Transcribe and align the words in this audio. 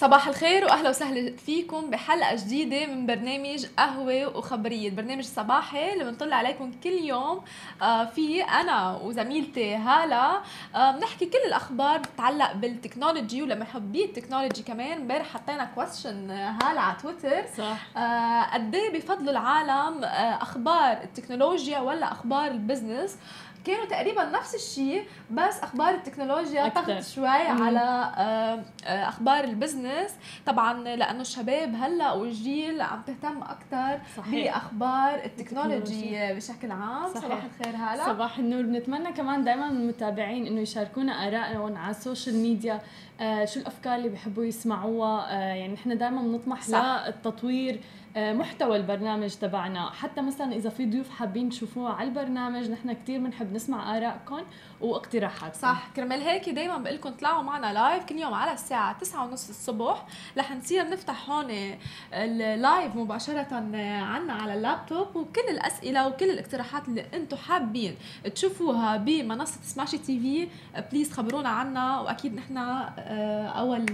صباح 0.00 0.28
الخير 0.28 0.64
وأهلا 0.64 0.88
وسهلا 0.90 1.36
فيكم 1.36 1.90
بحلقة 1.90 2.34
جديدة 2.36 2.86
من 2.86 3.06
برنامج 3.06 3.66
قهوة 3.78 4.36
وخبريه 4.36 4.88
البرنامج 4.88 5.18
الصباحي 5.18 5.92
اللي 5.92 6.04
بنطلع 6.04 6.36
عليكم 6.36 6.70
كل 6.84 6.90
يوم 6.90 7.40
آه، 7.82 8.04
في 8.04 8.42
أنا 8.42 8.96
وزميلتي 8.96 9.74
هالة. 9.76 10.40
آه، 10.74 10.90
بنحكي 10.90 11.26
كل 11.26 11.38
الأخبار 11.46 11.98
بتتعلق 11.98 12.52
بال 12.52 12.67
technology 12.67 13.42
ولمحبي 13.42 14.04
ال 14.04 14.09
technology 14.09 14.62
كمان. 14.62 14.92
امبارح 15.00 15.26
حطينا 15.34 15.64
question 15.64 16.30
هالة 16.30 16.80
على 16.80 16.96
تويتر 17.02 17.44
صح. 17.58 17.96
آه، 17.96 18.42
قد 18.54 18.74
إيه 18.74 18.98
بفضلوا 18.98 19.30
العالم 19.30 20.04
أخبار 20.42 20.92
التكنولوجيا 21.02 21.78
ولا 21.78 22.12
أخبار 22.12 22.46
ال 22.50 22.57
business 22.57 23.16
كانوا 23.64 23.84
تقريبا 23.84 24.24
نفس 24.24 24.54
الشيء 24.54 25.04
بس 25.30 25.60
أخبار 25.62 25.94
التكنولوجيا 25.94 26.68
طغت 26.68 27.04
شوي 27.04 27.28
على 27.28 28.12
آه، 28.16 28.64
أخبار 29.08 29.44
ال 29.44 29.51
business. 29.51 30.10
طبعا 30.46 30.78
لأنه 30.78 31.20
الشباب 31.20 31.74
هلأ 31.74 32.12
والجيل 32.12 32.80
عم 32.80 33.02
تهتم 33.02 33.42
أكثر 33.42 34.00
بأخبار 34.26 35.24
ال 35.24 35.34
technology 35.34 36.34
بشكل 36.34 36.70
عام. 36.70 37.08
صحيح. 37.14 37.24
صباح 37.24 37.44
الخير 37.44 37.76
هلا. 37.76 38.06
صباح 38.06 38.38
النور. 38.38 38.62
بنتمنى 38.62 39.12
كمان 39.12 39.44
دائما 39.44 39.68
المتابعين 39.68 40.46
إنه 40.46 40.60
يشاركونا 40.60 41.12
آرائهم 41.28 41.76
على 41.76 41.90
ال 41.90 41.97
social 41.97 42.36
media 42.36 42.80
آه 43.20 43.44
شو 43.44 43.60
الأفكار 43.60 43.94
اللي 43.94 44.08
بيحبوا 44.08 44.44
يسمعوها. 44.44 45.26
آه 45.30 45.54
يعني 45.54 45.74
نحن 45.74 45.98
دائما 45.98 46.22
بنطمح 46.22 46.68
للتطوير. 46.68 47.80
محتوى 48.18 48.76
البرنامج 48.76 49.34
تبعنا. 49.34 49.90
حتى 49.90 50.20
مثلا 50.20 50.52
إذا 50.52 50.70
في 50.70 50.86
ضيوف 50.86 51.10
حابين 51.10 51.48
تشوفوها 51.48 51.92
على 51.92 52.08
البرنامج 52.08 52.70
نحن 52.70 52.92
كثير 52.92 53.20
بنحب 53.20 53.52
نسمع 53.52 53.96
آرائكم 53.96 54.40
واقتراحاتكم. 54.80 55.58
صح. 55.58 55.88
كرمال 55.96 56.20
هيك 56.22 56.48
دايما 56.48 56.78
بقول 56.78 56.94
لكم 56.96 57.10
طلعوا 57.10 57.42
معنا 57.42 57.72
live 57.72 58.04
كل 58.04 58.16
يوم 58.16 58.34
على 58.34 58.52
الساعة 58.52 58.98
9:30 58.98 59.32
الصبح. 59.32 60.06
رح 60.38 60.52
نصير 60.52 60.90
نفتح 60.90 61.30
هون 61.30 61.76
ال 62.12 62.29
live 62.29 62.96
مباشرة 62.96 63.54
عنا 64.02 64.32
على 64.32 64.54
اللابتوب 64.54 65.16
وكل 65.16 65.48
الأسئلة 65.50 66.08
وكل 66.08 66.30
الاقتراحات 66.30 66.88
اللي 66.88 67.04
أنتم 67.14 67.36
حابين 67.36 67.94
تشوفوها 68.34 68.96
بمنصة 68.96 69.60
Smashi 69.62 69.98
TV 69.98 70.48
please 70.92 71.12
خبرونا 71.12 71.48
عنها 71.48 72.00
وأكيد 72.00 72.34
نحن 72.34 72.56
آه، 72.58 73.46
أول 73.46 73.86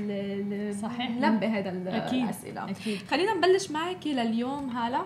صحيح. 0.83 1.11
نلبي 1.11 1.47
هذا 1.47 1.71
الأسئلة. 1.71 2.71
أكيد. 2.71 2.99
خلينا 3.11 3.35
نبلش 3.35 3.71
معك 3.71 4.07
لليوم 4.15 4.77
هلا. 4.77 5.03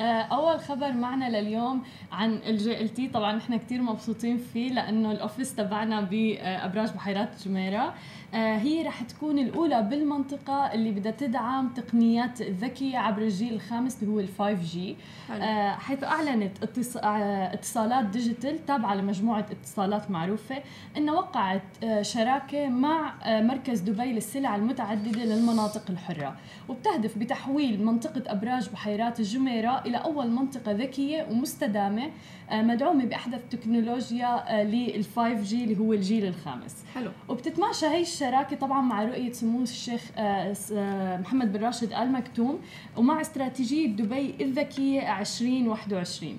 آه، 0.00 0.22
أول 0.22 0.60
خبر 0.60 0.92
معنا 0.92 1.40
لليوم 1.40 1.82
عن 2.12 2.34
ال 2.34 2.80
JLT. 2.80 3.08
طبعا 3.08 3.32
نحن 3.32 3.56
كثير 3.56 3.82
مبسوطين 3.82 4.38
فيه 4.38 4.72
لأنه 4.72 5.12
ال 5.12 5.18
office 5.18 5.54
تبعنا 5.54 6.00
بأبراج 6.00 6.92
بحيرات 6.92 7.28
جميرة. 7.44 7.94
هي 8.34 8.82
رح 8.82 9.02
تكون 9.02 9.38
الأولى 9.38 9.82
بالمنطقة 9.82 10.72
اللي 10.72 10.90
بدها 10.90 11.12
تدعم 11.12 11.68
تقنيات 11.68 12.42
ذكية 12.42 12.98
عبر 12.98 13.22
الجيل 13.22 13.54
الخامس 13.54 14.02
اللي 14.02 14.14
هو 14.14 14.20
ال 14.20 14.28
5G 14.38 14.96
آه، 15.30 15.70
حيث 15.70 16.04
أعلنت 16.04 16.52
آه، 16.96 17.54
اتصالات 17.54 18.04
digital 18.04 18.66
تابعة 18.66 18.94
لمجموعة 18.94 19.46
اتصالات 19.50 20.10
معروفة 20.10 20.62
أنها 20.96 21.14
وقعت 21.14 21.62
شراكة 22.02 22.68
مع 22.68 23.14
مركز 23.26 23.80
دبي 23.80 24.12
للسلع 24.12 24.56
المتعددة 24.56 25.24
للمناطق 25.24 25.82
الحرة. 25.90 26.36
وبتهدف 26.68 27.18
بتحويل 27.18 27.84
منطقة 27.84 28.22
أبراج 28.26 28.68
بحيرات 28.68 29.20
الجميرة 29.20 29.82
إلى 29.86 29.96
أول 29.96 30.30
منطقة 30.30 30.72
ذكية 30.72 31.26
ومستدامة. 31.30 32.10
مدعومة 32.52 33.04
بأحدث 33.04 33.40
تكنولوجيا 33.50 34.62
لل 34.64 35.04
5G 35.16 35.64
اللي 35.64 35.78
هو 35.78 35.92
الجيل 35.92 36.26
الخامس. 36.26 36.84
حلو. 36.94 37.10
وبتتماشى 37.28 37.86
هي 37.86 38.00
الشراكة 38.02 38.56
طبعا 38.56 38.80
مع 38.80 39.04
رؤية 39.04 39.32
سمو 39.32 39.62
الشيخ 39.62 40.02
آه، 40.18 40.54
آه، 40.72 41.16
محمد 41.16 41.52
بن 41.52 41.64
راشد 41.64 41.92
آل 41.92 42.12
مكتوم 42.12 42.60
ومع 42.96 43.20
استراتيجية 43.20 43.86
دبي 43.88 44.34
الذكية 44.40 45.20
2021 45.20 46.38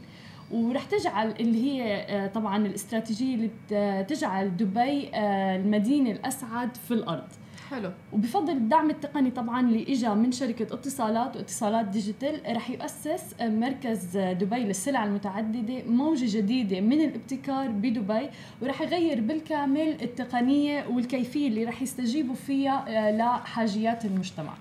ورح 0.52 0.84
تجعل 0.84 1.32
اللي 1.40 1.64
هي 1.64 1.96
آه، 1.96 2.28
طبعا 2.28 2.66
الاستراتيجية 2.66 3.36
اللي 3.36 4.04
تجعل 4.04 4.58
دبي 4.58 5.10
المدينة 5.16 6.12
الأسعد 6.12 6.78
في 6.78 6.94
الأرض. 6.94 7.28
حلو. 7.72 7.92
وبفضل 8.14 8.54
الدعم 8.54 8.90
التقني 8.90 9.32
طبعا 9.32 9.62
اللي 9.62 9.84
اجى 9.84 10.10
من 10.10 10.32
شركة 10.32 10.74
اتصالات 10.74 11.36
واتصالات 11.38 11.86
ديجيتال 11.86 12.56
رح 12.56 12.70
يؤسس 12.70 13.36
مركز 13.42 14.18
دبي 14.18 14.60
للسلع 14.60 15.04
المتعددة 15.06 15.84
موجة 15.88 16.38
جديدة 16.38 16.82
من 16.82 17.02
الابتكار 17.02 17.68
بدبي 17.68 18.30
ورح 18.62 18.82
يغير 18.82 19.22
بالكامل 19.22 19.98
التقنية 20.02 20.86
والكيفية 20.88 21.48
اللي 21.48 21.66
رح 21.66 21.82
يستجيبوا 21.82 22.36
فيها 22.36 22.86
آه، 22.88 23.12
لحاجيات 23.18 24.06
المجتمع. 24.06 24.54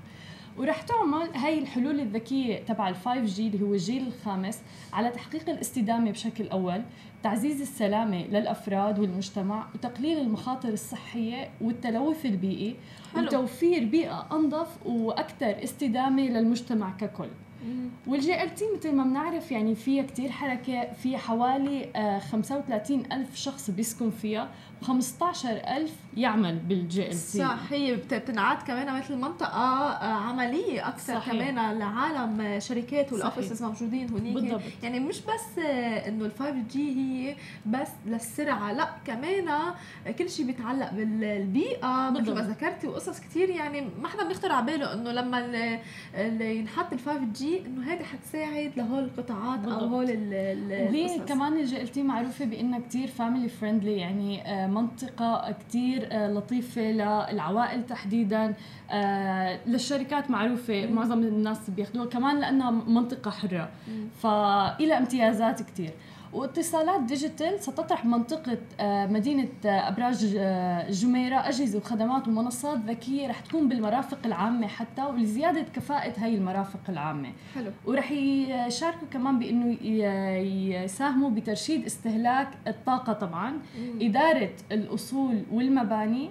ورح 0.59 0.83
تعمل 0.83 1.29
هاي 1.35 1.59
الحلول 1.59 2.01
الذكية 2.01 2.57
تبع 2.59 2.89
ال 2.89 2.95
5G 2.95 3.49
اللي 3.49 3.63
هو 3.67 3.73
الجيل 3.73 4.07
الخامس 4.07 4.59
على 4.93 5.11
تحقيق 5.11 5.51
الاستدامة 5.51 6.11
بشكل 6.11 6.49
أول. 6.49 6.83
تعزيز 7.23 7.61
السلامة 7.61 8.27
للأفراد 8.27 8.99
والمجتمع 8.99 9.67
وتقليل 9.75 10.19
المخاطر 10.19 10.69
الصحية 10.69 11.51
والتلوث 11.61 12.27
البيئي 12.27 12.77
حلو. 13.15 13.27
وتوفير 13.27 13.85
بيئة 13.85 14.27
أنظف 14.33 14.87
وأكثر 14.87 15.65
استدامة 15.65 16.23
للمجتمع 16.23 16.91
ككل 16.91 17.29
وال 18.07 18.43
JLT 18.43 18.65
مثل 18.77 18.93
ما 18.93 19.05
بنعرف 19.05 19.53
يعني 19.53 19.75
فيها 19.75 20.03
كتير 20.03 20.31
حركة 20.31 20.93
في 20.93 21.17
حوالي 21.17 21.91
35 22.31 23.03
آه، 23.13 23.17
ألف 23.17 23.37
شخص 23.37 23.71
بيسكن 23.71 24.11
فيها 24.11 24.51
و15 24.83 25.47
ألف 25.47 25.93
يعمل 26.17 26.57
بال 26.59 27.07
JLT 27.07 27.39
صح 27.39 27.59
هي 27.71 27.97
بتنعد 27.97 28.63
كمان 28.63 28.99
مثل 28.99 29.17
منطقة 29.17 29.49
آه، 29.49 30.05
عملية 30.05 30.89
أكثر 30.89 31.15
صحيح. 31.15 31.33
كمان 31.33 31.79
لعالم 31.79 32.41
آه، 32.41 32.59
شركات 32.59 33.13
وال 33.13 33.24
offices 33.24 33.63
موجودين 33.63 34.09
هنيك. 34.11 34.35
بالضبط. 34.35 34.61
يعني 34.83 35.01
مش 35.01 35.21
بس 35.21 35.59
إنه 36.09 36.25
ال 36.25 36.33
5G 36.39 36.95
هي 36.97 37.37
بس 37.67 37.89
للسرعة 38.07 38.73
لا 38.73 38.89
كمان 39.07 39.75
كل 40.19 40.31
شيء 40.31 40.47
بيتعلق 40.47 40.93
بالبيئة. 40.93 42.11
مثل 42.11 42.35
ما 42.35 42.41
ذكرتي 42.41 42.87
وقصص 42.89 43.21
كثير 43.21 43.51
يعني 43.51 43.81
ما 44.03 44.09
حدا 44.09 44.29
بيخطر 44.29 44.53
على 44.53 44.67
باله 44.67 44.93
إنه 44.93 45.13
لما 45.13 45.41
ينحط 46.41 46.93
ال 46.93 46.99
5G 46.99 47.67
إنه 47.67 47.93
هذه 47.93 48.03
حتساعد 48.03 48.73
لهول 48.77 49.05
القطاعات 49.05 49.65
أو 49.65 49.87
هول 49.87 50.07
وهي 50.71 51.19
كمان 51.19 51.57
ال 51.57 51.83
JLT 51.83 52.03
معروفة 52.03 52.45
بإنها 52.45 52.79
كثير 52.79 53.09
family 53.09 53.49
friendly 53.49 53.97
يعني 53.97 54.43
منطقة 54.75 55.55
كثير 55.61 56.09
آه، 56.13 56.29
لطيفة 56.33 56.83
للعوائل 56.83 57.87
تحديدا. 57.87 58.55
آه، 58.91 59.59
للشركات 59.67 60.31
معروفة 60.31 60.87
معظم 60.87 61.19
الناس 61.19 61.71
بياخذوها 61.71 62.07
كمان 62.07 62.41
لأنها 62.41 62.71
منطقة 62.71 63.31
حرة. 63.31 63.69
فإلى 64.23 64.99
امتيازات 64.99 65.63
كثير 65.63 65.91
واتصالات 66.33 67.01
ديجيتال 67.03 67.61
ستطرح 67.61 68.05
منطقة 68.05 68.59
آه، 68.81 69.07
مدينة 69.07 69.49
آه، 69.67 69.89
أبراج 69.89 70.35
آه، 70.39 70.91
جميرة 70.91 71.37
أجهزة 71.37 71.79
وخدمات 71.79 72.29
ومنصات 72.29 72.79
ذكية 72.79 73.29
رح 73.29 73.41
تكون 73.41 73.69
بالمرافق 73.69 74.19
العامة 74.25 74.67
حتى 74.67 75.03
ولزيادة 75.03 75.63
كفاءة 75.63 76.13
هاي 76.19 76.35
المرافق 76.35 76.81
العامة 76.89 77.33
حلو 77.55 77.71
ورح 77.87 78.13
يشاركوا 78.13 79.09
كمان 79.13 79.39
بأنه 79.39 79.77
يساهموا 80.85 81.31
بترشيد 81.31 81.85
استهلاك 81.85 82.49
الطاقة 82.67 83.13
طبعا 83.13 83.51
مم. 83.51 84.01
إدارة 84.01 84.53
الأصول 84.73 85.43
والمباني 85.53 86.31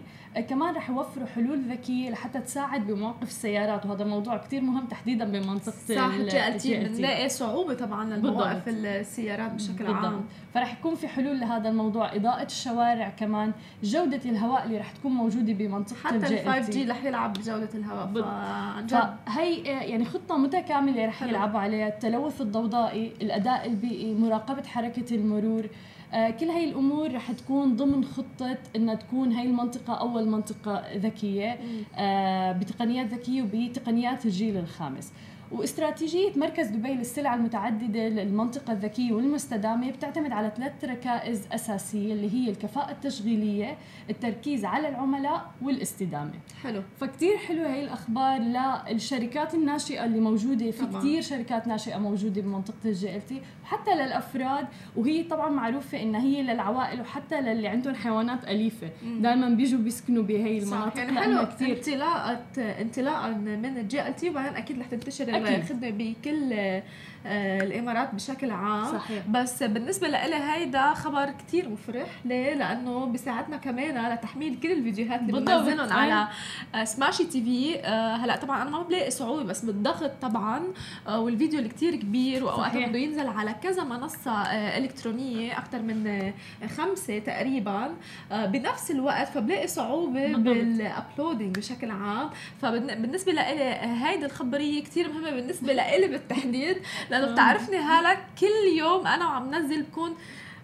كمان 0.50 0.76
رح 0.76 0.90
يوفروا 0.90 1.28
حلول 1.28 1.60
ذكية 1.70 2.10
لحتى 2.10 2.40
تساعد 2.40 2.88
بمواقف 2.88 3.28
السيارات 3.28 3.86
وهذا 3.86 4.04
موضوع 4.06 4.38
كثير 4.38 4.62
مهم 4.62 4.86
تحديدا 4.86 5.26
بمنطقة 5.26 5.72
صح 5.96 6.14
الجي 6.48 6.78
بنلاقي 6.78 7.30
صعوبة 7.30 7.74
طبعا 7.74 8.06
لمواقف 8.16 8.68
السيارات 8.68 9.52
بشكل 9.52 9.74
بالضبط. 9.86 10.06
عام. 10.06 10.22
فرح 10.54 10.80
يكون 10.80 10.96
في 10.96 11.08
حلول 11.08 11.40
لهذا 11.40 11.70
الموضوع 11.70 12.16
إضاءة 12.16 12.44
الشوارع 12.46 13.10
كمان 13.10 13.52
جودة 13.84 14.22
الهواء 14.26 14.66
اللي 14.66 14.78
رح 14.78 14.92
تكون 14.92 15.12
موجودة 15.12 15.54
بمنطقة 15.54 15.96
حتى 16.04 16.16
إل 16.16 16.46
5 16.62 16.70
جي 16.72 16.84
رح 16.86 17.04
يلعب 17.04 17.34
بجودة 17.34 17.70
الهواء. 17.74 18.06
فهي 19.26 19.56
يعني 19.62 20.06
خطة 20.06 20.38
متكاملة 20.38 21.06
رح 21.06 21.24
يلعبوا 21.24 21.60
عليها 21.60 21.88
التلوث 21.88 22.42
الضوضائي 22.42 23.14
الأداء 23.22 23.68
البيئي 23.68 24.16
مراقبة 24.16 24.64
حركة 24.64 25.16
المرور. 25.16 25.64
آه، 25.64 25.70
كل 26.12 26.46
هاي 26.46 26.70
الأمور 26.70 27.14
رح 27.16 27.32
تكون 27.32 27.76
ضمن 27.76 28.06
خطة 28.06 28.58
إنها 28.76 28.96
تكون 28.96 29.32
هاي 29.32 29.46
المنطقة 29.48 29.94
أول 29.94 30.28
منطقة 30.28 30.84
ذكية 30.96 31.60
آه، 31.98 32.52
بتقنيات 32.52 33.08
ذكية 33.08 33.42
وبتقنيات 33.42 34.26
الجيل 34.26 34.58
الخامس. 34.58 35.12
واستراتيجية 35.52 36.32
مركز 36.36 36.68
دبي 36.68 36.94
للسلع 36.94 37.34
المتعددة 37.34 38.08
للمنطقة 38.08 38.74
الذكية 38.74 39.12
والمستدامة 39.12 39.92
بتعتمد 39.92 40.32
على 40.32 40.52
ثلاث 40.58 40.86
ركائز 40.86 41.48
أساسية 41.52 42.14
اللي 42.14 42.34
هي 42.34 42.50
الكفاءة 42.50 42.92
التشغيلية 42.92 43.78
التركيز 44.10 44.66
على 44.66 44.90
العملاء 44.90 45.52
والاستدامة. 45.62 46.32
حلو. 46.64 46.82
فكتير 47.00 47.38
حلوة 47.38 47.74
هي 47.74 47.84
الأخبار 47.84 48.40
للشركات 48.92 49.54
الناشئة 49.54 50.06
اللي 50.06 50.20
موجودة. 50.20 50.72
في 50.72 50.86
طبعا. 50.86 51.00
كتير 51.00 51.22
شركات 51.22 51.68
ناشئة 51.68 51.98
موجودة 51.98 52.42
بمنطقة 52.42 52.76
ال 52.86 53.16
JLT 53.16 53.42
وحتى 53.64 53.96
للأفراد 53.96 54.68
وهي 54.96 55.24
طبعا 55.24 55.50
معروفة 55.50 56.02
انها 56.02 56.22
هي 56.22 56.44
للعوائل 56.44 57.02
وحتى 57.02 57.42
للي 57.42 57.68
عندهم 57.68 57.96
حيوانات 57.96 58.44
أليفة. 58.48 58.90
دائما 59.04 59.50
بيجوا 59.50 59.80
بيسكنوا 59.80 60.24
بهي 60.24 60.58
المناطق 60.58 60.98
يعني 60.98 61.20
حلو 61.20 61.46
كثير 61.46 61.78
انطلاقه 61.78 62.40
انطلاقا 62.58 63.30
من 63.30 63.78
ال 63.78 64.08
JLT 64.08 64.30
وبعدين 64.30 64.56
أكيد 64.56 64.80
رح 64.80 64.86
تنتشر 64.86 65.39
الخدمه 65.48 65.90
بكل 65.90 66.82
الإمارات 67.26 68.16
بشكل 68.16 68.52
عام. 68.52 68.98
صحيح. 68.98 69.24
بس 69.30 69.64
بالنسبة 69.64 70.08
لإلي 70.08 70.36
هيدا 70.36 70.94
خبر 70.94 71.32
كتير 71.32 71.70
مفرح. 71.70 72.08
ليه؟ 72.26 72.54
لأنه 72.54 73.06
بيساعدنا 73.06 73.58
كمان 73.58 74.14
لتحميل 74.14 74.60
كل 74.64 74.72
الفيديوهات 74.72 75.22
اللي 75.22 75.32
بنزلهم 75.32 75.92
على 75.94 76.28
سماشي 76.86 77.24
تي 77.24 77.44
في. 77.44 77.80
هلأ 78.24 78.36
طبعا 78.36 78.62
أنا 78.62 78.70
ما 78.70 78.84
بلاقي 78.84 79.12
صعوبة 79.12 79.44
بس 79.44 79.66
بالضغط 79.66 80.12
طبعا 80.22 80.64
آه، 81.08 81.20
والفيديو 81.20 81.60
اللي 81.60 81.70
كتير 81.70 81.96
كبير 81.96 82.44
واوقات 82.44 82.76
بده 82.76 83.00
ينزل 83.00 83.28
على 83.28 83.56
كذا 83.64 83.84
منصة 83.84 84.32
آه، 84.32 84.78
إلكترونية 84.78 85.58
أكثر 85.58 85.82
من 85.82 86.32
خمسة 86.78 87.20
تقريبا. 87.20 87.90
بنفس 88.32 88.92
الوقت 88.92 89.28
فبلاقي 89.28 89.68
صعوبة 89.68 90.28
بالابلودينج 90.34 91.58
بشكل 91.58 91.92
عام. 91.92 92.30
فبالنسبه 92.62 93.32
لإلي 93.32 93.64
هيدي 94.06 94.26
الخبرية 94.26 94.84
كتير 94.84 95.12
مهمة 95.12 95.32
بالنسبة 95.32 95.74
لإلي 95.74 96.08
بالتحديد. 96.08 96.78
لأنه 97.10 97.32
بتعرفني 97.32 97.78
هلأ 97.78 98.14
كل 98.14 98.78
يوم 98.78 99.08
أنا 99.08 99.26
وعم 99.26 99.56
نزل 99.56 99.84
بكون 99.84 100.16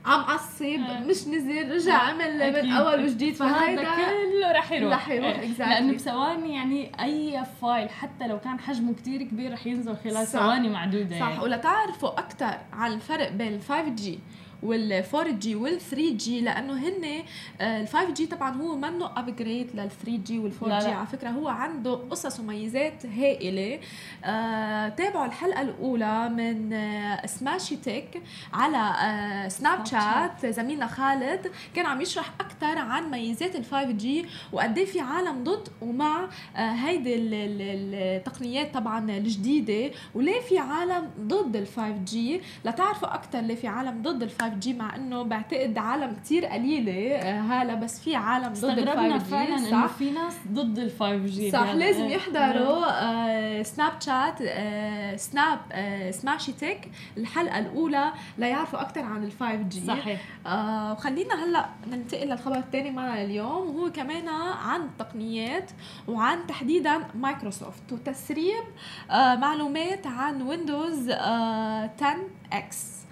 عم 0.05 0.19
عصب 0.19 0.65
آه. 0.65 0.99
مش 0.99 1.27
نزل 1.27 1.71
رجع 1.71 1.95
آه. 1.95 2.09
عمل 2.09 2.63
من 2.63 2.71
أول 2.71 3.03
وجديد 3.03 3.35
فهذا 3.35 3.83
كله 3.83 4.51
رح 4.51 4.71
يروح 4.71 4.93
رح 4.93 5.09
يروح 5.09 5.41
exactly. 5.41 5.59
لأنه 5.59 5.93
بثواني 5.93 6.55
يعني 6.55 6.91
أي 6.99 7.43
file 7.61 7.89
حتى 7.89 8.27
لو 8.27 8.39
كان 8.39 8.59
حجمه 8.59 8.93
كتير 8.93 9.23
كبير 9.23 9.53
رح 9.53 9.67
ينزل 9.67 9.97
خلال 9.97 10.27
ثواني 10.27 10.69
معدودة 10.69 11.19
صح 11.19 11.29
يعني. 11.29 11.43
ولتعرفوا 11.43 12.19
أكثر 12.19 12.57
عن 12.73 12.91
الفرق 12.93 13.31
بين 13.31 13.53
ال 13.53 13.61
5G 13.61 14.19
وال 14.65 15.03
4 15.15 15.31
جي 15.31 15.55
وال 15.55 15.81
3 15.81 16.11
جي 16.17 16.41
لأنه 16.41 16.73
هن 16.73 17.23
ال 17.61 17.87
5 17.87 18.09
جي 18.13 18.25
طبعا 18.25 18.55
هو 18.61 18.75
منه 18.75 19.11
upgrade 19.19 19.69
لل 19.73 19.89
3G 20.05 20.39
وال 20.39 20.51
4G 20.63 20.87
على 20.87 21.07
فكرة 21.07 21.29
هو 21.29 21.47
عنده 21.47 21.91
قصص 21.95 22.39
وميزات 22.39 23.05
هائلة. 23.05 23.79
آه 24.25 24.89
تابعوا 24.89 25.25
الحلقة 25.25 25.61
الأولى 25.61 26.29
من 26.29 26.73
آه 26.73 27.25
سماشي 27.25 27.75
تك 27.75 28.21
على 28.53 28.77
آه 28.77 29.47
سناب 29.47 29.85
شات 29.85 30.45
زميلنا 30.45 30.87
خالد 30.87 31.51
كان 31.75 31.85
عم 31.85 32.01
يشرح 32.01 32.31
أكثر 32.39 32.77
عن 32.77 33.11
ميزات 33.11 33.55
ال 33.55 33.65
5G 33.65 34.25
وقد 34.51 34.77
إيه 34.77 34.85
في 34.85 34.99
عالم 34.99 35.43
ضد 35.43 35.67
ومع 35.81 36.29
آه 36.55 36.59
هيدي 36.59 37.15
التقنيات 37.15 38.73
طبعا 38.73 39.11
الجديدة. 39.17 39.91
وليه 40.15 40.39
في 40.41 40.57
عالم 40.59 41.09
ضد 41.19 41.55
ال 41.55 41.67
5G 41.67 42.41
لتعرفوا 42.65 43.13
أكثر 43.15 43.39
ليه 43.39 43.55
في 43.55 43.67
عالم 43.67 44.01
ضد 44.01 44.23
ال 44.23 44.29
5G 44.29 44.73
مع 44.73 44.95
إنه 44.95 45.23
بعتقد 45.23 45.77
عالم 45.77 46.15
كتير 46.23 46.45
قليلة 46.45 47.15
آه، 47.15 47.41
هاله 47.41 47.73
بس 47.75 47.99
في 47.99 48.15
عالم 48.15 48.53
ضد 48.53 48.79
ال 48.79 48.87
5G 49.21 49.71
صح؟ 49.71 49.85
في 49.87 50.11
ناس 50.11 50.33
ضد 50.51 50.79
ال 50.79 50.91
5G 50.99 51.51
صح 51.51 51.59
يعني 51.59 51.79
لازم 51.79 52.05
يحضروا 52.09 52.85
آه 53.03 53.63
سناب 53.63 53.91
شات 54.01 54.41
آه 54.41 55.15
سناب 55.15 55.59
آه 55.71 56.11
سماشي 56.11 56.51
تك 56.51 56.89
الحلقة 57.17 57.59
الأولى 57.59 58.11
ليعرفوا 58.37 58.81
أكثر 58.81 59.01
عن 59.01 59.23
ال 59.23 59.31
5G 59.39 59.85
صحيح. 59.87 60.21
آه 60.47 60.91
وخلينا 60.93 61.43
هلأ 61.45 61.65
ننتقل 61.91 62.27
للخبر 62.27 62.57
الثاني 62.57 62.91
معنا 62.91 63.21
اليوم 63.23 63.75
وهو 63.75 63.91
كمان 63.91 64.27
عن 64.65 64.81
التقنيات 64.81 65.71
وعن 66.07 66.47
تحديدا 66.47 66.99
مايكروسوفت 67.15 67.91
وتسريب 67.91 68.63
آه 69.11 69.35
معلومات 69.35 70.07
عن 70.07 70.41
ويندوز 70.41 71.09
آه 71.09 71.91
10 72.01 72.15
إكس 72.53 73.04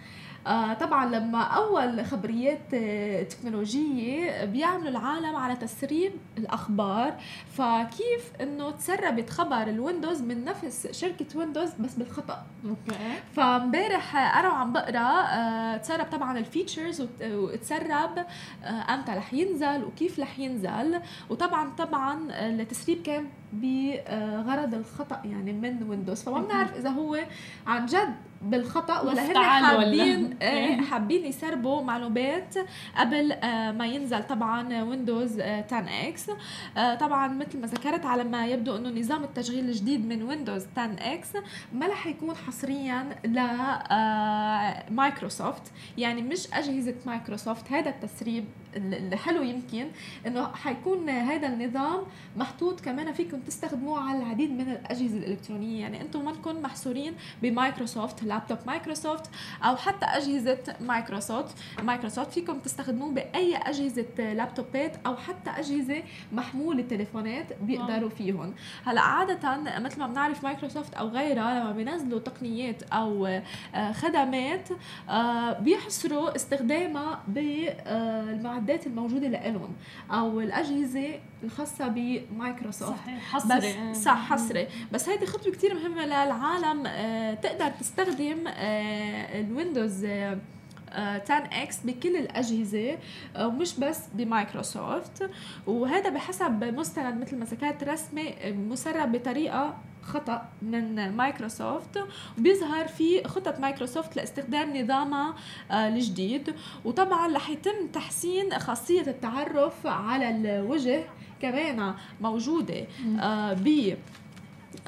آه 0.48 0.74
طبعا 0.74 1.06
لما 1.06 1.42
أول 1.44 2.06
خبريات 2.06 2.74
آه 2.74 3.24
تكنولوجية 3.24 4.46
بيعملوا 4.46 4.90
العالم 4.90 5.36
على 5.36 5.56
تسريب 5.56 6.12
الأخبار 6.38 7.14
فكيف 7.54 8.32
إنه 8.42 8.72
تسربت 8.72 9.30
خبر 9.30 9.62
الويندوز 9.62 10.22
من 10.22 10.46
نفس 10.46 10.88
شركة 10.92 11.26
ويندوز 11.40 11.70
بس 11.80 11.96
بالخطأ. 11.96 12.44
Okay. 12.66 13.00
فامبارح 13.36 14.16
أنا 14.38 14.50
وعم 14.50 14.74
بقرأ 14.74 15.22
آه 15.30 15.78
تسرب 15.78 16.06
طبعا 16.12 16.38
ال 16.40 16.48
features 16.48 17.08
وتسرب 17.24 18.26
آه 18.64 18.94
أمتى 18.94 19.12
رح 19.12 19.34
ينزل 19.34 19.84
وكيف 19.84 20.20
رح 20.20 20.40
ينزل. 20.40 21.00
وطبعا 21.30 21.70
طبعا 21.70 22.28
التسريب 22.32 23.02
كان 23.04 23.26
بغرض 23.54 24.74
الخطأ 24.74 25.22
يعني 25.26 25.54
من 25.54 25.90
ويندوز 25.90 26.24
فما 26.24 26.42
بنعرف 26.42 26.78
إذا 26.78 26.90
هو 26.90 27.20
عن 27.68 27.86
جد 27.86 28.16
بالخطأ 28.42 29.02
ولا 29.02 29.32
هن 29.32 29.38
حابين 29.38 30.38
إيه، 30.42 30.82
حابين 30.82 31.26
يسربوا 31.26 31.82
معلومات 31.82 32.56
قبل 32.98 33.32
آه، 33.32 33.72
ما 33.72 33.88
ينزل 33.88 34.24
طبعا 34.24 34.84
ويندوز 34.84 35.40
10 35.42 35.86
إكس. 36.08 36.32
طبعا 37.00 37.28
مثل 37.28 37.62
ما 37.62 37.68
ذكرت 37.68 38.06
على 38.06 38.24
ما 38.24 38.48
يبدو 38.48 38.76
إنه 38.76 39.00
نظام 39.00 39.24
التشغيل 39.24 39.66
الجديد 39.66 40.06
من 40.06 40.24
ويندوز 40.24 40.66
10 40.78 40.96
إكس 41.00 41.30
ما 41.74 41.88
رح 41.88 42.08
يكون 42.08 42.36
حصريا 42.36 43.10
لمايكروسوفت 44.90 45.68
آه، 45.68 45.72
يعني 45.98 46.22
مش 46.22 46.48
أجهزة 46.54 46.96
مايكروسوفت 47.06 47.72
هذا 47.72 47.90
التسريب 47.90 48.46
الحلو 48.76 49.42
يمكن 49.42 49.88
إنه 50.28 50.54
حيكون 50.54 51.10
هذا 51.10 51.48
النظام 51.48 52.02
محطوط 52.38 52.80
كمان 52.80 53.14
فيكم 53.14 53.40
تستخدموه 53.40 54.10
على 54.10 54.18
العديد 54.24 54.52
من 54.52 54.72
الأجهزة 54.72 55.18
الإلكترونية. 55.18 55.82
يعني 55.82 56.02
أنتم 56.02 56.26
ما 56.26 56.32
تكون 56.32 56.62
محصورين 56.62 57.14
بمايكروسوفت 57.42 58.24
لابتوب 58.24 58.58
مايكروسوفت 58.68 59.30
أو 59.64 59.76
حتى 59.76 60.06
أجهزة 60.06 60.58
مايكروسوفت. 60.82 61.56
مايكروسوفت 61.84 62.32
فيكم 62.32 62.60
تستخدموه 62.60 63.12
بأي 63.12 63.56
أجهزة 63.58 64.06
لابتوبات 64.34 64.96
أو 65.06 65.16
حتى 65.16 65.50
أجهزة 65.50 66.04
محمولة 66.32 66.82
تليفونات 66.82 67.46
بيقدروا 67.62 68.10
فيهم. 68.10 68.54
هلأ 68.86 69.02
عادة 69.02 69.80
مثل 69.80 70.00
ما 70.00 70.08
بنعرف 70.08 70.44
مايكروسوفت 70.44 70.94
أو 70.94 71.08
غيرها 71.08 71.60
لما 71.60 71.72
بينزلوا 71.72 72.20
تقنيات 72.20 72.84
أو 72.84 73.26
آه، 73.76 73.92
خدمات 73.92 74.70
آه، 75.10 75.60
بيحصروا 75.60 76.36
استخدامها 76.36 77.24
بالمعدات 77.28 78.63
الموجودة 78.72 79.28
لهم 79.28 79.74
أو 80.12 80.42
الأجهزة 80.42 81.20
الخاصة 81.44 81.88
بمايكروسوفت. 81.88 82.92
صحيح 82.92 83.34
حصري. 83.34 83.92
بس 83.92 84.04
صح 84.04 84.30
حصري. 84.30 84.68
بس 84.92 85.10
هيدي 85.10 85.26
خطوة 85.26 85.54
كثير 85.54 85.74
مهمة 85.74 86.06
للعالم. 86.06 86.84
آه، 86.88 87.34
تقدر 87.34 87.70
تستخدم 87.70 88.48
آه، 88.48 89.42
الويندوز 89.42 90.06
10 90.06 90.44
إكس 91.32 91.80
آه، 91.80 91.86
بكل 91.86 92.16
الأجهزة 92.16 92.98
ومش 93.40 93.80
بس 93.80 94.00
بمايكروسوفت. 94.14 95.30
وهذا 95.68 96.10
بحسب 96.10 96.64
مستند 96.64 97.22
مثل 97.22 97.38
ما 97.38 97.46
ذكرت 97.46 97.84
رسمي 97.84 98.36
مسرب 98.46 99.12
بطريقة 99.12 99.78
خطأ 100.06 100.50
من 100.62 101.10
مايكروسوفت 101.16 102.00
وبيظهر 102.38 102.88
في 102.88 103.24
خطط 103.24 103.60
مايكروسوفت 103.60 104.16
لاستخدام 104.16 104.78
نظامها 104.78 105.36
الجديد. 105.72 106.56
وطبعا 106.86 107.36
رح 107.36 107.50
يتم 107.50 107.88
تحسين 107.94 108.60
خاصية 108.60 109.02
التعرف 109.02 109.88
على 109.88 110.30
الوجه 110.30 111.04
كمان 111.42 111.94
موجودة 112.22 112.88
ب 113.54 113.94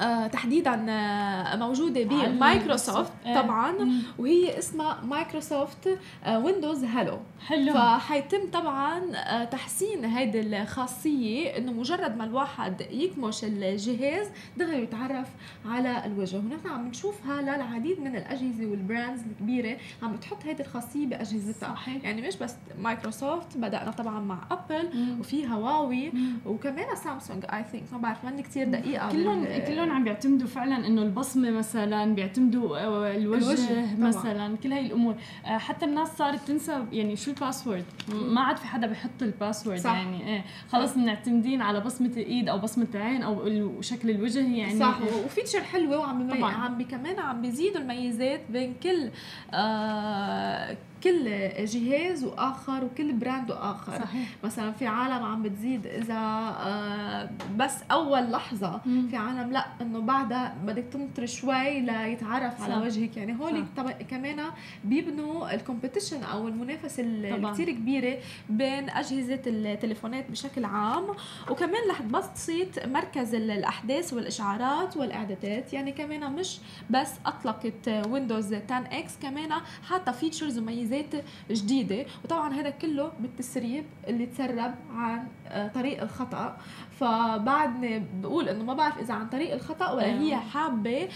آه 0.00 0.26
تحديدا 0.26 0.86
آه 0.90 1.56
موجودة 1.56 2.02
بمايكروسوفت 2.02 3.12
إيه. 3.26 3.40
طبعا 3.42 3.74
وهي 4.18 4.58
اسمها 4.58 5.00
مايكروسوفت 5.04 5.98
آه 6.24 6.38
ويندوز 6.38 6.84
هالو 6.84 7.18
حلو. 7.46 7.72
فحيتم 7.74 8.50
طبعا 8.52 9.00
تحسين 9.44 10.04
هيدي 10.04 10.40
الخاصية 10.40 11.56
إنه 11.58 11.72
مجرد 11.72 12.16
ما 12.16 12.24
الواحد 12.24 12.80
يكمش 12.90 13.44
الجهاز 13.44 14.26
دغري 14.56 14.82
يتعرف 14.82 15.28
على 15.66 16.06
الوجه. 16.06 16.36
ونحن 16.36 16.68
عم 16.68 16.88
نشوفها 16.88 17.42
للعديد 17.42 18.00
من 18.00 18.16
الأجهزة 18.16 18.66
وال 18.66 18.79
brands 18.79 19.20
الكبيرة. 19.30 19.76
عم 20.02 20.16
تحط 20.16 20.36
هيدي 20.44 20.62
الخاصية 20.62 21.06
بأجهزتها. 21.06 21.74
صحيح. 21.74 22.04
يعني 22.04 22.22
مش 22.28 22.36
بس 22.36 22.54
مايكروسوفت 22.78 23.56
بدأنا 23.56 23.90
طبعا 23.90 24.20
مع 24.20 24.38
أبل 24.50 25.16
وفي 25.20 25.46
هواوي 25.48 26.12
وكمان 26.46 26.96
سامسونج 27.04 27.44
I 27.52 27.64
think 27.72 27.84
ما 27.92 27.98
بعرف 27.98 28.24
ماني 28.24 28.42
كثير 28.42 28.68
دقيقة 28.68 29.12
كلهم 29.12 29.44
كلهم 29.76 29.90
عم 29.90 30.04
بيعتمدوا 30.04 30.48
فعلا 30.48 30.86
إنه 30.86 31.02
البصمة 31.02 31.50
مثلا 31.50 32.14
بيعتمدوا 32.14 32.78
آه، 32.78 33.16
الوجه, 33.16 33.44
الوجه 33.44 33.96
مثلا 33.98 34.56
كل 34.56 34.72
هاي 34.72 34.86
الأمور. 34.86 35.14
آه، 35.46 35.58
حتى 35.58 35.84
الناس 35.84 36.08
صارت 36.08 36.48
تنسى 36.48 36.84
يعني 36.92 37.16
شو 37.16 37.30
ال 37.30 37.35
password. 37.35 37.84
ما 38.08 38.40
عاد 38.40 38.56
في 38.56 38.66
حدا 38.66 38.86
بيحط 38.86 39.22
ال 39.22 39.28
password 39.28 39.78
صح. 39.78 39.92
يعني 39.92 40.28
إيه. 40.28 40.44
خلص 40.72 40.96
معتمدين 40.96 41.62
على 41.62 41.80
بصمة 41.80 42.12
الإيد 42.16 42.48
أو 42.48 42.58
بصمة 42.58 42.86
العين 42.94 43.22
أو 43.22 43.80
شكل 43.80 44.10
الوجه 44.10 44.56
يعني. 44.56 44.78
صح. 44.78 44.98
و 45.24 45.28
feature 45.28 45.60
حلوة 45.60 45.98
وعم 45.98 46.30
طبعا. 46.30 46.52
عم 46.52 46.82
كمان 46.82 47.18
عم 47.18 47.42
بيزيدوا 47.42 47.80
الميزات 47.80 48.40
بين 48.50 48.74
كل 48.82 49.10
آه 49.54 50.76
كل 51.04 51.48
جهاز 51.64 52.24
وآخر 52.24 52.84
وكل 52.84 53.12
brand 53.12 53.50
وآخر 53.50 53.92
صحيح. 53.92 54.28
مثلا 54.44 54.72
في 54.72 54.86
عالم 54.86 55.24
عم 55.24 55.42
بتزيد 55.42 55.86
إذا 55.86 56.14
آه، 56.14 57.30
بس 57.56 57.74
أول 57.90 58.30
لحظة 58.30 58.80
مم. 58.86 59.08
في 59.10 59.16
عالم 59.16 59.52
لا 59.52 59.66
إنه 59.80 60.00
بعدها 60.00 60.56
بدك 60.66 60.84
تنطر 60.92 61.26
شوي 61.26 61.80
ليتعرف 61.80 62.58
صح. 62.58 62.64
على 62.64 62.76
وجهك 62.76 63.16
يعني 63.16 63.36
هول 63.40 63.64
كمان 64.10 64.40
بيبنوا 64.84 65.54
ال 65.54 65.60
competition 65.60 66.22
أو 66.22 66.48
المنافسة 66.48 67.02
الكثير 67.02 67.70
كبيرة 67.70 68.18
بين 68.50 68.90
أجهزة 68.90 69.40
التليفونات 69.46 70.30
بشكل 70.30 70.64
عام 70.64 71.04
وكمان 71.50 71.90
رح 71.90 71.98
تبسط 72.00 72.86
مركز 72.86 73.34
الأحداث 73.34 74.12
والإشعارات 74.12 74.96
والإعدادات 74.96 75.72
يعني 75.72 75.92
كمان 75.92 76.32
مش 76.32 76.58
بس 76.90 77.10
أطلقت 77.26 77.88
ويندوز 77.88 78.54
10 78.54 78.64
إكس 78.70 79.16
كمان 79.22 79.52
حاطة 79.88 80.12
features 80.12 80.58
وميزات 80.58 80.85
مميزات 80.86 81.24
جديدة. 81.50 82.06
وطبعا 82.24 82.54
هذا 82.54 82.70
كله 82.70 83.12
بالتسريب 83.20 83.84
اللي 84.08 84.26
تسرب 84.26 84.74
عن 84.94 85.26
آه، 85.48 85.68
طريق 85.68 86.02
الخطأ. 86.02 86.58
فبعدني 87.00 88.02
بقول 88.14 88.48
إنه 88.48 88.64
ما 88.64 88.74
بعرف 88.74 88.98
إذا 88.98 89.14
عن 89.14 89.28
طريق 89.28 89.52
الخطأ 89.52 89.90
ولا. 89.92 90.20
هي 90.20 90.36
حابة 90.36 91.08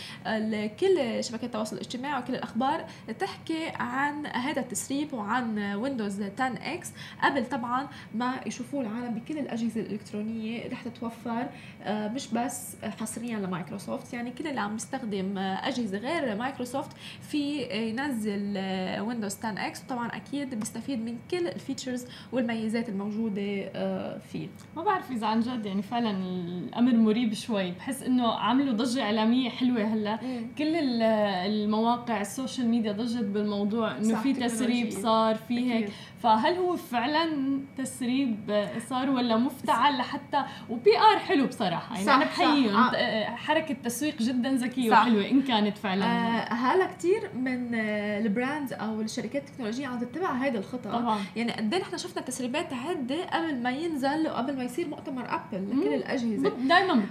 كل 0.81 1.25
شبكات 1.25 1.45
التواصل 1.45 1.77
الاجتماعي 1.77 2.21
وكل 2.23 2.35
الأخبار 2.35 2.85
تحكي 3.19 3.69
عن 3.75 4.27
هذا 4.27 4.61
التسريب 4.61 5.13
وعن 5.15 5.59
ويندوز 5.75 6.23
10 6.23 6.33
إكس 6.41 6.93
قبل 7.23 7.47
طبعا 7.47 7.89
ما 8.15 8.41
يشوفوه 8.47 8.81
العالم 8.81 9.15
بكل 9.15 9.39
الأجهزة 9.39 9.81
الإلكترونية 9.81 10.69
رح 10.69 10.83
تتوفر 10.83 11.47
آه، 11.83 12.09
مش 12.09 12.29
بس 12.29 12.77
حصريا 13.01 13.39
لمايكروسوفت. 13.39 14.13
يعني 14.13 14.31
كل 14.31 14.47
اللي 14.47 14.61
عم 14.61 14.77
يستخدم 14.77 15.39
أجهزة 15.39 15.99
غير 15.99 16.37
مايكروسوفت 16.37 16.91
في 17.31 17.63
ينزل 17.63 18.55
ويندوز 19.01 19.37
10 19.37 19.67
إكس 19.67 19.85
وطبعا 19.85 20.09
أكيد 20.09 20.55
بيستفيد 20.55 21.05
من 21.05 21.19
كل 21.31 21.47
ال 21.49 21.55
features 21.55 22.07
والميزات 22.33 22.89
الموجودة 22.89 23.43
آه، 23.75 24.19
فيه. 24.19 24.49
ما 24.77 24.83
بعرف 24.83 25.11
إذا 25.11 25.27
عن 25.27 25.41
جد 25.41 25.67
يعني 25.71 25.83
فعلا 25.83 26.11
الأمر 26.11 26.93
مريب 26.93 27.35
شوي. 27.35 27.71
بحس 27.71 28.03
إنه 28.03 28.33
عملوا 28.33 28.73
ضجة 28.73 29.03
إعلامية 29.03 29.51
حلوة 29.51 29.83
هلأ. 29.83 30.19
كل 30.59 30.77
المواقع 30.77 32.21
ال 32.21 32.27
social 32.27 32.69
media 32.69 32.93
ضجت 32.93 33.25
بالموضوع 33.25 33.97
إنه 33.99 34.23
في 34.23 34.33
تسريب 34.33 34.91
صار 34.91 35.35
في 35.35 35.73
هيك. 35.73 35.91
فهل 36.23 36.55
هو 36.55 36.77
فعلا 36.77 37.61
تسريب 37.79 38.67
صار 38.89 39.11
ولا 39.11 39.37
مفتعل 39.37 39.99
لحتى 39.99 40.45
و 40.71 40.99
PR 40.99 41.19
حلو 41.19 41.47
بصراحة. 41.47 41.95
يعني 41.95 42.07
صح 42.07 42.15
أنا 42.15 42.25
بحييهم 42.25 42.77
آه. 42.77 43.25
حركة 43.25 43.75
تسويق 43.85 44.23
جدا 44.23 44.53
ذكية 44.55 44.91
وحلوة 44.91 45.31
إن 45.31 45.43
كانت 45.43 45.79
فعلا. 45.79 46.05
آه 46.05 46.53
هلا 46.53 46.87
كثير 46.87 47.31
من 47.35 47.75
ال 47.75 47.89
brands 47.89 48.73
أو 48.73 49.01
الشركات 49.01 49.49
التكنولوجية 49.49 49.87
عم 49.87 49.99
تتبع 49.99 50.33
هذا 50.33 50.59
الخطى. 50.59 50.91
طبعا. 50.91 51.19
يعني 51.37 51.53
قد 51.53 51.75
إيه 51.75 51.81
نحن 51.81 51.99
شفنا 51.99 52.23
تسريبات 52.23 52.73
عدة 52.73 53.25
قبل 53.25 53.63
ما 53.63 53.71
ينزل 53.71 54.27
وقبل 54.27 54.57
ما 54.57 54.65
يصير 54.65 54.89
مؤتمر 54.89 55.25
أبل 55.35 55.71
لكل 55.71 55.95
الأجهزة. 55.95 56.49
دائما 56.49 57.03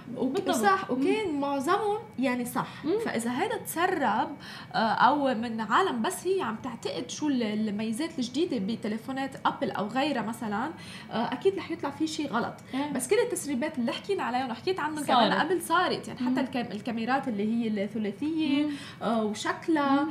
صح 0.51 0.91
وكان 0.91 1.39
معظمهم 1.39 1.97
يعني 2.19 2.45
صح. 2.45 2.85
مم. 2.85 2.99
فإذا 3.05 3.31
هذا 3.31 3.57
تسرب 3.57 4.29
آه، 4.73 4.77
أو 4.77 5.33
من 5.33 5.61
عالم 5.61 6.01
بس 6.01 6.27
هي 6.27 6.41
عم 6.41 6.55
تعتقد 6.63 7.09
شو 7.09 7.27
الميزات 7.27 8.19
الجديدة 8.19 8.57
بتليفونات 8.99 9.31
أبل 9.45 9.71
أو 9.71 9.87
غيرها 9.87 10.21
مثلا 10.21 10.69
آه، 11.11 11.33
أكيد 11.33 11.57
رح 11.57 11.71
يطلع 11.71 11.89
في 11.89 12.07
شيء 12.07 12.31
غلط. 12.31 12.53
إيه. 12.73 12.91
بس 12.91 13.07
كل 13.07 13.15
التسريبات 13.15 13.77
اللي 13.77 13.91
حكينا 13.91 14.23
عليهم 14.23 14.51
وحكيت 14.51 14.79
عنهم 14.79 15.03
كمان 15.03 15.33
قبل 15.33 15.61
صارت. 15.61 16.07
يعني 16.07 16.19
حتى. 16.19 16.61
الكاميرات 16.61 17.27
اللي 17.27 17.43
هي 17.53 17.83
الثلاثية 17.83 18.65
آه، 19.01 19.23
وشكلها 19.23 20.07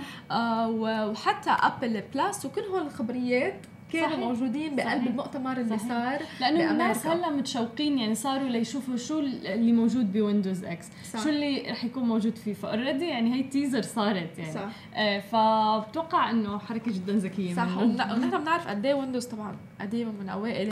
وحتى 1.08 1.50
أبل 1.50 2.02
بلس 2.14 2.44
وكل 2.44 2.60
هول 2.60 2.82
الخبريات 2.82 3.66
كانوا 3.92 4.08
صحيح. 4.08 4.18
موجودين 4.18 4.76
بقلب 4.76 4.88
صحيح. 4.88 5.06
المؤتمر 5.06 5.56
اللي 5.56 5.78
صحيح. 5.78 5.88
صار 5.88 6.18
لأنه 6.40 6.70
الناس 6.70 7.06
هلأ 7.06 7.30
متشوقين 7.30 7.98
يعني 7.98 8.14
صاروا 8.14 8.48
ليشوفوا 8.48 8.96
شو 8.96 9.18
اللي 9.18 9.72
موجود 9.72 10.12
بويندوز 10.12 10.64
إكس 10.64 10.86
صح. 11.12 11.22
شو 11.22 11.28
اللي 11.28 11.70
رح 11.70 11.84
يكون 11.84 12.02
موجود 12.02 12.36
فيه 12.36 12.54
ف 12.54 12.60
already 12.60 13.04
يعني 13.04 13.34
هي 13.34 13.42
teaser 13.42 13.82
صارت 13.82 14.38
يعني 14.38 14.52
صح. 14.52 14.68
آه 14.94 15.20
فبتوقع 15.20 16.30
إنه 16.30 16.58
حركة 16.58 16.92
جدا 16.92 17.12
ذكية 17.12 17.54
صح 17.54 17.76
ونحن 17.78 18.30
بنعرف 18.40 18.68
قد 18.68 18.86
إيه 18.86 18.94
ويندوز 18.94 19.26
طبعا 19.26 19.56
قديم 19.80 20.08
من 20.20 20.28
أوائل 20.28 20.68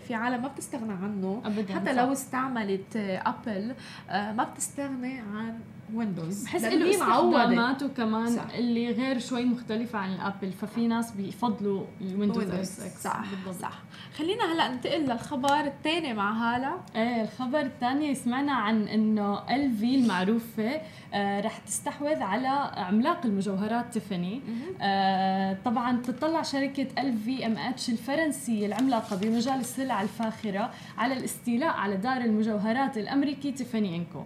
في 0.00 0.14
عالم 0.14 0.42
ما 0.42 0.48
بتستغنى 0.48 0.92
عنه 0.92 1.42
أبداً 1.44 1.74
حتى 1.74 1.94
صح. 1.94 2.02
لو 2.02 2.12
استعملت 2.12 2.96
ابل 2.96 3.74
آه 4.10 4.32
ما 4.32 4.44
بتستغني 4.44 5.18
عن 5.20 5.58
ويندوز 5.94 6.44
بحس 6.44 6.64
له 6.64 6.90
استخداماته 6.90 7.88
كمان 7.88 8.36
صح. 8.36 8.44
اللي 8.54 8.92
غير 8.92 9.18
شوي 9.18 9.44
مختلفة 9.44 9.98
عن 9.98 10.12
الأبل 10.14 10.52
ففي 10.52 10.86
ناس 10.88 11.10
بيفضلوا 11.12 11.84
الويندوز 12.00 12.50
إكس 12.50 13.02
صح 13.02 13.20
بالضبط. 13.44 13.62
صح 13.62 13.78
خلينا 14.18 14.52
هلا 14.52 14.68
ننتقل 14.68 15.00
للخبر 15.00 15.60
الثاني 15.60 16.14
مع 16.14 16.32
هاله 16.32 16.74
إيه 16.96 17.22
الخبر 17.22 17.60
الثاني 17.60 18.14
سمعنا 18.14 18.52
عن 18.52 18.82
إنه 18.88 19.38
ال 19.54 19.72
LV 19.76 19.94
المعروفة 19.94 20.80
آه 21.14 21.40
رح 21.40 21.58
تستحوذ 21.58 22.22
على 22.22 22.48
عملاق 22.76 23.26
المجوهرات 23.26 23.92
تيفاني 23.94 24.40
آه 24.80 25.56
طبعا 25.64 26.02
تطلع 26.02 26.42
شركة 26.42 26.86
LVMH 26.98 27.90
الفرنسية 27.90 28.66
العملاقة 28.66 29.16
بمجال 29.16 29.60
السلع 29.60 30.02
الفاخرة 30.02 30.70
على 30.98 31.14
الاستيلاء 31.14 31.70
على 31.70 31.96
دار 31.96 32.16
المجوهرات 32.16 32.98
الأمريكي 32.98 33.52
تيفاني 33.52 33.96
أند 33.96 34.12
كو 34.12 34.22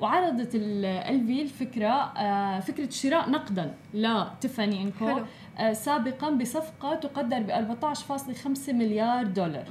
وعرضت 0.00 0.54
ال 0.54 0.83
LV 0.83 1.42
الفكرة 1.42 1.88
آه، 2.16 2.60
فكرة 2.60 2.90
شراء 2.90 3.30
نقدا 3.30 3.74
لتيفاني 3.94 4.82
أند 4.82 4.94
كو. 4.94 5.06
حلو. 5.08 5.24
آه، 5.58 5.72
سابقا 5.72 6.30
بصفقة 6.30 6.94
تقدر 6.94 7.38
ب 7.42 7.50
14.5 7.50 8.72
مليار 8.72 9.26
دولار. 9.26 9.64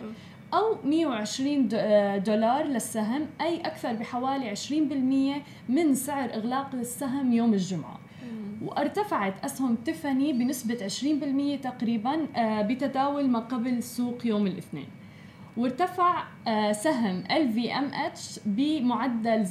أو 0.53 0.77
120 0.84 1.70
آه، 1.74 2.17
دولار 2.17 2.63
للسهم 2.65 3.27
أي 3.41 3.62
أكثر 3.62 3.94
بحوالي 3.94 4.50
20% 4.50 5.41
من 5.70 5.96
سعر 5.96 6.34
إغلاق 6.34 6.70
السهم 6.74 7.34
يوم 7.34 7.53
الجمعة. 7.53 8.00
وارتفعت 8.65 9.46
أسهم 9.46 9.75
تيفاني 9.75 10.34
بنسبة 10.34 10.84
20% 10.86 11.55
تقريبا 11.55 12.27
بتداول 12.38 13.27
ما 13.29 13.39
قبل 13.39 13.84
سوق 13.84 14.25
يوم 14.25 14.48
الاثنين. 14.48 14.88
وارتفع 15.57 16.24
آه، 16.47 16.71
سهم 16.71 17.24
ال 17.31 17.53
في 17.53 17.74
ام 17.74 17.91
اتش 17.93 18.39
بمعدل 18.45 19.45
0.4% 19.45 19.50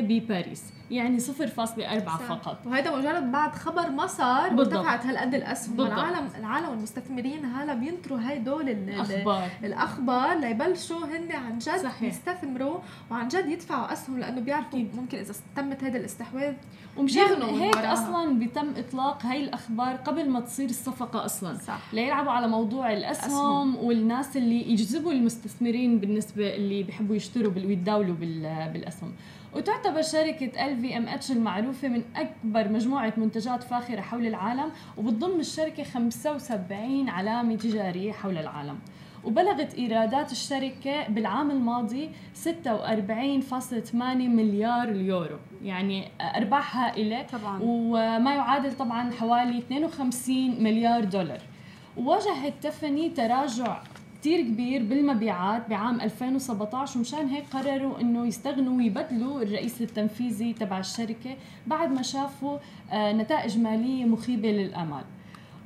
بباريس. 0.00 0.73
يعني 0.90 1.20
0.4 1.20 2.18
فقط. 2.28 2.58
وهذا 2.66 2.96
مجرد 2.96 3.32
بعد 3.32 3.54
خبر 3.54 3.90
ما 3.90 4.06
صار 4.06 4.54
وارتفعت 4.54 5.06
هالقد 5.06 5.34
الأسهم. 5.34 5.80
العالم 5.80 6.28
العالم 6.38 6.72
المستثمرين 6.72 7.44
هلا 7.44 7.74
بينطروا 7.74 8.18
هدول 8.22 8.68
الأخبار. 8.68 9.48
الأخبار 9.64 10.38
ليبلشوا 10.38 11.06
هن 11.06 11.32
عن 11.32 11.58
جد 11.58 11.82
صحيح. 11.82 12.02
يستثمروا 12.02 12.78
وعن 13.10 13.28
جد 13.28 13.48
يدفعوا 13.48 13.92
أسهم 13.92 14.18
لأنه 14.18 14.40
بيعرفوا 14.40 14.78
ممكن 14.94 15.18
إذا 15.18 15.34
تمت 15.56 15.84
هذا 15.84 15.98
الاستحواذ 15.98 16.54
ومشان 16.96 17.42
هيك 17.42 17.76
أصلا 17.76 18.38
بيتم 18.38 18.72
إطلاق 18.76 19.26
هاي 19.26 19.44
الأخبار 19.44 19.96
قبل 19.96 20.30
ما 20.30 20.40
تصير 20.40 20.70
الصفقة 20.70 21.24
أصلا. 21.24 21.58
صح. 21.58 21.80
ليلعبوا 21.92 22.32
على 22.32 22.48
موضوع 22.48 22.92
الأسهم 22.92 23.30
أسهم. 23.30 23.76
والناس 23.76 24.36
اللي 24.36 24.72
يجذبوا 24.72 25.12
المستثمرين 25.12 25.98
بالنسبة 25.98 26.54
اللي 26.54 26.82
بيحبوا 26.82 27.16
يشتروا 27.16 27.52
ويتداولوا 27.56 28.14
بالأسهم. 28.72 29.12
وتعتبر 29.54 30.02
شركة 30.02 30.66
ال 30.66 30.76
في 30.76 30.96
ام 30.96 31.08
اتش 31.08 31.32
المعروفة 31.32 31.88
من 31.88 32.02
أكبر 32.16 32.68
مجموعة 32.68 33.12
منتجات 33.16 33.62
فاخرة 33.62 34.00
حول 34.00 34.26
العالم 34.26 34.70
وبتضم 34.96 35.40
الشركة 35.40 35.84
75 35.84 37.08
علامة 37.08 37.56
تجارية 37.56 38.12
حول 38.12 38.38
العالم. 38.38 38.78
وبلغت 39.24 39.74
إيرادات 39.74 40.32
الشركة 40.32 41.08
بالعام 41.08 41.50
الماضي 41.50 42.10
46.8 42.34 43.94
مليار 43.94 44.88
اليورو. 44.88 45.38
يعني 45.62 46.08
ارباح 46.20 46.76
هائله 46.78 47.22
طبعا. 47.22 47.58
وما 47.62 48.34
يعادل 48.34 48.76
طبعا 48.76 49.10
حوالي 49.10 49.58
52 49.58 50.62
مليار 50.62 51.04
دولار. 51.04 51.40
وواجهت 51.96 52.54
تفني 52.62 53.08
تراجع 53.08 53.82
كتير 54.24 54.40
كبير 54.40 54.82
بالمبيعات 54.82 55.68
بعام 55.68 56.00
2017 56.00 56.98
ومشان 56.98 57.28
هيك 57.28 57.44
قرروا 57.52 58.00
إنه 58.00 58.26
يستغنوا 58.26 58.76
ويبدلوا 58.76 59.42
الرئيس 59.42 59.82
التنفيذي 59.82 60.52
تبع 60.52 60.78
الشركة 60.78 61.36
بعد 61.66 61.92
ما 61.92 62.02
شافوا 62.02 62.58
آه، 62.92 63.12
نتائج 63.12 63.58
مالية 63.58 64.04
مخيبة 64.04 64.48
للأمال. 64.48 65.04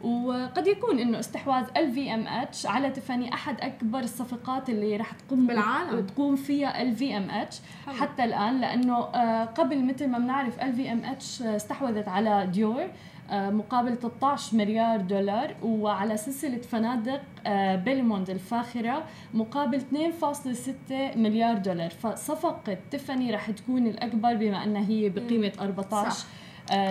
وقد 0.02 0.66
يكون 0.66 0.98
إنه 0.98 1.18
استحواذ 1.18 1.64
LVMH 1.76 2.66
على 2.66 2.90
تيفاني 2.90 3.34
أحد 3.34 3.60
أكبر 3.60 3.98
الصفقات 3.98 4.70
اللي 4.70 4.96
راح 4.96 5.12
تقوم 5.12 5.46
بالعالم. 5.46 6.06
تقوم 6.06 6.36
فيها 6.36 6.82
LVMH 6.82 7.60
حتى 7.86 8.24
الآن 8.24 8.60
لأنه 8.60 8.98
آه، 8.98 9.44
قبل 9.44 9.84
مثل 9.84 10.08
ما 10.08 10.18
بنعرف 10.18 10.60
LVMH 10.62 11.42
استحوذت 11.42 12.08
على 12.08 12.48
ديور. 12.52 12.82
آه، 12.82 12.90
مقابل 13.32 13.96
13 13.96 14.56
مليار 14.56 15.00
دولار 15.00 15.54
وعلى 15.62 16.16
سلسلة 16.16 16.58
فنادق 16.58 17.20
آه، 17.46 17.76
بيلموند 17.76 18.30
الفاخرة 18.30 19.04
مقابل 19.34 19.80
2.6 19.80 21.16
مليار 21.16 21.58
دولار. 21.58 21.90
فصفقة 21.90 22.78
تيفاني 22.90 23.30
رح 23.34 23.50
تكون 23.50 23.86
الأكبر 23.86 24.34
بما 24.34 24.64
أنها 24.64 24.88
هي 24.88 25.08
بقيمة 25.08 25.52
14 25.60 26.10
صح. 26.10 26.26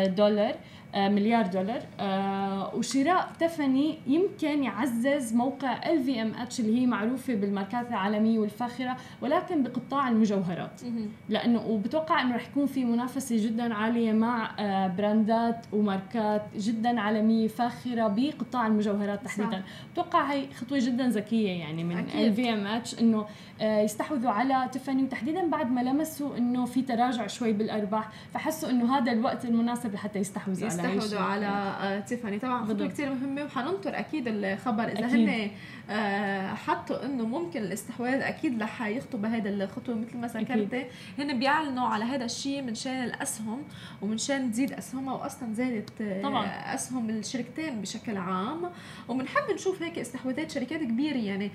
دولار. 0.06 0.50
آه، 0.50 0.56
مليار 0.98 1.48
دولار. 1.48 1.82
آه، 2.00 2.76
وشراء 2.76 3.32
تيفاني 3.40 3.98
يمكن 4.08 4.64
يعزز 4.64 5.34
موقع 5.34 5.92
LVMH 5.92 6.60
اللي 6.60 6.82
هي 6.82 6.86
معروفة 6.86 7.36
بالماركات 7.36 7.88
العالمية 7.88 8.40
والفاخرة 8.40 8.98
ولكن 9.22 9.64
بقطاع 9.64 10.10
المجوهرات. 10.10 10.82
لأنه 11.30 11.68
وبتوقع 11.68 12.22
إنه 12.22 12.36
رح 12.36 12.48
يكون 12.48 12.66
في 12.66 12.86
منافسة 12.86 13.48
جدا 13.48 13.74
عالية 13.74 14.12
مع 14.14 14.52
آه، 14.60 14.88
brandات 14.88 15.66
وماركات 15.74 16.42
جدا 16.58 17.00
عالمية 17.00 17.48
فاخرة 17.48 18.08
بقطاع 18.08 18.68
المجوهرات 18.68 19.24
تحديدا. 19.26 19.64
بتوقع 19.94 20.32
هي 20.32 20.54
خطوة 20.54 20.80
جدا 20.82 21.08
ذكية 21.10 21.50
يعني 21.60 21.84
من 21.84 21.98
ال 22.00 22.34
في 22.34 22.54
ام 22.54 22.68
اتش 22.68 23.00
إنه 23.02 23.26
يستحوذوا 23.62 24.32
على 24.32 24.70
تفني. 24.72 25.04
وتحديدا 25.04 25.50
بعد 25.50 25.72
ما 25.72 25.82
لمسوا 25.82 26.38
إنه 26.38 26.66
في 26.66 26.82
تراجع 26.82 27.28
شوي 27.28 27.54
بالأرباح 27.54 28.10
فحسوا 28.34 28.70
إنه 28.70 28.98
هذا 28.98 29.12
الوقت 29.12 29.46
المناسب 29.46 29.94
لحتى 29.94 30.20
يستحوذوا 30.20 30.70
على 30.70 30.98
استحوذوا 30.98 31.20
على 31.20 31.48
آه، 31.48 32.00
تيفاني 32.00 32.40
طبعا 32.40 32.66
خطوة 32.66 32.88
كثير 32.88 33.10
مهمة 33.14 33.44
وحننطر 33.44 34.00
أكيد 34.00 34.28
الخبر. 34.28 34.88
إذا 34.88 35.08
هن 35.08 35.52
آه، 35.90 36.54
حطوا 36.54 37.06
إنه 37.06 37.26
ممكن 37.26 37.62
الاستحواذ 37.62 38.22
أكيد 38.22 38.64
رح 38.64 38.88
يخطوا 38.88 39.20
بهذا 39.20 39.50
الخطوة 39.50 39.96
مثل 39.96 40.18
ما 40.18 40.28
ذكرتي 40.28 40.86
هن 41.20 41.40
بيعلنوا 41.40 41.88
على 41.88 42.06
هذا 42.06 42.26
الشيء 42.26 42.62
من 42.62 42.76
شان 42.76 43.04
الاسهم 43.04 43.64
ومن 44.02 44.18
شان 44.18 44.52
تزيد 44.52 44.74
اسهمها 44.74 45.14
واصلا 45.14 45.54
زادت 45.54 46.02
آه، 46.02 46.22
طبعا. 46.22 46.46
أسهم 46.46 47.10
الشركتين 47.10 47.82
بشكل 47.82 48.18
عام. 48.18 48.70
وبنحب 49.08 49.54
نشوف 49.54 49.82
هيك 49.82 50.00
استحواذات 50.00 50.52
شركات 50.52 50.80
كبيرة 50.80 51.18
يعني. 51.18 51.52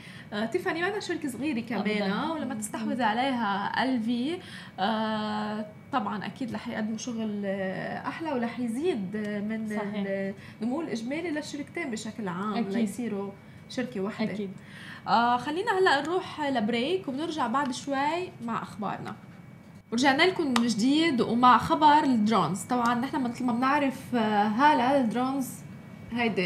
تيفاني 0.53 0.83
ما 0.83 1.01
شركة 1.01 1.29
صغيرة 1.29 1.61
كمان. 1.61 1.92
ولما 2.33 2.55
تستحوذ 2.55 3.03
عليها 3.03 3.83
الـ 3.83 4.02
LV 4.02 4.39
طبعا 5.93 6.27
أكيد 6.27 6.55
رح 6.55 6.69
يقدموا 6.69 6.99
شغل 6.99 7.43
آه، 7.45 8.09
أحلى 8.09 8.33
ورح 8.33 8.61
يزيد 8.61 9.17
من 9.17 9.79
النمو 10.61 10.81
الإجمالي 10.81 11.31
للشركتين 11.31 11.91
بشكل 11.91 12.29
عام 12.29 12.55
أكيد. 12.55 12.73
ليصيروا 12.73 13.31
شركة 13.71 14.01
واحدة 14.01 14.33
أكيد. 14.33 14.51
آه 15.09 15.37
خلينا 15.37 15.79
هلا 15.79 16.01
نروح 16.01 16.41
ل 16.41 16.52
break 16.52 17.09
وبنرجع 17.09 17.47
بعد 17.47 17.73
شوي 17.73 18.31
مع 18.45 18.63
أخبارنا. 18.63 19.15
ورجعنا 19.93 20.23
لكم 20.23 20.47
من 20.47 20.67
جديد 20.67 21.21
ومع 21.21 21.59
خبر 21.59 22.03
ال 22.05 22.12
drones. 22.12 22.63
طبعا 22.63 22.95
نحن 22.95 23.23
مثل 23.23 23.45
ما 23.45 23.53
بنعرف 23.53 24.15
آه، 24.15 24.43
هلا 24.45 25.01
ال 25.01 25.08
drones 25.08 25.49
هيدي 26.17 26.43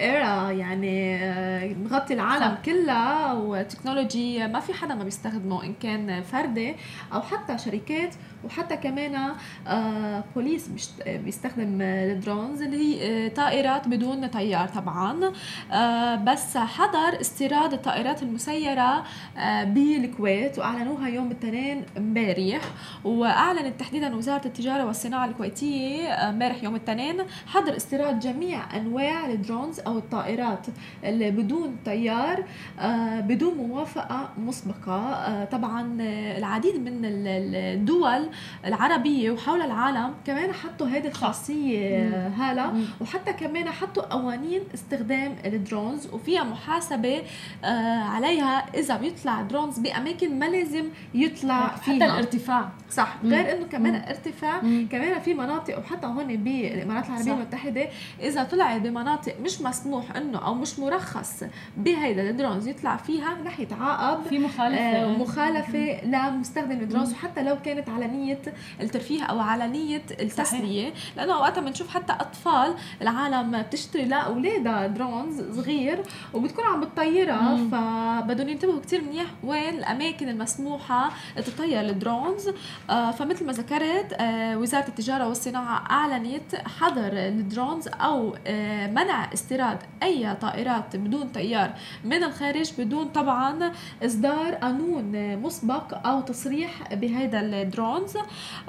era 0.00 0.50
يعني 0.50 1.16
آه، 1.16 1.74
مغطي 1.74 2.14
العالم 2.14 2.54
صح. 2.54 2.62
كلها 2.64 3.32
و 3.32 3.42
technology 3.42 4.46
ما 4.46 4.60
في 4.60 4.74
حدا 4.74 4.94
ما 4.94 5.04
بيستخدمه 5.04 5.64
إن 5.64 5.74
كان 5.82 6.22
فردي 6.22 6.76
أو 7.12 7.20
حتى 7.20 7.58
شركات 7.58 8.14
وحتى 8.44 8.76
كمان 8.76 9.34
آه 9.66 10.24
بوليس 10.34 10.70
بيستخدم 11.06 11.82
ال 11.82 11.93
drones 11.93 12.62
اللي 12.62 12.76
هي 12.76 13.26
آه 13.26 13.28
طائرات 13.28 13.88
بدون 13.88 14.26
طيار 14.26 14.68
طبعا 14.68 15.32
آه 15.72 16.14
بس 16.14 16.56
حظر 16.56 17.20
استيراد 17.20 17.72
الطائرات 17.72 18.22
المسيرة 18.22 19.04
آه 19.38 19.64
بالكويت 19.64 20.58
وأعلنوها 20.58 21.08
يوم 21.08 21.26
الاثنين 21.26 21.84
امبارح 21.96 22.60
وأعلنت 23.04 23.80
تحديدا 23.80 24.16
وزارة 24.16 24.46
التجارة 24.46 24.84
والصناعة 24.86 25.24
الكويتية 25.26 26.08
آه، 26.08 26.30
امبارح 26.30 26.56
آه 26.60 26.64
يوم 26.64 26.74
الاثنين 26.76 27.16
حظر 27.46 27.76
استيراد 27.76 28.20
جميع 28.20 28.76
ال 29.10 29.20
drones 29.20 29.80
أو 29.80 29.98
الطائرات 29.98 30.66
اللي 31.04 31.30
بدون 31.30 31.76
طيار 31.84 32.44
آه 32.80 33.20
بدون 33.20 33.54
موافقة 33.54 34.28
مسبقة. 34.38 34.92
آه 35.12 35.44
طبعا 35.44 35.96
آه، 36.00 36.38
العديد 36.38 36.76
من 36.76 37.00
الدول 37.04 38.28
العربية 38.66 39.30
وحول 39.30 39.62
العالم 39.62 40.14
كمان 40.26 40.52
حطوا 40.52 40.86
هيدي 40.88 41.08
الخاصية 41.08 42.26
هالا 42.28 42.72
وحتى 43.00 43.32
كمان 43.32 43.68
حطوا 43.68 44.02
قوانين 44.02 44.60
استخدام 44.74 45.36
ال 45.44 45.53
drones 45.53 46.06
وفيها 46.12 46.44
محاسبة 46.44 47.22
آه، 47.64 47.98
عليها 48.02 48.66
إذا 48.74 48.96
بيطلع 48.96 49.42
drones 49.42 49.78
بأماكن 49.78 50.38
ما 50.38 50.44
لازم 50.44 50.84
يطلع 51.14 51.68
فيها 51.68 51.94
حتى 51.94 52.04
الارتفاع. 52.04 52.68
صح. 52.90 53.16
غير 53.24 53.56
إنه 53.56 53.66
كمان 53.66 53.94
الارتفاع 53.94 54.58
كمان 54.90 55.20
في 55.20 55.34
مناطق 55.34 55.78
وحتى 55.78 56.06
هون 56.06 56.36
بالإمارات 56.36 57.06
العربية 57.06 57.32
المتحدة 57.32 57.88
إذا 58.20 58.44
طلع 58.44 58.76
بمناطق 58.76 58.99
مش 59.40 59.60
مسموح 59.60 60.16
إنه 60.16 60.38
أو 60.38 60.54
مش 60.54 60.78
مرخص 60.78 61.44
بهيدا 61.76 62.30
ال 62.30 62.35
drones 62.35 62.68
يطلع 62.68 62.96
فيها 62.96 63.36
رح 63.44 63.60
يتعاقب 63.60 64.22
في 64.22 64.38
مخالفة. 64.38 64.80
آه 64.80 65.06
مخالفة 65.06 66.04
لمستخدم 66.04 66.70
ال 66.80 66.85
drones 66.85 67.12
وحتى 67.12 67.42
لو 67.42 67.56
كانت 67.64 67.88
على 67.88 68.06
نية 68.06 68.42
الترفيه 68.80 69.22
أو 69.22 69.40
على 69.40 69.68
نية 69.68 70.02
التسلية. 70.20 70.92
لأنه 71.16 71.34
اوقات 71.34 71.58
بنشوف 71.58 71.88
حتى 71.94 72.12
أطفال 72.12 72.74
العالم 73.02 73.62
بتشتري 73.62 74.04
لاولادها 74.04 74.86
drones 74.86 75.60
صغير 75.60 76.02
وبتكون 76.34 76.64
عم 76.64 76.80
بتطيرها 76.80 77.56
فبدهم 77.56 78.48
ينتبهوا 78.48 78.80
كثير 78.80 79.04
منيح 79.04 79.26
وين 79.44 79.78
الأماكن 79.78 80.28
المسموحة 80.28 81.10
تطير 81.36 81.80
ال 81.80 81.89
drones. 81.89 82.50
آه 82.90 83.10
فمثل 83.10 83.46
ما 83.46 83.52
ذكرت 83.52 84.12
آه 84.12 84.58
وزارة 84.58 84.88
التجارة 84.88 85.28
والصناعة 85.28 85.90
أعلنت 85.90 86.54
حظر 86.80 87.10
ال 87.12 87.23
drones 87.23 87.88
أو 87.88 88.36
آه 88.46 88.86
منع 88.90 89.32
استيراد 89.32 89.78
أي 90.02 90.34
طائرات 90.34 90.96
بدون 90.96 91.28
طيار 91.28 91.72
من 92.04 92.24
الخارج 92.24 92.72
بدون 92.78 93.04
طبعا 93.08 93.72
إصدار 94.02 94.54
قانون 94.54 95.36
مسبق 95.36 96.06
أو 96.06 96.20
تصريح 96.20 96.94
بهذا 96.94 97.40
ال 97.40 97.50
drones. 97.50 98.16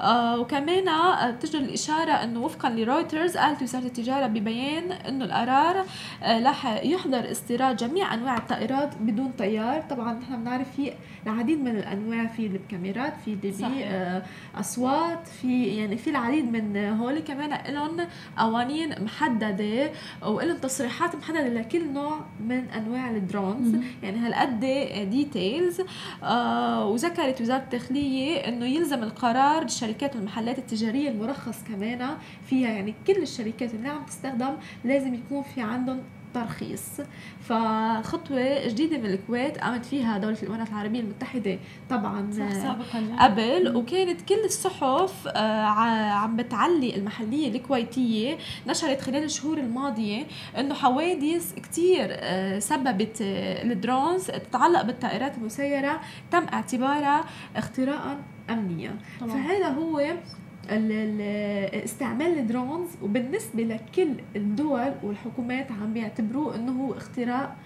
آه 0.00 0.38
وكمان 0.40 0.84
تجدر 1.40 1.58
الإشارة 1.58 2.12
أنه 2.12 2.40
وفقا 2.40 2.70
لرويترز 2.70 3.36
قالت 3.36 3.62
وزارة 3.62 3.84
التجارة 3.84 4.26
ببيان 4.26 4.92
أنه 4.92 5.24
القرار 5.24 5.84
آه 6.22 6.42
رح 6.42 6.66
يحظر 6.84 7.30
استيراد 7.30 7.76
جميع 7.76 8.14
أنواع 8.14 8.36
الطائرات 8.36 8.90
بدون 9.00 9.32
طيار 9.38 9.80
طبعا 9.90 10.12
نحن 10.12 10.36
بنعرف 10.36 10.76
في 10.76 10.92
العديد 11.26 11.60
من 11.60 11.76
الأنواع 11.76 12.26
في 12.26 12.46
الكاميرات 12.46 13.12
في 13.24 13.34
دي 13.34 13.50
بي 13.50 13.84
آه 13.84 14.22
أصوات 14.60 15.26
في 15.28 15.64
يعني 15.66 15.96
في 15.96 16.10
العديد 16.10 16.52
من 16.52 16.76
هول. 16.76 17.12
كمان 17.18 17.72
لهم 17.72 17.96
قوانين 18.38 19.04
محددة 19.04 19.90
ولهم 20.26 20.56
تصريحات 20.56 21.16
محددة 21.16 21.48
لكل 21.48 21.92
نوع 21.92 22.20
من 22.40 22.68
أنواع 22.68 23.10
ال 23.10 23.19
drones 23.19 23.76
يعني 24.02 24.18
هالقد 24.18 24.60
details 25.10 25.80
آه 26.22 26.86
وذكرت 26.86 27.40
وزارة 27.40 27.62
الداخلية 27.62 28.36
أنه 28.48 28.66
يلزم 28.66 29.02
القرار 29.02 29.32
قرار 29.32 29.62
الشركات 29.62 30.16
والمحلات 30.16 30.58
التجارية 30.58 31.10
المرخص 31.10 31.64
كمان 31.68 32.16
فيها. 32.46 32.68
يعني 32.68 32.94
كل 33.06 33.22
الشركات 33.22 33.74
اللي 33.74 33.88
عم 33.88 34.04
تستخدم 34.06 34.56
لازم 34.84 35.14
يكون 35.14 35.42
في 35.42 35.60
عندهم 35.60 36.00
ترخيص 36.34 36.82
فخطوة 37.40 38.68
جديدة 38.68 38.98
من 38.98 39.06
الكويت 39.06 39.58
قامت 39.58 39.84
فيها 39.84 40.18
دولة 40.18 40.36
الإمارات 40.42 40.68
العربية 40.68 41.00
المتحدة 41.00 41.58
طبعا 41.90 42.30
قبل 43.18 43.76
وكانت 43.76 44.20
كل 44.20 44.44
الصحف 44.44 45.28
آه، 45.28 45.64
عم 46.10 46.36
بتعلي 46.36 46.96
المحلية 46.96 47.48
الكويتية 47.48 48.38
نشرت 48.66 49.00
خلال 49.00 49.24
الشهور 49.24 49.58
الماضية 49.58 50.26
إنه 50.58 50.74
حوادث 50.74 51.54
كتير 51.54 52.06
آه، 52.10 52.58
سببت 52.58 53.22
آه، 53.22 53.62
الدرونز 53.62 54.26
تتعلق 54.26 54.82
بالطائرات 54.82 55.38
المسيرة 55.38 56.00
تم 56.30 56.46
اعتبارها 56.52 57.24
اختراقا 57.56 58.18
امنيا. 58.50 58.96
طبعا. 59.20 59.30
فهذا 59.30 59.68
هو 59.68 60.00
استعمال 61.84 62.38
ال 62.38 62.45
drones 62.45 62.88
وبالنسبة 63.02 63.62
لكل 63.62 64.08
الدول 64.36 64.92
والحكومات 65.02 65.72
عم 65.72 65.92
بيعتبروه 65.92 66.54
إنه 66.54 66.72
هو 66.84 66.92
اختراق 66.92 67.56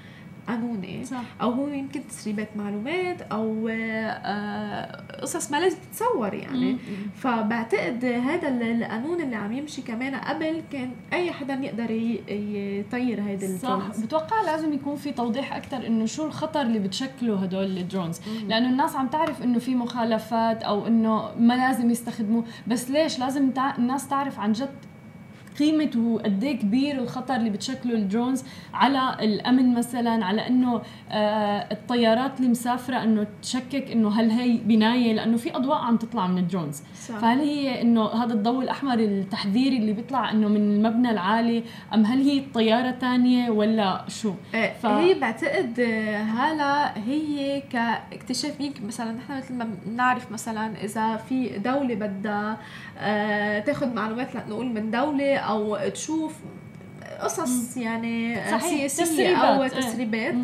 قانوني 0.48 1.04
صح. 1.04 1.22
أو 1.42 1.50
هو 1.50 1.68
يمكن 1.68 2.06
تسريبات 2.08 2.48
معلومات 2.56 3.22
أو 3.22 3.68
آه، 3.70 5.02
قصص 5.22 5.50
ما 5.50 5.56
لازم 5.56 5.76
تتصور 5.92 6.34
يعني. 6.34 6.72
مم. 6.72 6.78
فبعتقد 7.16 8.04
هذا 8.04 8.48
القانون 8.48 9.20
اللي 9.20 9.36
عم 9.36 9.52
يمشي 9.52 9.82
كمان 9.82 10.14
قبل 10.14 10.62
كان 10.72 10.90
أي 11.12 11.32
حدا 11.32 11.54
يقدر 11.54 11.90
يطير 11.90 13.22
هيدا 13.22 13.46
ال 13.46 13.53
drones 13.53 13.96
صح. 13.96 14.04
بتوقع 14.04 14.42
لازم 14.42 14.72
يكون 14.72 14.96
في 14.96 15.12
توضيح 15.12 15.56
أكثر 15.56 15.86
إنه 15.86 16.06
شو 16.06 16.26
الخطر 16.26 16.60
اللي 16.60 16.78
بتشكله 16.78 17.42
هدول 17.42 17.78
ال 17.78 17.83
drones. 17.83 18.20
لأنه 18.48 18.68
الناس 18.68 18.96
عم 18.96 19.08
تعرف 19.08 19.42
إنه 19.42 19.58
في 19.58 19.74
مخالفات 19.74 20.62
أو 20.62 20.86
إنه 20.86 21.30
ما 21.38 21.54
لازم 21.54 21.90
يستخدموه. 21.90 22.44
بس 22.66 22.90
ليش؟ 22.90 23.18
لازم 23.18 23.50
الناس 23.78 24.08
تعرف 24.08 24.40
عن 24.40 24.52
جد 24.52 24.85
قيمة 25.58 25.90
وقديه 25.96 26.58
كبير 26.58 26.98
الخطر 26.98 27.36
اللي 27.36 27.50
بتشكله 27.50 27.94
ال 27.94 28.01
drones 28.01 28.44
على 28.74 29.16
الأمن 29.20 29.74
مثلا 29.74 30.24
على 30.24 30.46
إنه 30.46 30.82
آه 31.10 31.68
الطيارات 31.72 32.38
اللي 32.38 32.50
مسافرة 32.50 33.02
إنه 33.02 33.26
تشكك 33.42 33.90
إنه 33.90 34.20
هل 34.20 34.30
هي 34.30 34.56
بناية 34.56 35.12
لأنه 35.12 35.36
في 35.36 35.56
أضواء 35.56 35.78
عم 35.78 35.96
تطلع 35.96 36.26
من 36.26 36.38
ال 36.38 36.44
drones 36.44 36.82
صح. 37.08 37.18
فهل 37.18 37.38
هي 37.38 37.82
إنه 37.82 38.06
هذا 38.06 38.32
الضوء 38.32 38.64
الأحمر 38.64 38.94
التحذيري 38.98 39.76
اللي 39.76 39.92
بيطلع 39.92 40.30
إنه 40.30 40.48
من 40.48 40.56
المبنى 40.56 41.10
العالي 41.10 41.62
أم 41.94 42.04
هل 42.06 42.18
هي 42.22 42.42
طيارة 42.54 42.90
ثانية 42.90 43.50
ولا 43.50 44.04
شو 44.08 44.32
آه، 44.54 44.72
ف... 44.72 44.86
هي 44.86 45.14
بعتقد 45.14 45.80
آه، 45.80 46.22
هلا 46.22 46.98
هي 46.98 47.60
كاكتشاف 47.60 48.60
يمكن 48.60 48.86
مثلا 48.86 49.12
نحن 49.12 49.38
مثل 49.38 49.54
ما 49.54 49.68
بنعرف 49.86 50.32
مثلا 50.32 50.84
إذا 50.84 51.16
في 51.16 51.58
دولة 51.58 51.94
بدها 51.94 52.58
تاخذ 53.60 53.94
معلومات 53.94 54.34
لنقول 54.34 54.66
من 54.66 54.90
دولة 54.90 55.36
أو 55.48 55.88
تشوف 55.88 56.32
قصص 57.20 57.76
يعني 57.76 58.34
صحيح. 58.50 58.86
سياسيه 58.86 59.36
أو 59.36 59.62
إيه. 59.62 59.68
تسريبات 59.68 60.34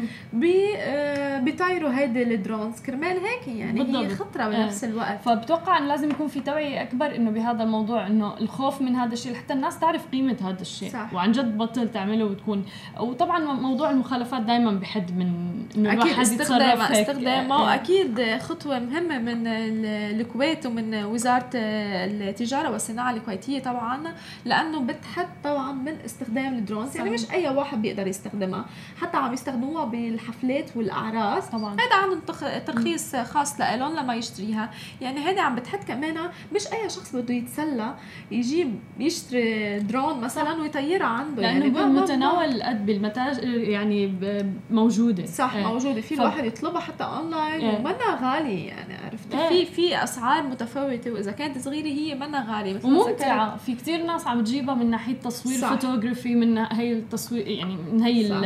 آه، 0.77 1.39
بيطيروا 1.39 1.91
هيدي 1.91 2.23
الدرونز 2.23 2.81
كرمال 2.81 3.19
هيك 3.19 3.49
يعني 3.49 3.83
بالضبط. 3.83 4.05
هي 4.05 4.15
خطره 4.15 4.49
بنفس 4.49 4.85
إيه. 4.85 4.91
الوقت 4.91 5.21
فبتوقع 5.25 5.79
انه 5.79 5.87
لازم 5.87 6.11
يكون 6.11 6.29
في 6.29 6.41
توعية 6.41 6.83
أكبر 6.83 7.15
إنه 7.17 7.31
بهذا 7.31 7.63
الموضوع 7.63 8.07
إنه 8.07 8.39
الخوف 8.39 8.83
من 8.83 8.97
هذا 8.97 9.13
الشيء 9.13 9.33
لحتى 9.33 9.53
الناس 9.53 9.79
تعرف 9.79 10.07
قيمة 10.13 10.37
هذا 10.43 10.61
الشيء 10.61 10.91
صح. 10.91 11.15
وعن 11.15 11.33
جد 11.33 11.59
بطل 11.59 11.91
تعمله 11.91 12.25
وتكون 12.25 12.65
وطبعا 13.01 13.39
موضوع 13.39 13.91
المخالفات 13.91 14.43
دائما 14.43 14.71
بحد 14.71 15.19
من 15.19 15.53
إنه 15.77 15.93
أكيد 15.93 16.19
استخدامها 16.19 17.03
استخدامه 17.03 17.63
واكيد 17.63 18.19
إيه. 18.19 18.39
خطوة 18.39 18.79
مهمة 18.79 19.19
من 19.19 19.47
الكويت 19.87 20.67
ومن 20.67 20.95
وزارة 21.05 21.51
التجارة 21.55 22.71
والصناعة 22.71 23.11
الكويتية 23.11 23.59
طبعا 23.59 24.15
لأنه 24.45 24.81
بتحد 24.81 25.29
طبعا 25.45 25.73
من 25.73 25.97
استخدام 26.05 26.59
الدرونز 26.63 26.97
يعني 26.97 27.11
مش 27.11 27.31
أي 27.31 27.49
واحد 27.49 27.83
بيقدر 27.83 28.07
يستخدمها. 28.07 28.65
حتى 29.01 29.17
عم 29.17 29.33
يستخدموها 29.33 29.85
بالحفلات 29.85 30.77
والأعراس. 30.77 31.49
طبعا. 31.49 31.73
هذا 31.73 31.95
عندهم 31.95 32.21
ترخيص 32.67 33.17
خاص 33.17 33.61
لهم 33.61 33.97
لما 33.97 34.15
يشتريها. 34.15 34.71
يعني 35.01 35.21
هذا 35.21 35.41
عم 35.41 35.55
بتحد 35.55 35.85
كمان 35.85 36.31
مش 36.55 36.67
أي 36.67 36.91
شخص 36.91 37.17
بده 37.17 37.35
يتسلى 37.35 37.95
يجيب 38.31 38.79
يشتري 38.99 39.79
درون 39.79 40.21
مثلا 40.21 40.61
ويطيرها 40.61 41.07
عنده. 41.07 41.43
لأنه 41.43 41.65
يعني 41.65 41.71
بمتناول 41.71 42.63
قد 42.63 42.87
بالمتاجر 42.87 43.45
يعني 43.49 44.15
موجودة. 44.71 45.27
صح 45.27 45.55
إيه. 45.55 45.67
موجودة. 45.67 46.01
في 46.01 46.15
الواحد 46.15 46.45
يطلبها 46.45 46.81
حتى 46.81 47.05
اونلاين 47.05 47.61
إيه. 47.61 47.79
ومنها 47.79 48.19
غالية 48.23 48.69
يعني 48.69 48.95
عرفت 49.05 49.35
إيه. 49.35 49.65
في 49.65 49.73
في 49.73 50.05
أسعار 50.05 50.43
متفاوتة. 50.43 51.11
وإذا 51.11 51.33
كانت 51.33 51.59
صغيرة 51.59 51.87
هي 51.87 52.15
منها 52.15 52.59
غالية. 52.59 52.81
وممتعه 52.85 53.57
في 53.57 53.75
كثير 53.75 54.03
ناس 54.07 54.27
عم 54.27 54.45
تجيبها 54.45 54.75
من 54.75 54.91
ناحية 54.91 55.15
تصوير 55.15 55.59
فوتوغرافي 55.59 56.35
من 56.35 56.52
هي 56.59 56.93
التصوير 56.93 57.49
يعني 57.49 57.77
من 57.77 58.03
هي 58.03 58.29
صح. 58.29 58.37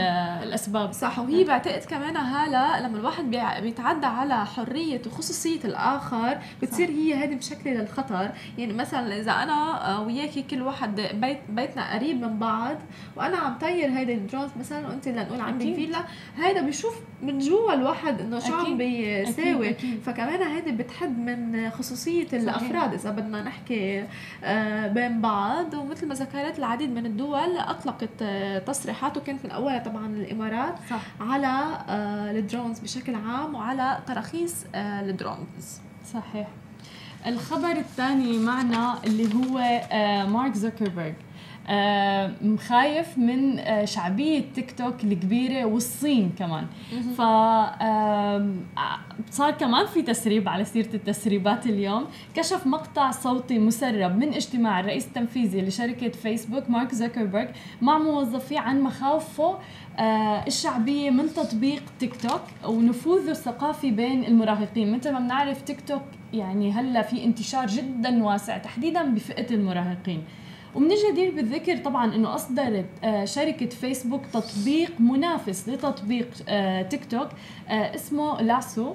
الأسباب. 0.43 0.93
صح. 0.93 1.19
وهي 1.19 1.45
بعتقد 1.45 1.85
كمان 1.85 2.17
هلا 2.17 2.81
لما 2.81 2.99
الواحد 2.99 3.31
بيتعدى 3.63 4.07
على 4.07 4.47
حرية 4.47 5.03
وخصوصيه 5.07 5.61
الآخر 5.65 6.39
بتصير 6.63 6.89
هي 6.89 7.15
هذه 7.15 7.35
مشكلة 7.35 7.73
للخطر. 7.73 8.31
يعني 8.59 8.73
مثلا 8.73 9.21
إذا 9.21 9.33
أنا 9.33 9.99
وياكي 9.99 10.43
كل 10.43 10.63
واحد 10.63 11.01
بيت 11.15 11.39
بيتنا 11.49 11.95
قريب 11.95 12.21
من 12.21 12.39
بعض 12.39 12.77
وأنا 13.17 13.37
عم 13.37 13.59
طير 13.59 13.91
هيدي 13.91 14.15
ال 14.15 14.20
drones 14.20 14.51
مثلا 14.61 14.89
وأنت 14.89 15.09
لنقول 15.09 15.41
عندك 15.41 15.75
فيلا 15.75 15.99
هيدا 16.39 16.61
بيشوف 16.61 16.95
من 17.23 17.39
جوا 17.39 17.75
الواحد 17.75 18.21
إنه 18.21 18.39
شو 18.39 18.55
عم 18.55 18.77
بيساوي. 18.79 19.75
فكمان 20.05 20.43
هيدي 20.43 20.73
بتحد 20.73 21.19
من 21.19 21.71
خصوصية 21.71 22.27
صحيح. 22.27 22.41
الأفراد. 22.43 22.93
إذا 22.95 23.11
بدنا 23.11 23.43
نحكي 23.43 24.05
آه، 24.45 24.87
بين 24.89 25.21
بعض 25.21 25.75
ومثل 25.75 26.07
ما 26.09 26.15
ذكرت 26.15 26.59
العديد 26.59 26.91
من 26.91 27.07
الدول 27.07 27.59
اطلقت 28.03 28.67
تصريحات 28.67 29.17
وكانت 29.17 29.45
من 29.45 29.51
أولها 29.51 29.79
طبعا 29.79 30.07
الامارات 30.07 30.75
صح. 30.91 31.01
على 31.21 31.79
آه، 31.89 32.31
ال 32.31 32.38
drones 32.38 32.79
بشكل 32.79 33.15
عام 33.15 33.55
وعلى 33.55 33.99
تراخيص 34.07 34.65
آه، 34.75 35.01
ال 35.01 35.11
drones. 35.11 35.81
صحيح. 36.13 36.49
الخبر 37.27 37.71
الثاني 37.71 38.39
معنا 38.39 38.99
اللي 39.05 39.35
هو 39.35 39.59
مارك 40.29 40.55
زوكربيرج. 40.55 41.15
آه 41.15 41.26
مخايف 42.43 43.19
من 43.19 43.59
آه 43.59 43.85
شعبية 43.85 44.45
تيك 44.55 44.79
توك 44.79 45.05
الكبيرة 45.05 45.65
والصين 45.65 46.33
كمان. 46.39 46.67
ف 47.17 47.21
صار 49.31 49.51
كمان 49.51 49.87
في 49.87 50.03
تسريب 50.03 50.49
على 50.49 50.65
سيرة 50.65 50.95
التسريبات 50.95 51.67
اليوم. 51.67 52.05
كشف 52.35 52.67
مقطع 52.67 53.11
صوتي 53.11 53.59
مسرب 53.59 54.17
من 54.17 54.35
اجتماع 54.35 54.81
الرئيس 54.81 55.07
التنفيذي 55.07 55.63
لشركة 55.63 56.09
فيسبوك 56.09 56.71
مارك 56.71 56.95
زوكربيرج 56.95 57.49
مع 57.83 57.99
موظفيه 57.99 58.59
عن 58.59 58.81
مخاوفه 58.81 59.59
آه 59.99 60.47
الشعبية 60.47 61.11
من 61.11 61.27
تطبيق 61.35 61.83
تيك 61.99 62.17
توك 62.17 62.43
ونفوذه 62.65 63.31
الثقافي 63.31 63.91
بين 63.91 64.25
المراهقين. 64.25 64.93
مثل 64.93 65.13
ما 65.13 65.19
بنعرف 65.19 65.63
تيك 65.63 65.81
توك 65.81 66.03
يعني 66.33 66.73
هلا 66.73 67.03
في 67.03 67.25
انتشار 67.25 67.67
جدا 67.67 68.25
واسع 68.25 68.59
تحديدا 68.59 69.03
بفئة 69.03 69.55
المراهقين. 69.55 70.23
ومن 70.77 70.91
الجدير 70.93 71.35
بالذكر 71.35 71.77
طبعا 71.77 72.15
إنه 72.15 72.35
اصدرت 72.35 72.85
آه، 73.05 73.25
شركة 73.25 73.67
فيسبوك 73.67 74.27
تطبيق 74.33 75.01
منافس 75.01 75.69
لتطبيق 75.69 76.29
آه، 76.49 76.83
تيك 76.83 77.05
توك 77.05 77.29
آه، 77.69 77.95
اسمه 77.95 78.43
لاسو. 78.43 78.95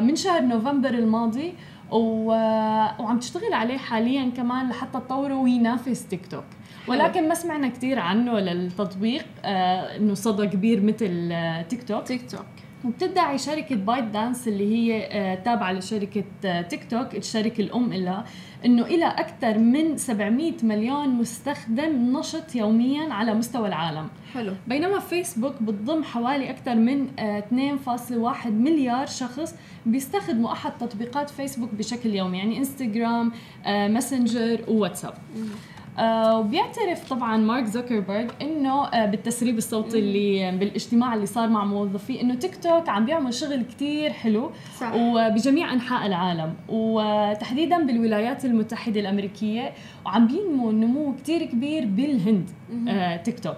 من 0.00 0.16
شهر 0.16 0.42
نوفمبر 0.42 0.88
الماضي 0.90 1.54
وعم 1.90 3.18
تشتغل 3.18 3.52
عليه 3.52 3.78
حاليا 3.78 4.30
كمان 4.36 4.68
لحتى 4.68 5.00
تطوره 5.00 5.34
وينافس 5.34 6.06
تيك 6.06 6.26
توك. 6.26 6.44
ولكن 6.88 7.28
ما 7.28 7.34
سمعنا 7.34 7.68
كثير 7.68 7.98
عنه 7.98 8.38
للتطبيق 8.38 9.24
إنه 9.44 10.14
صدى 10.14 10.46
كبير 10.46 10.80
مثل 10.80 11.32
تيك 11.68 11.82
توك. 11.82 12.06
تيك 12.06 12.30
توك. 12.30 12.46
وبتدعي 12.84 13.38
شركة 13.38 13.76
بايت 13.76 14.04
دانس 14.04 14.48
اللي 14.48 14.74
هي 14.74 15.36
تابعة 15.44 15.72
لشركة 15.72 16.24
تيك 16.62 16.90
توك 16.90 17.14
الشركة 17.14 17.60
الأم 17.60 17.92
لها 17.92 18.24
إنه 18.64 18.82
إلى 18.82 19.04
أكثر 19.04 19.58
من 19.58 19.96
700 19.96 20.52
مليون 20.62 21.08
مستخدم 21.08 22.18
نشط 22.18 22.54
يوميا 22.54 23.12
على 23.12 23.34
مستوى 23.34 23.68
العالم. 23.68 24.08
حلو. 24.34 24.52
بينما 24.66 24.98
فيسبوك 24.98 25.62
بتضم 25.62 26.02
حوالي 26.02 26.50
أكثر 26.50 26.74
من 26.74 27.08
2.1 27.18 28.46
مليار 28.46 29.06
شخص 29.06 29.54
بيستخدموا 29.86 30.52
أحد 30.52 30.72
تطبيقات 30.78 31.30
فيسبوك 31.30 31.74
بشكل 31.74 32.14
يومي 32.14 32.38
يعني 32.38 32.58
انستغرام 32.58 33.32
ماسنجر 33.66 34.60
وواتساب. 34.68 35.14
آه 35.98 36.38
وبيعترف 36.38 37.08
طبعا 37.10 37.36
مارك 37.36 37.64
زوكربيرج 37.64 38.30
إنه 38.42 38.86
آه 38.86 39.06
بالتسريب 39.06 39.58
الصوتي 39.58 39.98
اللي 39.98 40.58
بالاجتماع 40.58 41.14
اللي 41.14 41.26
صار 41.26 41.48
مع 41.48 41.64
موظفيه 41.64 42.20
إنه 42.20 42.34
تيك 42.34 42.56
توك 42.62 42.88
عم 42.88 43.04
بيعمل 43.04 43.34
شغل 43.34 43.62
كتير 43.62 44.10
حلو 44.12 44.50
صح. 44.80 44.92
وبجميع 44.94 45.72
أنحاء 45.72 46.06
العالم 46.06 46.54
وتحديدا 46.68 47.86
بالولايات 47.86 48.44
المتحدة 48.44 49.00
الأمريكية 49.00 49.72
وعم 50.06 50.26
بينمو 50.26 50.70
نمو 50.70 51.14
كتير 51.16 51.44
كبير 51.44 51.84
بالهند 51.86 52.50
آه 52.88 53.16
تيك 53.16 53.40
توك. 53.40 53.56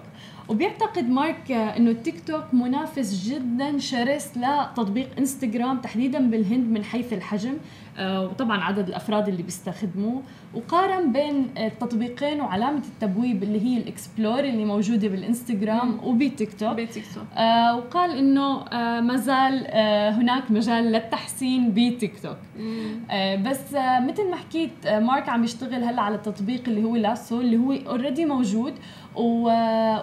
وبيعتقد 0.49 1.09
مارك 1.09 1.51
إنه 1.51 1.91
التيك 1.91 2.27
توك 2.27 2.43
منافس 2.53 3.29
جدا 3.29 3.77
شرس 3.79 4.31
لتطبيق 4.37 5.09
إنستغرام 5.19 5.77
تحديدا 5.77 6.29
بالهند 6.29 6.69
من 6.71 6.83
حيث 6.83 7.13
الحجم. 7.13 7.53
آه، 7.97 8.23
وطبعا 8.25 8.63
عدد 8.63 8.87
الأفراد 8.87 9.27
اللي 9.27 9.43
بيستخدموه. 9.43 10.21
وقارن 10.53 11.11
بين 11.11 11.47
التطبيقين 11.57 12.41
وعلامة 12.41 12.81
التبويب 12.93 13.43
اللي 13.43 13.61
هي 13.61 13.77
ال 13.77 13.85
explore 13.85 14.39
اللي 14.39 14.65
موجودة 14.65 15.07
بالإنستغرام 15.07 15.99
وبتيك 16.03 16.53
توك. 16.59 16.75
بتيك 16.77 17.03
توك. 17.15 17.23
آه 17.37 17.75
وقال 17.77 18.17
إنه 18.17 18.61
آه 18.61 19.01
ما 19.01 19.15
زال 19.15 19.67
آه 19.67 20.09
هناك 20.09 20.51
مجال 20.51 20.83
للتحسين 20.83 21.71
بتيك 21.71 22.19
توك. 22.23 22.37
آه 23.11 23.35
بس 23.35 23.73
آه 23.73 23.99
مثل 23.99 24.29
ما 24.29 24.35
حكيت 24.35 24.85
آه 24.85 24.99
مارك 24.99 25.29
عم 25.29 25.43
يشتغل 25.43 25.83
هلا 25.83 26.01
على 26.01 26.15
التطبيق 26.15 26.61
اللي 26.67 26.83
هو 26.83 26.95
لاسو 26.95 27.41
اللي 27.41 27.57
هو 27.57 27.71
already 27.73 28.25
موجود. 28.25 28.73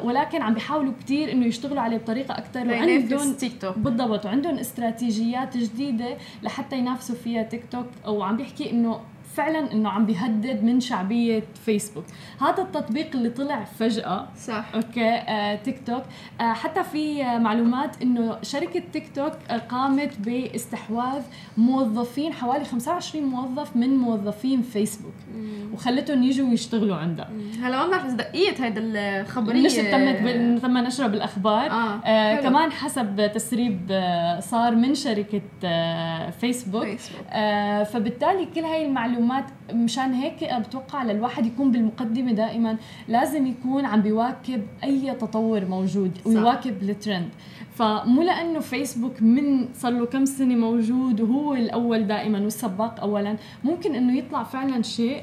ولكن 0.05 0.43
عم 0.43 0.55
بيحاولوا 0.55 0.93
كثير 1.05 1.33
إنه 1.33 1.47
يشتغلوا 1.47 1.83
عليه 1.83 1.97
بطريقة 1.97 2.39
أكثر 2.39 2.69
وعندهم 2.69 3.33
تيك 3.33 3.61
توك 3.61 3.79
بالضبط 3.79 4.27
وعندهم 4.27 4.59
استراتيجيات 4.59 5.57
جديدة 5.57 6.17
لحتى 6.43 6.79
ينافسوا 6.79 7.17
فيها 7.17 7.43
تيك 7.43 7.63
توك 7.71 7.87
وعم 8.07 8.37
بيحكي 8.37 8.71
إنه 8.71 9.01
فعلا 9.35 9.73
إنه 9.73 9.89
عم 9.89 10.07
بيهدد 10.07 10.65
من 10.65 10.81
شعبية 10.81 11.43
فيسبوك. 11.65 12.05
هذا 12.41 12.63
التطبيق 12.63 13.07
اللي 13.15 13.31
طلع 13.31 13.65
فجأة 13.65 14.29
صح. 14.37 14.65
أوكي 14.75 15.09
آه 15.09 15.55
تيك 15.55 15.87
توك. 15.87 16.03
آه 16.41 16.53
حتى 16.53 16.85
في 16.85 17.25
آه 17.25 17.39
معلومات 17.39 18.03
إنه 18.03 18.39
شركة 18.43 18.83
تيك 18.93 19.11
توك 19.17 19.33
آه 19.51 19.59
قامت 19.59 20.19
باستحواذ 20.19 21.23
موظفين 21.57 22.33
حوالي 22.33 22.65
25 22.65 23.25
موظف 23.25 23.77
من 23.77 23.97
موظفين 23.97 24.63
فيسبوك. 24.63 25.15
مم. 25.35 25.73
وخلتهم 25.75 26.23
يجوا 26.23 26.49
ويشتغلوا 26.51 26.97
عندها. 26.97 27.29
هلا 27.63 27.85
ما 27.87 27.91
بعرف 27.91 28.15
دقيقة 28.15 28.65
هيدا 28.65 28.81
الخبرية. 29.21 29.63
نشر 29.67 29.83
تمت 29.83 30.63
تم 30.63 30.79
نشرها 30.79 31.07
بالأخبار. 31.09 31.71
آه. 31.71 32.01
آه 32.05 32.41
كمان 32.41 32.73
حسب 32.73 33.31
تسريب 33.35 33.81
آه 33.91 34.41
صار 34.41 34.75
من 34.75 34.95
شركة 34.95 35.43
آه 35.65 36.31
فيسبوك, 36.31 36.85
فيسبوك. 36.85 37.27
آه 37.31 37.83
فبالتالي 37.83 38.47
كل 38.55 38.61
هاي 38.61 38.87
المعلومات 38.87 39.22
معلومات 39.23 39.45
مشان 39.73 40.13
هيك 40.13 40.55
بتوقع 40.55 41.03
للواحد 41.03 41.47
يكون 41.47 41.71
بالمقدمة 41.71 42.33
دائما 42.33 42.77
لازم 43.09 43.47
يكون 43.47 43.85
عم 43.85 44.03
بيواكب 44.03 44.63
أي 44.85 45.15
تطور 45.15 45.65
موجود 45.65 46.19
ويواكب 46.25 46.83
الترند 46.83 47.29
فمو 47.75 48.23
لأنه 48.23 48.61
فيسبوك 48.61 49.23
من 49.23 49.69
صار 49.75 49.93
له 49.93 50.07
كم 50.07 50.25
سنة 50.25 50.55
موجود 50.55 51.21
وهو 51.21 51.55
الأول 51.55 52.07
دائما 52.07 52.41
والسباق 52.41 53.01
اولا 53.01 53.37
ممكن 53.65 53.95
إنه 53.95 54.19
يطلع 54.19 54.43
فعلا 54.43 54.83
شيء 54.83 55.23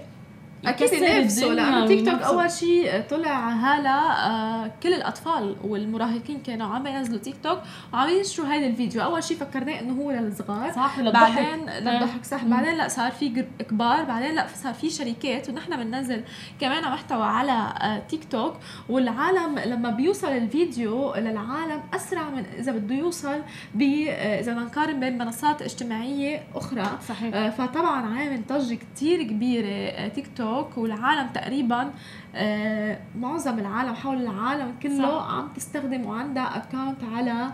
أكيد 0.65 0.93
ينافسوا 0.93 1.53
لأنه 1.53 1.87
تيك 1.87 2.05
توك 2.05 2.21
أول 2.21 2.51
شيء 2.51 3.01
طلع 3.09 3.49
هلا 3.49 4.27
آه 4.27 4.71
كل 4.83 4.93
الأطفال 4.93 5.55
والمراهقين 5.63 6.39
كانوا 6.39 6.67
عم 6.67 6.87
ينزلوا 6.87 7.19
تيك 7.19 7.35
توك 7.43 7.59
وعم 7.93 8.09
ينشروا 8.09 8.47
هذا 8.47 8.65
الفيديو. 8.65 9.03
أول 9.03 9.23
شيء 9.23 9.37
فكرناه 9.37 9.79
إنه 9.79 10.01
هو 10.01 10.11
للصغار. 10.11 10.71
صح 10.71 10.99
بعدين 11.01 11.69
للضحك 11.69 12.25
صح. 12.25 12.43
بعدين 12.43 12.77
لا 12.77 12.87
صار 12.87 13.11
في 13.11 13.45
كبار. 13.69 14.03
بعدين 14.03 14.35
لا 14.35 14.47
صار 14.63 14.73
في 14.73 14.89
شركات. 14.89 15.49
ونحن 15.49 15.77
بننزل 15.77 16.23
كمان 16.59 16.83
محتوى 16.83 17.25
على 17.25 17.73
آه 17.81 17.99
تيك 18.09 18.23
توك 18.31 18.53
والعالم 18.89 19.59
لما 19.59 19.89
بيوصل 19.89 20.27
الفيديو 20.31 21.15
للعالم 21.15 21.81
أسرع 21.95 22.29
من 22.29 22.45
إذا 22.59 22.71
بده 22.71 22.95
يوصل 22.95 23.41
ب 23.75 23.81
آه 23.81 24.39
إذا 24.39 24.53
نقارن 24.53 24.99
بين 24.99 25.17
منصات 25.17 25.61
اجتماعية 25.61 26.43
أخرى. 26.55 26.89
صحيح. 27.07 27.35
آه 27.35 27.49
فطبعا 27.49 28.17
عامل 28.17 28.41
ضجة 28.47 28.77
كثير 28.95 29.23
كبيرة 29.23 29.67
آه 29.67 30.07
تيك 30.07 30.27
توك 30.37 30.48
توك 30.49 30.77
والعالم 30.77 31.27
تقريبا 31.33 31.91
آه 32.35 32.99
معظم 33.19 33.59
العالم 33.59 33.93
حول 33.93 34.21
العالم 34.21 34.73
كله 34.83 35.19
صح. 35.19 35.33
عم 35.33 35.47
تستخدم 35.55 36.05
وعندها 36.05 36.57
account 36.57 36.97
على 37.15 37.47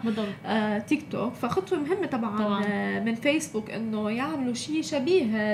آه 0.45 0.77
تيك 0.77 1.05
توك 1.11 1.33
فخطوة 1.33 1.79
مهمة 1.79 2.07
طبعا, 2.07 2.37
طبعا. 2.37 2.63
آه 2.67 2.99
من 2.99 3.15
فيسبوك 3.15 3.69
إنه 3.71 4.09
يعملوا 4.11 4.53
شيء 4.53 4.81
شبيه 4.81 5.53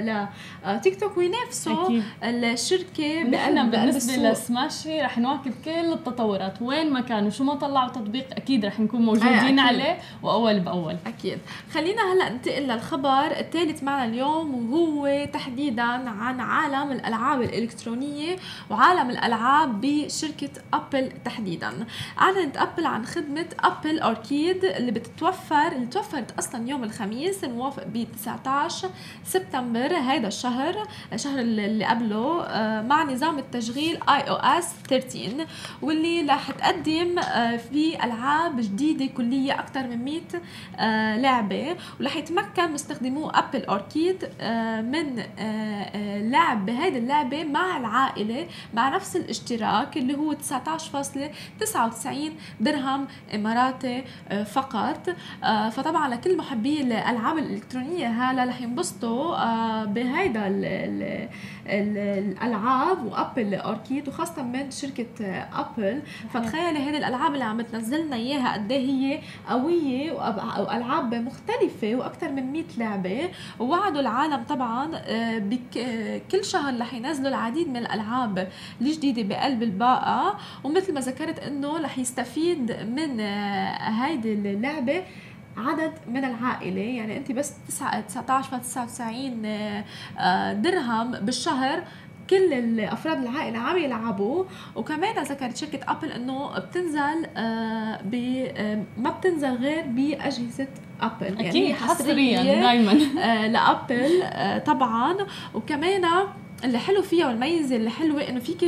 لتيك 0.65 0.99
توك 0.99 1.17
وينافسوا 1.17 1.85
أكيد. 1.85 2.03
الشركة 2.23 3.23
نحن 3.23 3.69
بالنسبة 3.69 4.29
لسماشي 4.31 5.01
رح 5.01 5.17
نواكب 5.17 5.53
كل 5.65 5.71
التطورات. 5.93 6.61
وين 6.61 6.93
ما 6.93 7.01
كانوا 7.01 7.29
شو 7.29 7.43
ما 7.43 7.55
طلعوا 7.55 7.89
تطبيق 7.89 8.25
أكيد 8.31 8.65
رح 8.65 8.79
نكون 8.79 9.01
موجودين 9.01 9.59
آه 9.59 9.67
عليه 9.67 9.97
وأول 10.23 10.59
بأول. 10.59 10.95
أكيد. 11.07 11.37
خلينا 11.73 12.01
هلأ 12.13 12.29
ننتقل 12.29 12.61
للخبر 12.63 13.25
الثالث 13.39 13.83
معنا 13.83 14.05
اليوم 14.05 14.73
وهو 14.73 15.25
تحديدا 15.33 15.83
عن 16.09 16.39
عالم 16.39 16.91
الألعاب. 16.91 17.30
الإلكترونية 17.39 18.35
وعالم 18.69 19.09
الألعاب 19.09 19.81
بشركة 19.81 20.49
أبل 20.73 21.11
تحديدا. 21.25 21.85
أعلنت 22.21 22.57
أبل 22.57 22.85
عن 22.85 23.05
خدمة 23.05 23.45
أبل 23.59 23.99
أركيد 23.99 24.65
اللي 24.65 24.91
بتتوفر 24.91 25.67
اللي 25.67 25.85
توفرت 25.85 26.31
أصلا 26.39 26.69
يوم 26.69 26.83
الخميس 26.83 27.43
الموافق 27.43 27.83
ب 27.83 28.05
19 28.17 28.89
سبتمبر 29.25 29.95
هذا 29.97 30.27
الشهر 30.27 30.87
الشهر 31.13 31.39
اللي 31.39 31.85
قبله 31.85 32.43
آه، 32.43 32.81
مع 32.81 33.03
نظام 33.03 33.39
التشغيل 33.39 33.99
آي 34.09 34.21
أو 34.21 34.35
إس 34.35 34.73
13 34.89 35.47
واللي 35.81 36.21
رح 36.21 36.51
تقدم 36.51 37.19
آه، 37.19 37.57
في 37.57 38.03
ألعاب 38.03 38.61
جديدة 38.61 39.05
كلية 39.05 39.59
أكثر 39.59 39.87
من 39.87 40.05
100 40.05 40.21
آه، 40.79 41.17
لعبة. 41.17 41.75
ورح 41.99 42.15
يتمكن 42.15 42.71
مستخدمو 42.71 43.29
أبل 43.29 43.65
أركيد 43.65 44.23
من 44.91 45.23
لعب 46.31 46.65
بهذه 46.65 46.97
اللعبة 46.97 47.20
مع 47.23 47.77
العائلة 47.77 48.47
مع 48.73 48.89
نفس 48.89 49.15
الاشتراك 49.15 49.97
اللي 49.97 50.17
هو 50.17 50.33
19.99 50.33 52.07
درهم 52.59 53.07
اماراتي 53.35 54.03
آه، 54.29 54.43
فقط. 54.43 55.09
آه، 55.43 55.69
فطبعا 55.69 56.09
لكل 56.09 56.37
محبي 56.37 56.81
الألعاب 56.81 57.37
الإلكترونية 57.37 58.07
هلا 58.07 58.43
رح 58.43 58.61
ينبسطوا 58.61 59.35
آه، 59.35 59.85
بهيدا 59.85 60.47
الألعاب 61.67 63.05
وأبل 63.05 63.55
اركيد 63.55 64.07
وخاصة 64.07 64.43
من 64.43 64.71
شركة 64.71 65.07
أبل. 65.53 66.01
فتخيلي 66.33 66.79
هذه 66.79 66.97
الألعاب 66.97 67.33
اللي 67.33 67.43
عم 67.43 67.61
تنزلنا 67.61 68.15
إياها 68.15 68.53
قد 68.53 68.71
إيه 68.71 68.85
هي 68.89 69.21
قوية 69.49 70.11
وألعاب 70.11 71.15
مختلفة 71.15 71.95
وأكثر 71.95 72.31
من 72.31 72.51
100 72.51 72.63
لعبة. 72.77 73.29
ووعدوا 73.59 74.01
العالم 74.01 74.43
طبعا 74.49 74.91
بكل 75.39 76.45
شهر 76.45 76.79
رح 76.79 76.93
ينزلوا 76.93 77.10
العديد 77.19 77.67
من 77.69 77.77
الألعاب 77.77 78.47
الجديدة 78.81 79.23
بقلب 79.23 79.63
الباقة. 79.63 80.37
ومثل 80.63 80.93
ما 80.93 80.99
ذكرت 81.01 81.39
إنه 81.39 81.79
رح 81.79 81.97
يستفيد 81.97 82.71
من 82.71 83.19
هيدي 83.79 84.33
اللعبة 84.33 85.03
عدد 85.57 85.93
من 86.07 86.25
العائلة. 86.25 86.81
يعني 86.81 87.17
أنت 87.17 87.31
بس 87.31 87.53
19.99 87.69 89.45
آه، 90.19 90.53
درهم 90.53 91.11
بالشهر 91.11 91.83
كل 92.29 92.53
الأفراد 92.53 93.17
العائلة 93.17 93.59
عم 93.59 93.77
يلعبوا. 93.77 94.43
وكمان 94.75 95.23
ذكرت 95.23 95.57
شركة 95.57 95.91
أبل 95.91 96.11
إنه 96.11 96.59
بتنزل 96.59 97.25
آه، 97.37 98.01
ب 98.01 98.15
آه، 98.57 98.83
ما 98.97 99.09
بتنزل 99.09 99.55
غير 99.55 99.85
بأجهزة 99.87 100.67
أبل. 101.01 101.25
يعني 101.25 101.49
أكيد 101.49 101.75
حصريا 101.75 102.43
دائما 102.43 102.91
لأبل 103.47 104.23
طبعا. 104.65 105.17
وكمان 105.53 106.05
اللي 106.63 106.77
حلو 106.77 107.01
فيها 107.01 107.27
والميزه 107.27 107.75
اللي 107.75 107.89
حلوة 107.89 108.29
إنه 108.29 108.39
فيك 108.39 108.59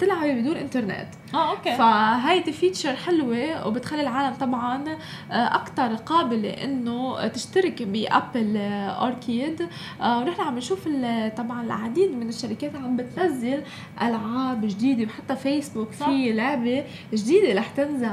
تلعبي 0.00 0.40
بدون 0.40 0.56
إنترنت. 0.56 1.06
آه 1.34 1.50
أوكي. 1.50 1.76
فهيدي 1.76 2.52
feature 2.52 2.96
حلوة 2.96 3.66
وبتخلي 3.66 4.00
العالم 4.02 4.34
طبعا 4.34 4.84
آه، 5.30 5.54
أكثر 5.54 5.94
قابلة 5.94 6.50
إنه 6.50 7.26
تشترك 7.28 7.82
بأبل 7.82 8.56
أركيد. 9.00 9.68
آه، 10.00 10.18
ونحن 10.18 10.40
عم 10.40 10.56
نشوف 10.58 10.88
طبعا 11.36 11.62
العديد 11.62 12.10
من 12.10 12.28
الشركات 12.28 12.76
عم 12.76 12.96
بتنزل 12.96 13.62
ألعاب 14.02 14.60
جديدة 14.66 15.04
وحتى 15.04 15.36
فيسبوك 15.36 15.90
في 15.90 16.32
لعبة 16.32 16.84
جديدة 17.14 17.60
رح 17.60 17.68
تنزل. 17.70 18.04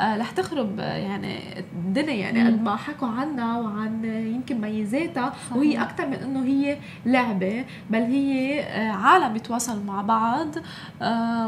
آه، 0.00 0.16
رح 0.16 0.30
تخرب 0.30 0.78
يعني 0.78 1.38
الدنيا 1.74 2.14
يعني 2.14 2.46
قد 2.46 2.62
ما 2.62 2.76
حكوا 2.76 3.08
عنها 3.08 3.60
وعن 3.60 4.04
يمكن 4.04 4.60
ميزاتها 4.60 5.34
وهي 5.56 5.82
أكثر 5.82 6.06
من 6.06 6.14
إنه 6.14 6.44
هي 6.44 6.76
لعبة 7.06 7.64
بل 7.90 7.98
هي 8.02 8.59
عالم 8.90 9.32
بيتواصلوا 9.32 9.84
مع 9.84 10.02
بعض 10.02 10.48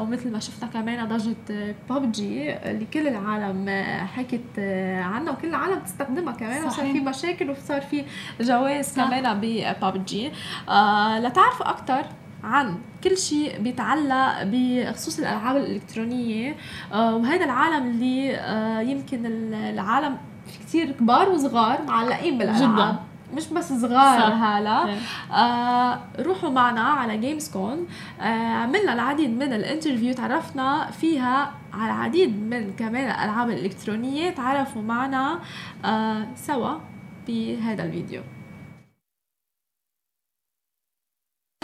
ومثل 0.03 0.33
ما 0.33 0.38
شفنا 0.38 0.68
كمان 0.68 1.09
ضجت 1.09 1.75
ببجي 1.90 2.53
اللي 2.70 2.85
كل 2.85 3.09
العالم 3.09 3.68
حكت 4.16 4.59
عنها 4.98 5.33
وكل 5.33 5.48
العالم 5.48 5.79
تستخدمها 5.81 6.33
كمان 6.33 6.64
وصار 6.64 6.92
في 6.92 7.01
مشاكل 7.01 7.51
وصار 7.51 7.81
في 7.81 8.05
جواز 8.40 8.96
كمان 8.96 9.40
بببجي 9.40 10.31
آه 10.68 11.18
لتعرفوا 11.18 11.70
أكثر 11.70 12.05
عن 12.44 12.79
كل 13.05 13.16
شيء 13.16 13.61
بيتعلق 13.61 14.42
بخصوص 14.42 15.18
الألعاب 15.18 15.57
الإلكترونية 15.57 16.57
آه 16.92 17.16
وهذا 17.16 17.44
العالم 17.44 17.87
اللي 17.87 18.37
آه 18.37 18.81
يمكن 18.81 19.27
العالم 19.55 20.16
في 20.46 20.59
كثير 20.59 20.90
كبار 20.92 21.29
وصغار 21.29 21.83
معلقين 21.88 22.38
بالألعاب. 22.38 22.75
جدا. 22.75 22.96
مش 23.33 23.47
بس 23.47 23.73
صغار 23.73 24.33
هلا. 24.33 24.87
إيه. 24.87 24.99
آه 25.37 26.01
روحوا 26.18 26.51
معنا 26.51 26.81
على 26.81 27.16
جيمز 27.16 27.51
كون 27.51 27.88
آه 28.21 28.53
عملنا 28.53 28.92
العديد 28.92 29.31
من 29.31 29.53
ال 29.53 29.59
interview 29.59 30.15
تعرفنا 30.14 30.90
فيها 30.90 31.55
على 31.73 31.92
العديد 31.92 32.42
من 32.42 32.77
كمان 32.77 33.11
الألعاب 33.11 33.51
الإلكترونية. 33.51 34.31
تعرفوا 34.31 34.83
معنا 34.83 35.40
آه 35.85 36.27
سوا 36.47 36.79
بهذا 37.27 37.85
الفيديو. 37.85 38.23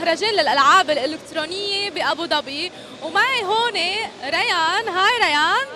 مهرجان 0.00 0.32
للألعاب 0.32 0.90
الإلكترونية 0.90 1.90
بأبو 1.90 2.26
ظبي. 2.26 2.72
ومعي 3.02 3.44
هون 3.44 3.72
ريان. 4.24 4.88
hi 4.88 5.18
ريان. 5.22 5.66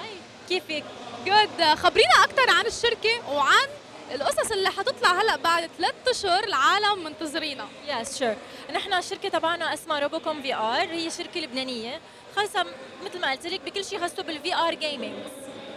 كيفك؟ 0.48 0.84
good 1.26 1.64
خبرينا 1.74 2.24
أكثر 2.24 2.50
عن 2.58 2.66
الشركة 2.66 3.32
وعن 3.34 3.68
القصص 4.14 4.52
اللي 4.52 4.70
حتطلع 4.70 5.20
هلا 5.20 5.36
بعد 5.36 5.70
ثلاث 5.78 5.94
أشهر 6.08 6.44
العالم 6.44 7.04
منتظرينا 7.04 7.68
yes 7.88 8.18
sure 8.18 8.34
نحن 8.74 8.92
الشركة 8.94 9.28
تبعنا 9.28 9.74
اسمها 9.74 9.98
روبوكوم 9.98 10.42
في 10.42 10.54
آر. 10.54 10.88
هي 10.90 11.10
شركة 11.10 11.40
لبنانية 11.40 12.00
خاصة 12.36 12.66
مثل 13.04 13.20
ما 13.20 13.30
قلت 13.30 13.46
لك 13.46 13.60
بكل 13.60 13.84
شيء 13.84 14.00
خاصه 14.00 14.22
بال 14.22 14.54
VR 14.54 14.74
gaming 14.74 15.14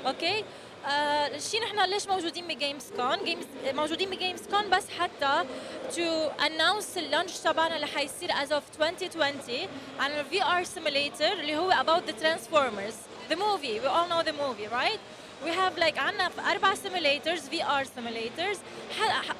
أوكي 0.07 0.43
الشيء 1.35 1.61
نحن 1.63 1.89
ليش 1.89 2.07
موجودين 2.07 2.47
بجيمز 2.47 2.91
كون 2.95 3.23
جيمز 3.25 3.45
موجودين 3.65 4.09
بجيمز 4.09 4.41
كون 4.47 4.69
بس 4.69 4.83
حتى 4.99 5.43
to 5.95 6.29
announce 6.45 6.97
ال 6.97 7.03
launch 7.03 7.37
تبعنا 7.37 7.75
اللي 7.75 7.87
حيصير 7.87 8.31
as 8.31 8.51
of 8.51 8.63
2020 8.81 9.67
عن 9.99 10.11
ال 10.11 10.43
VR 10.43 10.63
simulator 10.63 11.33
اللي 11.33 11.57
هو 11.57 11.71
about 11.71 12.09
the 12.09 12.13
transformers. 12.23 12.95
The 13.29 13.35
movie. 13.35 13.79
We 13.83 13.87
all 13.95 14.07
know 14.11 14.21
the 14.29 14.35
movie 14.43 14.67
right? 14.81 14.99
We 15.43 15.49
have 15.49 15.77
like 15.77 15.97
عندنا 15.99 16.31
أربع 16.51 16.75
simulators 16.75 17.41
VR 17.49 17.83
simulators 17.95 18.57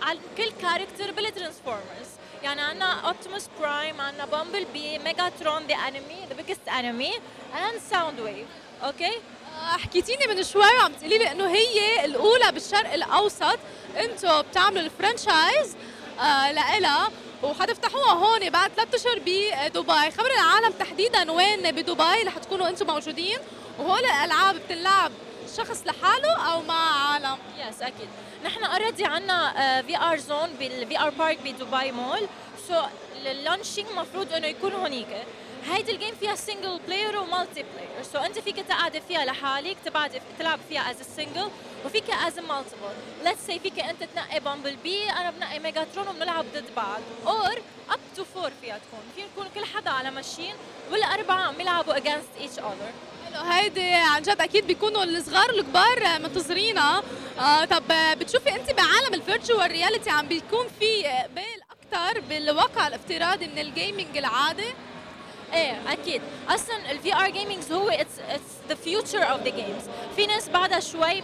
على 0.02 0.20
كل 0.38 0.52
character 0.62 1.12
بالترانسفورمرز 1.12 2.08
يعني 2.44 2.62
عندنا 2.62 3.08
اوبتيموس 3.08 3.48
برايم 3.60 4.02
عندنا 4.02 4.26
بامبل 4.26 4.66
بي 4.66 5.00
ميجاترون 5.00 5.68
the 5.68 5.76
enemy 5.76 6.26
the 6.30 6.36
biggest 6.36 6.68
enemy 6.80 7.14
and 7.54 7.82
ساوند 7.92 8.20
ويف 8.20 8.48
أوكي 8.84 9.22
حكيتيني 9.84 10.28
من 10.28 10.44
شوي 10.44 10.62
وعم 10.62 10.94
تقولي 10.94 11.18
لي 11.18 11.32
إنه 11.32 11.48
هي 11.48 12.06
الأولى 12.06 12.52
بالشرق 12.52 12.94
الأوسط 12.94 13.60
أنتم 13.98 14.42
بتعملوا 14.42 14.82
ال 14.82 14.91
franchise 14.91 15.76
آه 16.20 16.52
لإلها. 16.52 17.12
وحتفتحوها 17.44 18.12
هون 18.14 18.50
بعد 18.50 18.72
ثلاث 18.72 18.96
أشهر 18.96 19.20
بدبي. 19.20 20.12
خبر 20.12 20.32
العالم 20.32 20.74
تحديدا 20.80 21.32
وين 21.32 21.72
بدبي 21.72 22.24
رح 22.26 22.38
تكونوا 22.38 22.68
أنتم 22.70 22.88
موجودين. 22.88 23.38
وهول 23.80 24.06
الألعاب 24.06 24.56
بتلعب 24.56 25.12
شخص 25.58 25.84
لحاله 25.86 26.54
أو 26.54 26.62
مع 26.62 27.10
عالم. 27.10 27.38
yes 27.58 27.82
أكيد. 27.82 28.10
نحن 28.46 28.64
already 28.64 29.06
عندنا 29.06 29.82
VR 29.82 30.18
zone 30.18 30.50
بال 30.60 31.00
VR 31.00 31.10
Park 31.10 31.38
بدبي 31.38 31.92
مول 31.92 32.28
so 32.68 32.82
ال 33.16 33.23
launching 33.23 33.88
المفروض 33.90 34.34
إنه 34.34 34.48
يكون 34.48 34.74
هونيك 34.74 35.08
هيدي 35.72 35.92
ال 35.92 35.96
game 35.96 36.16
فيها 36.16 36.36
single 36.36 36.80
player 36.88 37.18
و 37.18 37.64
multiplayer 37.64 38.04
so 38.14 38.20
أنت 38.20 38.40
فيك 38.40 38.56
تقعد 38.56 39.02
فيها 39.08 39.26
لحالك 39.26 39.78
تبعد 39.86 40.22
تلعب 40.40 40.60
فيها 40.70 40.92
as 40.92 40.96
single 41.16 41.50
وفيك 41.86 42.10
as 42.10 42.40
multiple 42.40 42.96
let's 43.24 43.46
say 43.46 43.60
فيك 43.60 43.80
أنت 43.80 44.04
تنقي 44.04 44.40
بامبل 44.40 44.76
بي 44.76 45.10
أنا 45.10 45.32
بنقي 45.32 45.60
ميجاترون 45.60 46.08
وبنلعب 46.08 46.46
ضد 46.54 46.76
بعض. 46.76 47.02
or 47.28 47.62
up 47.90 48.00
to 48.16 48.24
four 48.24 48.52
فيها 48.62 48.78
تكون. 48.78 49.00
فينا 49.16 49.28
نكون 49.28 49.48
كل 49.56 49.66
حدا 49.66 49.90
على 49.90 50.12
machine 50.12 50.56
والأربعة 50.92 51.48
عم 51.48 51.62
يلعبوا 51.62 51.98
against 51.98 52.30
each 52.40 52.60
other 52.60 52.92
هيدي 53.44 53.94
عن 53.94 54.22
جد 54.22 54.42
أكيد 54.42 54.68
بيكونوا 54.68 55.04
الصغار 55.04 55.52
والكبار 55.52 56.20
منتظرينها. 56.20 57.04
آه 57.40 57.66
طب 57.66 57.84
بتشوفي 58.20 58.56
انت 58.56 58.72
بعالم 58.72 59.14
ال 59.14 59.21
virtual 59.21 59.72
reality 59.72 60.10
عم 60.10 60.28
بيكون 60.28 60.66
في 60.80 61.08
اقبال 61.08 61.44
أكثر 61.72 62.20
بالواقع 62.20 62.88
الافتراضي 62.88 63.48
من 63.48 63.60
ال 63.60 63.68
gaming 63.68 64.18
العادي؟ 64.18 64.74
إيه 65.54 65.82
أكيد. 65.92 66.22
أصلا 66.50 66.92
ال 66.92 67.14
VR 67.16 67.30
gaming 67.30 67.72
هو 67.72 67.90
it's 67.90 68.20
it's 68.30 68.44
the 68.70 68.76
future 68.76 69.24
of 69.32 69.42
the 69.42 69.50
games 69.50 69.84
في 70.16 70.26
ناس 70.26 70.50
بعدها 70.50 70.80
شوي 70.80 71.24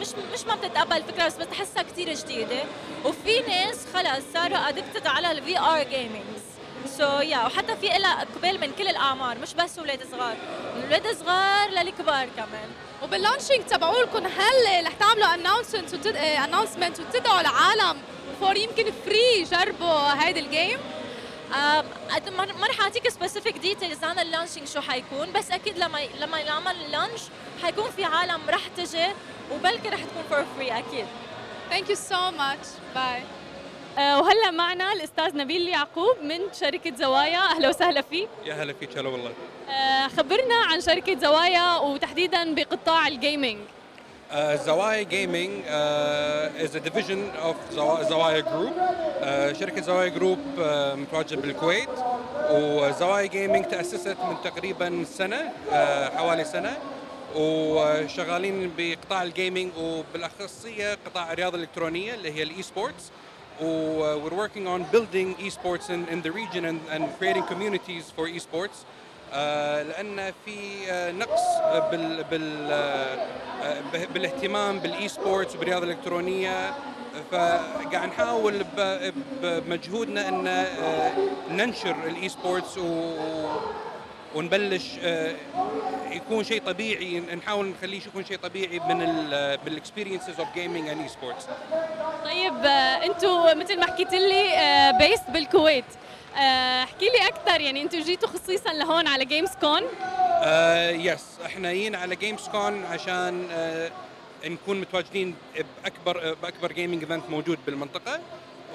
مش 0.00 0.08
مش 0.34 0.44
ما 0.46 0.54
بتتقبل 0.54 0.96
الفكرة 0.96 1.26
بس 1.26 1.34
بتحسها 1.36 1.82
كثير 1.82 2.14
جديدة. 2.14 2.62
وفي 3.04 3.40
ناس 3.40 3.86
خلص 3.94 4.24
صاروا 4.34 4.68
addicted 4.68 5.06
على 5.06 5.30
ال 5.30 5.58
VR 5.58 5.82
gamings 5.82 6.47
so 6.86 7.20
yeah 7.20 7.38
وحتى 7.46 7.76
في 7.76 7.86
لها 7.86 8.22
إقبال 8.22 8.60
من 8.60 8.72
كل 8.78 8.86
الأعمار 8.88 9.38
مش 9.38 9.54
بس 9.54 9.78
أولاد 9.78 10.00
صغار. 10.12 10.36
من 10.76 10.82
أولاد 10.82 11.16
صغار 11.16 11.68
للكبار 11.70 12.28
كمان. 12.36 12.68
وبال 13.02 13.17
launching 13.17 13.64
تبعولكم 13.64 14.26
هل 14.26 14.86
رح 14.86 14.92
تعملوا 14.92 15.34
announcement 15.34 16.06
announcement 16.16 17.00
وتدعوا 17.00 17.40
العالم 17.40 17.98
for 18.40 18.56
يمكن 18.56 18.92
free 19.04 19.40
يجربوا 19.40 20.24
هيدي 20.24 20.40
ال 20.40 20.46
game؟ 20.46 20.78
ما 22.60 22.66
رح 22.70 22.80
أعطيك 22.80 23.08
specific 23.08 23.58
details 23.58 24.04
عن 24.04 24.18
ال 24.18 24.23
launching 24.23 24.68
شو 24.68 24.80
حيكون 24.80 25.32
بس 25.32 25.50
أكيد 25.50 25.78
لما 25.78 25.98
لما 26.20 26.40
ينعمل 26.40 26.76
ال 26.76 26.82
launch 26.82 27.20
حيكون 27.62 27.90
في 27.90 28.04
عالم 28.04 28.40
رح 28.48 28.60
تجي 28.76 29.06
وبلكي 29.52 29.88
رح 29.88 30.00
تكون 30.04 30.22
for 30.30 30.44
free 30.56 30.78
أكيد. 30.78 31.06
thank 31.70 31.90
you 31.90 31.96
so 31.96 32.30
much 32.30 32.66
bye 32.94 33.22
وهلا 33.98 34.50
معنا 34.50 34.92
الأستاذ 34.92 35.36
نبيل 35.36 35.68
يعقوب 35.68 36.16
من 36.22 36.38
شركة 36.60 36.96
زوايا. 36.96 37.38
أهلا 37.38 37.68
وسهلا 37.68 38.02
فيك. 38.02 38.28
يا 38.46 38.54
هلا 38.54 38.72
فيك 38.72 38.98
هلا 38.98 39.08
والله. 39.08 39.30
uh, 39.30 40.10
خبرنا 40.16 40.54
عن 40.54 40.80
شركة 40.80 41.18
زوايا 41.18 41.76
وتحديدا 41.76 42.54
بقطاع 42.54 43.08
ال 43.08 43.15
gaming 43.15 43.58
Uh, 44.30 44.34
Zawaya 44.66 45.04
Gaming 45.08 45.52
uh, 45.64 46.64
is 46.64 46.74
a 46.74 46.80
division 46.80 47.30
of 47.48 47.56
Zawaya 48.10 48.42
Group. 48.42 48.74
Uh, 48.76 49.52
شركة 49.60 49.82
زوايا 49.82 50.08
جروب 50.08 50.38
uh, 50.38 50.60
متواجدة 50.96 51.42
بالكويت. 51.42 51.88
وزوايا 52.50 53.26
gaming 53.26 53.64
تأسست 53.64 54.16
من 54.28 54.36
تقريبا 54.44 55.04
سنة 55.04 55.52
uh, 55.70 55.74
حوالي 56.16 56.44
سنة. 56.44 56.76
وشغالين 57.36 58.72
بقطاع 58.78 59.22
ال 59.22 59.29
gaming 59.29 59.72
وبالأخصية 59.76 60.98
قطاع 61.06 61.32
الرياضة 61.32 61.56
الإلكترونية 61.56 62.14
اللي 62.14 62.32
هي 62.32 62.42
ال 62.42 62.62
esports 62.62 63.10
we're 63.60 64.36
working 64.44 64.66
on 64.66 64.84
building 64.84 65.34
esports 65.36 65.90
in, 65.90 66.06
in 66.08 66.22
the 66.22 66.30
region 66.30 66.64
and, 66.64 66.80
and 66.90 67.02
creating 67.18 67.44
communities 67.44 68.10
for 68.16 68.28
esports. 68.28 68.84
آه 69.32 69.82
لأن 69.82 70.32
في 70.44 70.90
آه 70.90 71.12
نقص 71.12 71.40
بال 71.90 72.24
بال 72.24 72.68
بالاهتمام 74.14 74.78
بال 74.78 75.08
esports 75.08 75.56
وبالرياضة 75.56 75.84
الإلكترونية 75.84 76.74
فقاعد 77.32 78.08
نحاول 78.08 78.64
بمجهودنا 79.42 80.28
إن 80.28 80.66
ننشر 81.50 81.96
ال 82.06 82.28
esports 82.28 82.78
ونبلش 84.34 84.84
يكون 86.10 86.44
شيء 86.44 86.62
طبيعي 86.66 87.20
نحاول 87.20 87.66
نخليه 87.66 88.00
يكون 88.06 88.24
شيء 88.24 88.36
طبيعي 88.38 88.78
من 88.78 88.98
بال 89.64 90.40
experiences 90.40 90.48
of 90.54 90.88
gaming 90.88 91.00
and 91.00 91.08
esports 91.08 91.44
طيب 92.24 92.64
أنتم 93.04 93.58
مثل 93.60 93.80
ما 93.80 93.86
حكيت 93.86 94.12
لي 94.12 94.42
based 94.98 95.30
بالكويت. 95.30 95.84
احكي 96.82 97.04
لي 97.04 97.28
أكثر 97.28 97.60
يعني 97.60 97.82
أنتم 97.82 97.98
جيتوا 98.00 98.28
خصيصا 98.28 98.72
لهون 98.72 99.06
على 99.06 99.24
جيمز 99.24 99.50
كون 99.60 99.82
آه 100.42 100.90
yes 100.90 101.24
إحنا 101.46 101.72
جينا 101.72 101.98
على 101.98 102.16
جيمز 102.16 102.48
كون 102.48 102.84
عشان 102.84 103.48
آه 103.52 103.90
نكون 104.44 104.80
متواجدين 104.80 105.34
بأكبر 105.84 106.34
بأكبر 106.42 106.72
gaming 106.72 107.02
event 107.02 107.30
موجود 107.30 107.58
بالمنطقة. 107.66 108.20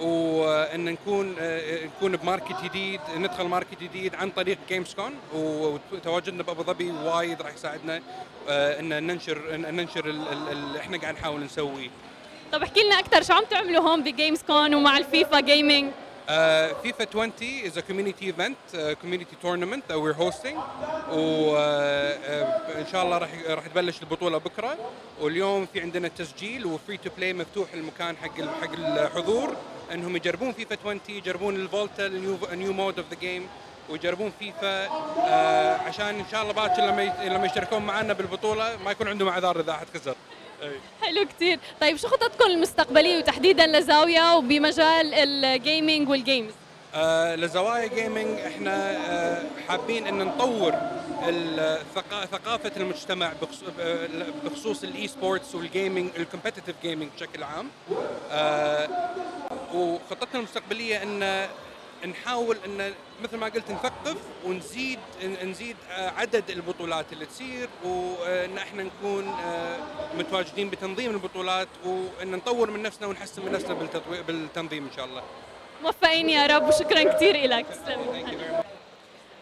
وإن 0.01 0.85
نكون 0.85 1.35
نكون 1.83 2.15
ب 2.17 2.24
market 2.24 2.63
جديد 2.63 2.99
ندخل 3.17 3.43
market 3.47 3.81
جديد 3.83 4.15
عن 4.15 4.29
طريق 4.29 4.57
جيمز 4.69 4.93
كون 4.93 5.13
وتواجدنا 5.33 6.43
بأبو 6.43 6.63
ظبي 6.63 6.91
وايد 6.91 7.41
راح 7.41 7.53
يساعدنا 7.53 8.01
إن 8.49 9.07
ننشر 9.07 9.55
ننشر 9.55 10.05
اللي 10.05 10.79
إحنا 10.79 10.97
قاعد 10.97 11.13
نحاول 11.13 11.43
نسويه 11.43 11.89
طب 12.51 12.63
احكي 12.63 12.83
لنا 12.83 12.99
أكثر 12.99 13.23
شو 13.23 13.33
عم 13.33 13.43
تعملوا 13.43 13.81
هون 13.89 14.03
بجيمز 14.03 14.41
كون 14.47 14.73
ومع 14.75 14.97
الفيفا 14.97 15.39
gaming 15.39 15.91
فيفا 16.83 17.05
20 17.05 17.31
is 17.63 17.77
a 17.77 17.81
community 17.81 18.29
event, 18.29 18.57
a 18.73 18.95
community 18.95 19.35
tournament 19.41 19.87
that 19.87 19.99
we're 19.99 20.13
hosting. 20.13 20.57
وان 21.11 22.85
شاء 22.91 23.03
الله 23.03 23.17
راح 23.17 23.29
راح 23.47 23.67
تبلش 23.67 24.01
البطولة 24.01 24.37
بكرة. 24.37 24.77
واليوم 25.21 25.65
في 25.73 25.81
عندنا 25.81 26.07
تسجيل 26.07 26.65
و 26.65 26.72
free 26.72 26.97
to 26.97 27.09
play 27.17 27.33
مفتوح 27.33 27.73
المكان 27.73 28.17
حق 28.17 28.41
حق 28.61 28.73
الحضور. 28.73 29.55
إنهم 29.91 30.15
يجربون 30.15 30.53
فيفا 30.53 30.77
20 30.81 30.99
يجربون 31.09 31.55
الفولتا 31.55 32.07
ال 32.07 32.15
new 32.15 32.37
new 32.51 32.73
mode 32.73 32.99
of 32.99 33.09
the 33.09 33.19
game 33.19 33.47
ويجربون 33.89 34.31
فيفا 34.39 34.85
آه 34.85 35.77
عشان 35.77 36.19
إن 36.19 36.25
شاء 36.31 36.41
الله 36.41 36.53
باكر 36.53 36.81
لما 36.81 37.13
لما 37.23 37.45
يشتركون 37.45 37.81
معنا 37.85 38.13
بالبطولة 38.13 38.77
ما 38.85 38.91
يكون 38.91 39.07
عندهم 39.07 39.27
اعذار 39.27 39.59
إذا 39.59 39.71
أحد 39.71 39.87
خسر. 39.95 40.15
حلو 41.01 41.25
كثير 41.25 41.59
طيب 41.81 41.97
شو 41.97 42.07
خططكم 42.07 42.49
المستقبلية 42.49 43.17
وتحديدا 43.17 43.67
لزوايا 43.67 44.35
وبمجال 44.35 45.13
ال 45.13 45.27
gaming 45.27 46.09
وال 46.09 46.22
games 46.22 46.53
آه 46.95 47.35
لزوايا 47.35 47.87
gaming 47.87 48.39
إحنا 48.39 48.91
آه 48.91 49.43
حابين 49.67 50.07
إن 50.07 50.17
نطور 50.17 50.73
ثقافة 52.31 52.71
المجتمع 52.77 53.31
بخصوص 54.45 54.83
ال 54.83 55.07
esports 55.07 55.55
وال 55.55 55.69
gaming 55.69 56.09
ال 56.17 56.22
competitive 56.22 56.75
gaming 56.83 57.09
بشكل 57.17 57.43
عام. 57.43 57.67
آه 58.31 58.87
وخطتنا 59.73 60.39
المستقبلية 60.39 61.03
إن 61.03 61.47
نحاول 62.05 62.57
إن 62.65 62.93
مثل 63.23 63.37
ما 63.37 63.45
قلت 63.45 63.71
نثقف 63.71 64.17
ونزيد 64.45 64.99
نزيد 65.43 65.77
عدد 65.89 66.49
البطولات 66.49 67.05
اللي 67.13 67.25
تصير 67.25 67.69
وإن 67.83 68.57
إحنا 68.57 68.83
نكون 68.83 69.35
متواجدين 70.17 70.69
بتنظيم 70.69 71.11
البطولات 71.11 71.67
وإن 71.85 72.31
نطور 72.31 72.71
من 72.71 72.81
نفسنا 72.81 73.07
ونحسن 73.07 73.45
من 73.45 73.51
نفسنا 73.51 73.73
بالتنظيم 74.27 74.83
إن 74.85 74.91
شاء 74.95 75.05
الله. 75.05 75.23
موفقين 75.83 76.29
يا 76.29 76.47
رب. 76.47 76.67
وشكرا 76.67 77.13
كثير 77.13 77.47
لك 77.47 77.65
تسلم 77.65 78.62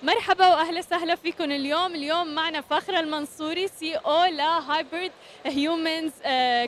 مرحبا 0.04 0.48
وأهلا 0.48 0.80
وسهلا 0.80 1.16
فيكم 1.16 1.44
اليوم. 1.44 1.96
اليوم 1.96 2.36
معنا 2.36 2.62
فخر 2.62 3.00
المنصوري 3.00 3.68
سي 3.68 3.96
أو 3.96 4.26
لهايبرد 4.26 5.12
هيومنز 5.46 6.12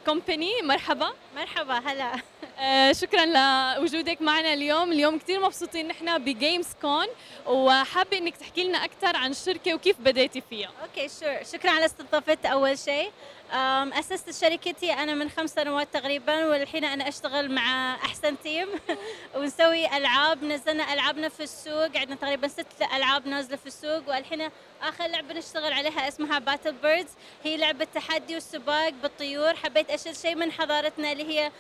company 0.06 0.62
مرحبا. 0.64 1.14
مرحبا 1.36 1.74
هلا. 1.74 2.12
آه 2.60 2.92
شكرا 2.92 3.26
لوجودك 3.26 4.22
معنا 4.22 4.54
اليوم. 4.54 4.92
اليوم 4.92 5.20
كثير 5.20 5.40
مبسوطين 5.40 5.88
نحن 5.88 6.18
بجيمز 6.18 6.68
كون 6.82 7.08
وحابه 7.46 8.18
إنك 8.18 8.38
تحكي 8.38 8.64
لنا 8.64 8.86
أكثر 8.86 9.18
عن 9.18 9.32
الشركة 9.32 9.74
وكيف 9.74 9.96
بديتي 10.00 10.44
فيها. 10.50 10.72
okay 10.82 11.10
sure 11.20 11.44
شكرا 11.54 11.72
على 11.72 11.86
استضافتي 11.86 12.52
أول 12.52 12.78
شيء. 12.78 13.12
أسست 13.54 14.42
شركتي 14.42 14.94
أنا 14.94 15.14
من 15.14 15.30
خمس 15.30 15.50
سنوات 15.54 15.88
تقريبا 15.94 16.46
والحين 16.46 16.86
أنا 16.86 17.08
أشتغل 17.08 17.52
مع 17.52 17.96
أحسن 17.96 18.40
team 18.40 18.68
ونسوي 19.36 19.98
ألعاب. 19.98 20.44
نزلنا 20.44 20.94
ألعابنا 20.94 21.30
في 21.30 21.44
السوق 21.44 21.98
عندنا 21.98 22.16
تقريبا 22.16 22.48
ست 22.48 22.82
ألعاب 22.94 23.28
نازلة 23.28 23.58
في 23.58 23.66
السوق 23.66 24.10
والحين 24.10 24.50
آخر 24.82 25.08
لعبة 25.08 25.34
نشتغل 25.34 25.74
عليها 25.74 26.08
اسمها 26.08 26.40
باتل 26.40 26.72
بيردز 26.72 27.12
هي 27.44 27.58
لعبة 27.58 27.88
تحدي 27.96 28.38
وسباق 28.38 28.90
بالطيور. 28.90 29.56
حبيت 29.56 29.90
أشيل 29.90 30.16
شيء 30.16 30.36
من 30.36 30.52
حضارتنا 30.52 31.12
اللي 31.12 31.24
هي 31.24 31.52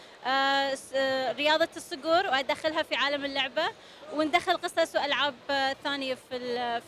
رياضة 1.34 1.70
الصقور 1.76 2.28
وأدخلها 2.28 2.84
في 2.84 2.96
عالم 2.96 3.26
اللعبة. 3.26 3.66
وندخل 4.14 4.58
قصص 4.58 4.96
وألعاب 4.96 5.36
ثانية 5.84 6.18
في 6.30 6.36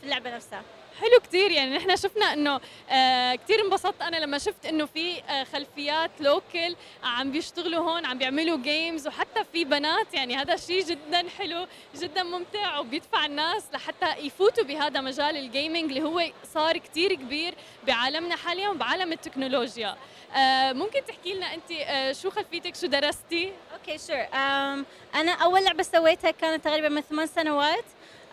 اللعبة 0.03 0.35
نفسها. 0.35 0.63
حلو 1.01 1.19
كثير 1.23 1.51
يعني 1.51 1.77
نحن 1.77 1.95
شفنا 1.95 2.33
إنه 2.33 2.61
آه 2.89 3.35
كثير 3.35 3.61
انبسطت 3.65 4.01
أنا 4.01 4.17
لما 4.17 4.37
شفت 4.37 4.65
إنه 4.65 4.85
في 4.85 5.23
آه 5.23 5.43
خلفيات 5.43 6.11
local 6.19 6.75
عم 7.03 7.31
بيشتغلوا 7.31 7.79
هون 7.79 8.05
عم 8.05 8.17
بيعملوا 8.17 8.57
games 8.57 9.07
وحتى 9.07 9.43
في 9.53 9.65
بنات. 9.65 10.13
يعني 10.13 10.35
هذا 10.35 10.55
شيء 10.55 10.85
جدا 10.85 11.29
حلو 11.37 11.67
جدا 11.95 12.23
ممتع 12.23 12.79
وبيدفع 12.79 13.25
الناس 13.25 13.63
لحتى 13.73 14.19
يفوتوا 14.19 14.63
بهذا 14.63 15.01
مجال 15.01 15.37
ال 15.37 15.45
gaming 15.45 15.91
اللي 15.91 16.03
هو 16.03 16.31
صار 16.53 16.77
كثير 16.77 17.13
كبير 17.13 17.55
بعالمنا 17.87 18.35
حاليا 18.35 18.69
وبعالم 18.69 19.13
التكنولوجيا. 19.13 19.95
آه 20.35 20.73
ممكن 20.73 21.05
تحكي 21.05 21.33
لنا 21.33 21.53
أنت 21.53 21.69
شو 22.21 22.29
خلفيتك 22.29 22.75
شو 22.75 22.87
درستي؟ 22.87 23.53
okay 23.73 23.97
sure 23.97 24.27
أنا 25.15 25.31
أول 25.31 25.63
لعبة 25.63 25.83
سويتها 25.83 26.31
كانت 26.31 26.65
تقريبا 26.65 26.89
من 26.89 27.01
ثمان 27.01 27.27
سنوات. 27.27 27.85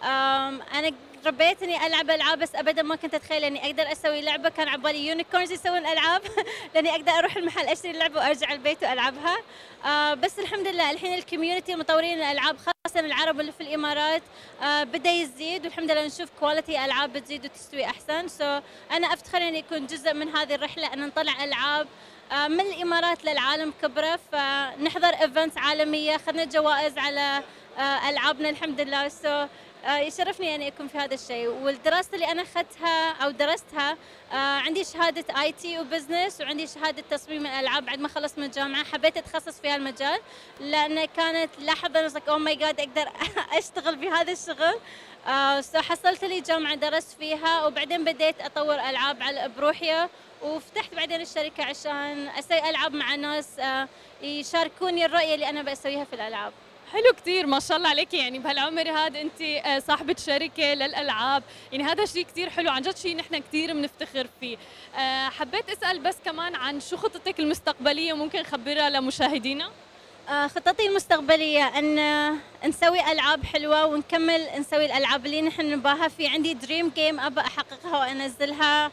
أنا 0.02 0.92
ربيت 1.26 1.62
اني 1.62 1.86
ألعب 1.86 2.10
ألعاب 2.10 2.38
بس 2.38 2.54
ابدا 2.54 2.82
ما 2.82 2.96
كنت 2.96 3.14
أتخيل 3.14 3.44
إني 3.44 3.66
أقدر 3.66 3.92
أسوي 3.92 4.20
لعبة. 4.20 4.48
كان 4.48 4.68
على 4.68 4.82
بالي 4.82 5.06
unicorns 5.06 5.52
يسوون 5.52 5.86
ألعاب 5.86 6.22
لأني 6.74 6.90
أقدر 6.90 7.12
أروح 7.12 7.36
المحل 7.36 7.66
أشتري 7.66 7.92
لعبه 7.92 8.20
وأرجع 8.20 8.52
البيت 8.52 8.84
وألعبها. 8.84 9.36
آه 9.84 10.14
بس 10.14 10.38
الحمد 10.38 10.68
لله 10.68 10.90
الحين 10.90 11.14
ال 11.14 11.20
community 11.20 11.74
مطورين 11.74 12.18
الألعاب 12.18 12.56
خاصة 12.56 13.00
العرب 13.00 13.40
اللي 13.40 13.52
في 13.52 13.60
الإمارات. 13.60 14.22
آه 14.62 14.84
بدأ 14.84 15.10
يزيد 15.10 15.64
والحمد 15.64 15.90
لله 15.90 16.06
نشوف 16.06 16.30
quality 16.40 16.84
ألعاب 16.84 17.12
بتزيد 17.12 17.44
وتستوي 17.44 17.84
أحسن. 17.84 18.28
so 18.28 18.62
أنا 18.92 19.06
أفتخر 19.12 19.38
إني 19.38 19.58
أكون 19.58 19.86
جزء 19.86 20.14
من 20.14 20.28
هذه 20.36 20.54
الرحلة 20.54 20.92
أن 20.92 21.06
نطلع 21.06 21.44
ألعاب 21.44 21.86
آه 22.32 22.48
من 22.48 22.60
الإمارات 22.60 23.24
للعالم 23.24 23.72
كبرة. 23.82 24.18
فنحضر 24.32 25.08
events 25.08 25.58
عالمية 25.58 26.16
اخذنا 26.16 26.44
جوائز 26.44 26.98
على 26.98 27.42
ألعابنا 28.08 28.48
الحمد 28.48 28.80
لله. 28.80 29.08
so 29.08 29.48
يشرفني 29.88 30.54
أني 30.54 30.68
أكون 30.68 30.88
في 30.88 30.98
هذا 30.98 31.14
الشيء 31.14 31.48
والدراسة 31.48 32.08
اللي 32.14 32.32
أنا 32.32 32.42
أخذتها 32.42 33.12
أو 33.12 33.30
درستها 33.30 33.96
آه، 34.32 34.34
عندي 34.36 34.84
شهادة 34.84 35.42
IT 35.42 35.52
و 35.52 35.78
business 35.78 36.40
وعندي 36.40 36.66
شهادة 36.66 37.02
تصميم 37.10 37.46
الألعاب 37.46 37.86
بعد 37.86 37.98
ما 37.98 38.08
خلصت 38.08 38.38
من 38.38 38.44
الجامعة. 38.44 38.84
حبيت 38.84 39.16
أتخصص 39.16 39.60
في 39.60 39.68
هالمجال 39.68 40.20
لأن 40.60 41.04
كانت 41.04 41.50
لحظه 41.58 42.06
نصك 42.06 42.28
أو 42.28 42.38
ماي 42.38 42.54
جاد 42.54 42.80
أقدر 42.80 43.12
أشتغل 43.58 43.96
بهذا 43.96 44.32
الشغل. 44.32 44.74
آه 45.26 45.62
حصلت 45.74 46.24
لي 46.24 46.40
جامعة 46.40 46.74
درست 46.74 47.16
فيها 47.18 47.66
وبعدين 47.66 48.04
بديت 48.04 48.40
أطور 48.40 48.74
ألعاب 48.74 49.22
على 49.22 49.50
بروحي 49.56 50.08
وفتحت 50.42 50.94
بعدين 50.94 51.20
الشركة 51.20 51.64
عشان 51.64 52.28
أسوي 52.28 52.70
ألعاب 52.70 52.94
مع 52.94 53.14
ناس 53.14 53.58
آه 53.58 53.88
يشاركوني 54.22 55.04
الرؤية 55.06 55.34
اللي 55.34 55.48
أنا 55.48 55.62
بسويها 55.62 56.04
في 56.04 56.12
الألعاب. 56.12 56.52
حلو 56.92 57.12
كثير 57.16 57.46
ما 57.46 57.60
شاء 57.60 57.76
الله 57.76 57.88
عليك 57.88 58.14
يعني 58.14 58.38
بهالعمر 58.38 58.90
هذا 58.90 59.20
انت 59.20 59.40
آه، 59.40 59.78
صاحبة 59.78 60.16
شركة 60.26 60.74
للألعاب. 60.74 61.42
يعني 61.72 61.84
هذا 61.84 62.04
شيء 62.04 62.24
كثير 62.24 62.50
حلو 62.50 62.70
عن 62.70 62.82
جد 62.82 62.96
شيء 62.96 63.16
نحن 63.16 63.38
كثير 63.38 63.72
بنفتخر 63.72 64.26
فيه. 64.40 64.56
آه، 64.96 65.28
حبيت 65.28 65.70
أسأل 65.70 65.98
بس 65.98 66.16
كمان 66.24 66.54
عن 66.54 66.80
شو 66.80 66.96
خطتك 66.96 67.40
المستقبلية 67.40 68.12
ممكن 68.12 68.42
خبرها 68.42 68.90
لمشاهدينا؟ 68.90 69.70
آه، 70.28 70.46
خططي 70.46 70.86
المستقبلية 70.86 71.78
إن 71.78 72.38
نسوي 72.64 73.12
ألعاب 73.12 73.44
حلوة 73.44 73.86
ونكمل 73.86 74.46
نسوي 74.58 74.86
الألعاب 74.86 75.26
اللي 75.26 75.42
نحن 75.42 75.70
نباها. 75.70 76.08
في 76.08 76.28
عندي 76.28 76.54
dream 76.54 76.92
game 76.94 77.20
أبى 77.20 77.40
أحققها 77.40 77.98
وأنزلها. 77.98 78.90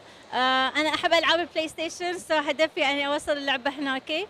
أنا 0.77 0.89
أحب 0.95 1.13
ألعاب 1.13 1.39
البلاي 1.39 1.67
ستيشن 1.67 2.19
so 2.19 2.33
هدفي 2.33 2.85
إني 2.85 3.07
أوصل 3.07 3.31
اللعبة 3.31 3.71
هناك 3.71 4.27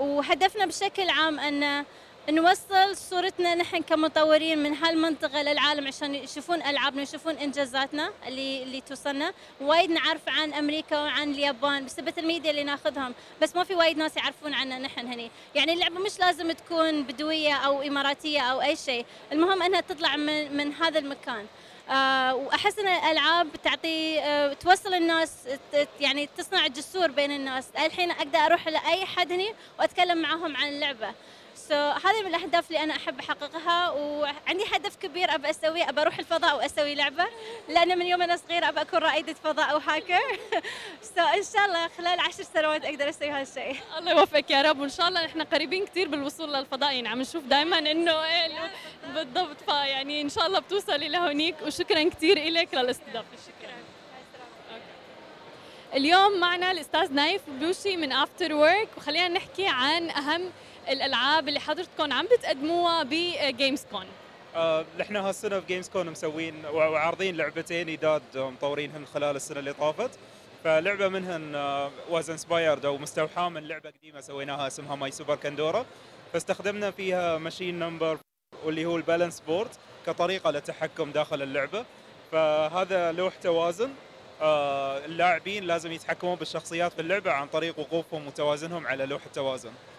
وهدفنا 0.00 0.66
بشكل 0.66 1.10
عام 1.10 1.40
إن 1.40 1.84
نوصل 2.30 2.96
صورتنا 2.96 3.54
نحن 3.54 3.82
كمطورين 3.82 4.58
من 4.58 4.74
هالمنطقة 4.74 5.42
للعالم 5.42 5.86
عشان 5.86 6.14
يشوفون 6.14 6.62
ألعابنا 6.62 7.02
يشوفون 7.02 7.34
إنجازاتنا 7.34 8.12
اللي 8.26 8.62
اللي 8.62 8.80
توصلنا. 8.80 9.32
وايد 9.60 9.90
نعرف 9.90 10.28
عن 10.28 10.54
أمريكا 10.54 10.98
وعن 10.98 11.30
اليابان 11.30 11.84
بسبب 11.84 12.18
الميديا 12.18 12.50
اللي 12.50 12.64
ناخذهم. 12.64 13.14
بس 13.42 13.56
ما 13.56 13.64
في 13.64 13.74
وايد 13.74 13.98
ناس 13.98 14.16
يعرفون 14.16 14.54
عنا 14.54 14.78
نحن 14.78 15.06
هني. 15.06 15.30
يعني 15.54 15.72
اللعبة 15.72 15.98
مش 16.00 16.18
لازم 16.20 16.52
تكون 16.52 17.02
بدوية 17.02 17.54
أو 17.54 17.82
إماراتية 17.82 18.40
أو 18.40 18.62
أي 18.62 18.76
شيء. 18.76 19.06
المهم 19.32 19.62
أنها 19.62 19.80
تطلع 19.80 20.16
من, 20.16 20.56
من 20.56 20.72
هذا 20.72 20.98
المكان. 20.98 21.46
آه 21.90 22.34
وأحس 22.34 22.78
إن 22.78 22.88
الألعاب 22.88 23.48
تعطي 23.64 24.20
آه 24.20 24.52
توصل 24.52 24.94
الناس 24.94 25.32
يعني 26.00 26.28
تصنع 26.36 26.66
جسور 26.66 27.10
بين 27.10 27.30
الناس. 27.30 27.64
الحين 27.78 28.10
أقدر 28.10 28.38
أروح 28.38 28.68
لأي 28.68 29.06
حد 29.06 29.32
هني 29.32 29.54
وأتكلم 29.78 30.18
معاهم 30.18 30.56
عن 30.56 30.68
اللعبة. 30.68 31.14
سو 31.58 31.74
so, 31.74 32.06
هذه 32.06 32.22
من 32.22 32.34
الأهداف 32.34 32.68
اللي 32.68 32.82
أنا 32.82 32.96
أحب 32.96 33.18
أحققها 33.18 33.90
وعندي 33.90 34.64
هدف 34.72 34.96
كبير 34.96 35.34
ابى 35.34 35.50
أسويه 35.50 35.88
ابى 35.88 36.00
أروح 36.00 36.18
الفضاء 36.18 36.56
وأسوي 36.56 36.94
لعبة 36.94 37.26
لأن 37.68 37.98
من 37.98 38.06
يوم 38.06 38.22
أنا 38.22 38.36
صغيرة 38.36 38.68
ابى 38.68 38.80
أكون 38.80 38.98
رائدة 38.98 39.34
فضاء 39.44 39.72
أو 39.72 39.78
hacker 39.78 40.20
so 41.02 41.14
so, 41.16 41.34
إن 41.34 41.42
شاء 41.54 41.64
الله 41.66 41.88
خلال 41.88 42.20
عشر 42.20 42.42
سنوات 42.42 42.84
أقدر 42.84 43.08
أسوي 43.08 43.30
هالشيء. 43.30 43.76
الله 43.98 44.10
يوفقك 44.10 44.50
يا 44.50 44.62
رب 44.62 44.80
وإن 44.80 44.88
شاء 44.88 45.08
الله 45.08 45.24
نحن 45.24 45.42
قريبين 45.42 45.86
كثير 45.86 46.08
بالوصول 46.08 46.52
للفضاء 46.52 46.94
يعني 46.94 47.08
عم 47.08 47.20
نشوف 47.20 47.44
دائما 47.44 47.78
إنه 47.78 48.24
إيه 48.24 48.70
بالضبط. 49.14 49.56
فيعني 49.66 50.20
إن 50.20 50.28
شاء 50.28 50.46
الله 50.46 50.58
بتوصلي 50.58 51.08
لهونيك 51.08 51.54
وشكرا 51.66 52.08
كثير 52.08 52.48
لك 52.48 52.74
للاستضافة. 52.74 53.36
شكرا. 53.46 53.74
اليوم 55.94 56.40
معنا 56.40 56.70
الأستاذ 56.70 57.12
نايف 57.12 57.42
بوشي 57.48 57.96
من 57.96 58.12
After 58.12 58.54
War 58.54 58.88
وخلينا 58.96 59.28
نحكي 59.28 59.66
عن 59.66 60.10
أهم 60.10 60.50
الألعاب 60.88 61.48
اللي 61.48 61.60
حضرتكم 61.60 62.12
عم 62.12 62.26
بتقدموها 62.26 63.02
ب 63.02 63.16
Games 63.16 63.84
Con 63.90 64.06
آه 64.56 64.84
نحن 64.98 65.16
هالسنة 65.16 65.60
في 65.60 65.66
Games 65.66 65.88
Con 65.88 66.10
مسوين 66.10 66.66
وعارضين 66.66 67.36
لعبتين 67.36 67.86
جداد 67.86 68.22
مطورينهن 68.34 69.06
خلال 69.06 69.36
السنة 69.36 69.58
اللي 69.58 69.72
طافت. 69.72 70.10
فلعبة 70.64 71.08
منهن 71.08 71.54
was 72.10 72.30
inspired 72.30 72.84
أو 72.84 72.98
مستوحاة 72.98 73.48
من 73.48 73.68
لعبة 73.68 73.90
قديمة 73.90 74.20
سويناها 74.20 74.66
اسمها 74.66 74.96
My 74.96 75.10
Super 75.10 75.36
Kandora 75.36 75.86
فاستخدمنا 76.32 76.90
فيها 76.90 77.38
machine 77.38 77.78
number 77.78 78.18
واللي 78.64 78.84
هو 78.84 78.96
ال 78.96 79.01
balance 79.01 79.40
board 79.40 79.70
كطريقة 80.06 80.50
للتحكم 80.50 81.10
داخل 81.12 81.42
اللعبة. 81.42 81.84
فهذا 82.32 83.12
لوح 83.12 83.34
توازن 83.36 83.90
آه 84.42 85.04
اللاعبين 85.04 85.64
لازم 85.64 85.92
يتحكمون 85.92 86.34
بالشخصيات 86.34 86.92
في 86.92 87.00
اللعبة 87.00 87.32
عن 87.32 87.46
طريق 87.46 87.78
وقوفهم 87.78 88.26
وتوازنهم 88.26 88.86
على 88.86 89.06
لوح 89.06 89.24
التوازن. 89.26 89.68
آه، 89.70 89.97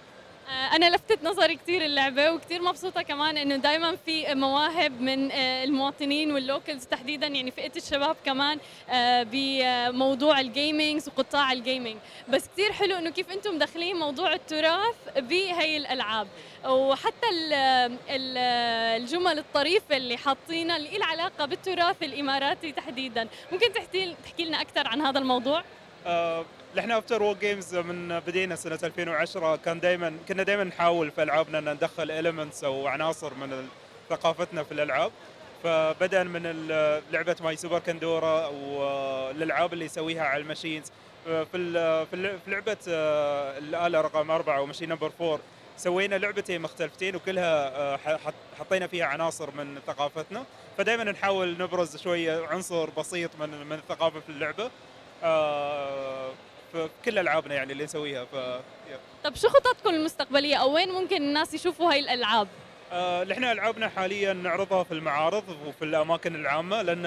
أنا 0.49 0.89
لفتت 0.95 1.23
نظري 1.23 1.55
كثير 1.55 1.85
اللعبة 1.85 2.31
وكثير 2.31 2.61
مبسوطة 2.61 3.01
كمان 3.01 3.37
إنه 3.37 3.55
دائما 3.55 3.95
في 4.05 4.35
مواهب 4.35 5.01
من 5.01 5.31
آه، 5.31 5.63
المواطنين 5.63 6.31
وال 6.31 6.45
locals 6.45 6.85
تحديدا 6.85 7.27
يعني 7.27 7.51
فئة 7.51 7.71
الشباب 7.75 8.15
كمان 8.25 8.59
آه، 8.89 9.27
بموضوع 9.31 10.39
ال 10.39 10.48
gamings 10.48 11.07
وقطاع 11.07 11.51
ال 11.51 11.58
gaming 11.58 11.97
بس 12.29 12.47
كثير 12.47 12.71
حلو 12.71 12.97
إنه 12.97 13.09
كيف 13.09 13.31
أنتم 13.31 13.55
مدخلين 13.55 13.95
موضوع 13.95 14.33
التراث 14.33 14.95
بهي 15.17 15.77
الألعاب. 15.77 16.27
وحتى 16.65 17.27
الجمل 18.09 19.39
الطريفة 19.39 19.97
اللي 19.97 20.17
حاطينها 20.17 20.77
اللي 20.77 20.97
لها 20.97 21.07
علاقة 21.07 21.45
بالتراث 21.45 22.03
الإماراتي 22.03 22.71
تحديدا. 22.71 23.27
ممكن 23.51 23.73
تحكي 23.73 24.45
لنا 24.45 24.61
أكثر 24.61 24.87
عن 24.87 25.01
هذا 25.01 25.19
الموضوع؟ 25.19 25.63
إحنا 26.79 26.97
After 26.97 27.23
War 27.23 27.35
Games 27.35 27.75
من 27.75 28.19
بدينا 28.19 28.55
سنة 28.55 28.79
2010 28.83 29.55
كان 29.55 29.79
دائما 29.79 30.17
كنا 30.27 30.43
دائما 30.43 30.63
نحاول 30.63 31.11
في 31.11 31.23
العابنا 31.23 31.59
إن 31.59 31.69
ندخل 31.73 32.11
elements 32.11 32.63
أو 32.63 32.87
عناصر 32.87 33.33
من 33.33 33.67
ثقافتنا 34.09 34.63
في 34.63 34.71
الألعاب. 34.71 35.11
فبدا 35.63 36.23
من 36.23 36.67
لعبة 37.11 37.35
My 37.41 37.55
Super 37.55 37.79
Kandora 37.79 38.47
والالعاب 38.47 39.73
اللي 39.73 39.85
يسويها 39.85 40.23
على 40.23 40.41
ال 40.41 40.46
machines. 40.46 40.91
في 41.25 42.05
في 42.11 42.37
لعبة 42.47 42.77
آه، 42.87 43.57
الآلة 43.57 44.01
رقم 44.01 44.31
أربعة 44.31 44.61
و 44.61 44.65
machine 44.65 44.89
number 44.89 45.09
four 45.09 45.39
سوينا 45.77 46.15
لعبتين 46.15 46.61
مختلفتين 46.61 47.15
وكلها 47.15 47.67
آه، 47.93 47.99
حطينا 48.59 48.87
فيها 48.87 49.05
عناصر 49.05 49.49
من 49.57 49.79
ثقافتنا. 49.87 50.45
فدائما 50.77 51.03
نحاول 51.03 51.57
نبرز 51.57 51.97
شوية 51.97 52.47
عنصر 52.47 52.89
بسيط 52.89 53.29
من 53.39 53.49
من 53.49 53.75
الثقافه 53.75 54.19
في 54.19 54.29
اللعبة. 54.29 54.63
آه، 54.63 54.69
في 56.71 56.89
كل 57.05 57.19
ألعابنا 57.19 57.55
يعني 57.55 57.73
اللي 57.73 57.83
نسويها 57.83 58.25
ف 58.25 58.35
طب 59.23 59.35
شو 59.35 59.49
خططكم 59.49 59.89
المستقبلية؟ 59.89 60.55
أو 60.55 60.75
وين 60.75 60.89
ممكن 60.91 61.15
الناس 61.15 61.53
يشوفوا 61.53 61.91
هاي 61.91 61.99
الألعاب؟ 61.99 62.47
آه 62.91 63.27
إحنا 63.31 63.51
ألعابنا 63.51 63.89
حاليا 63.89 64.33
نعرضها 64.33 64.83
في 64.83 64.91
المعارض 64.93 65.43
وفي 65.67 65.85
الأماكن 65.85 66.35
العامة 66.35 66.81
لأن 66.81 67.05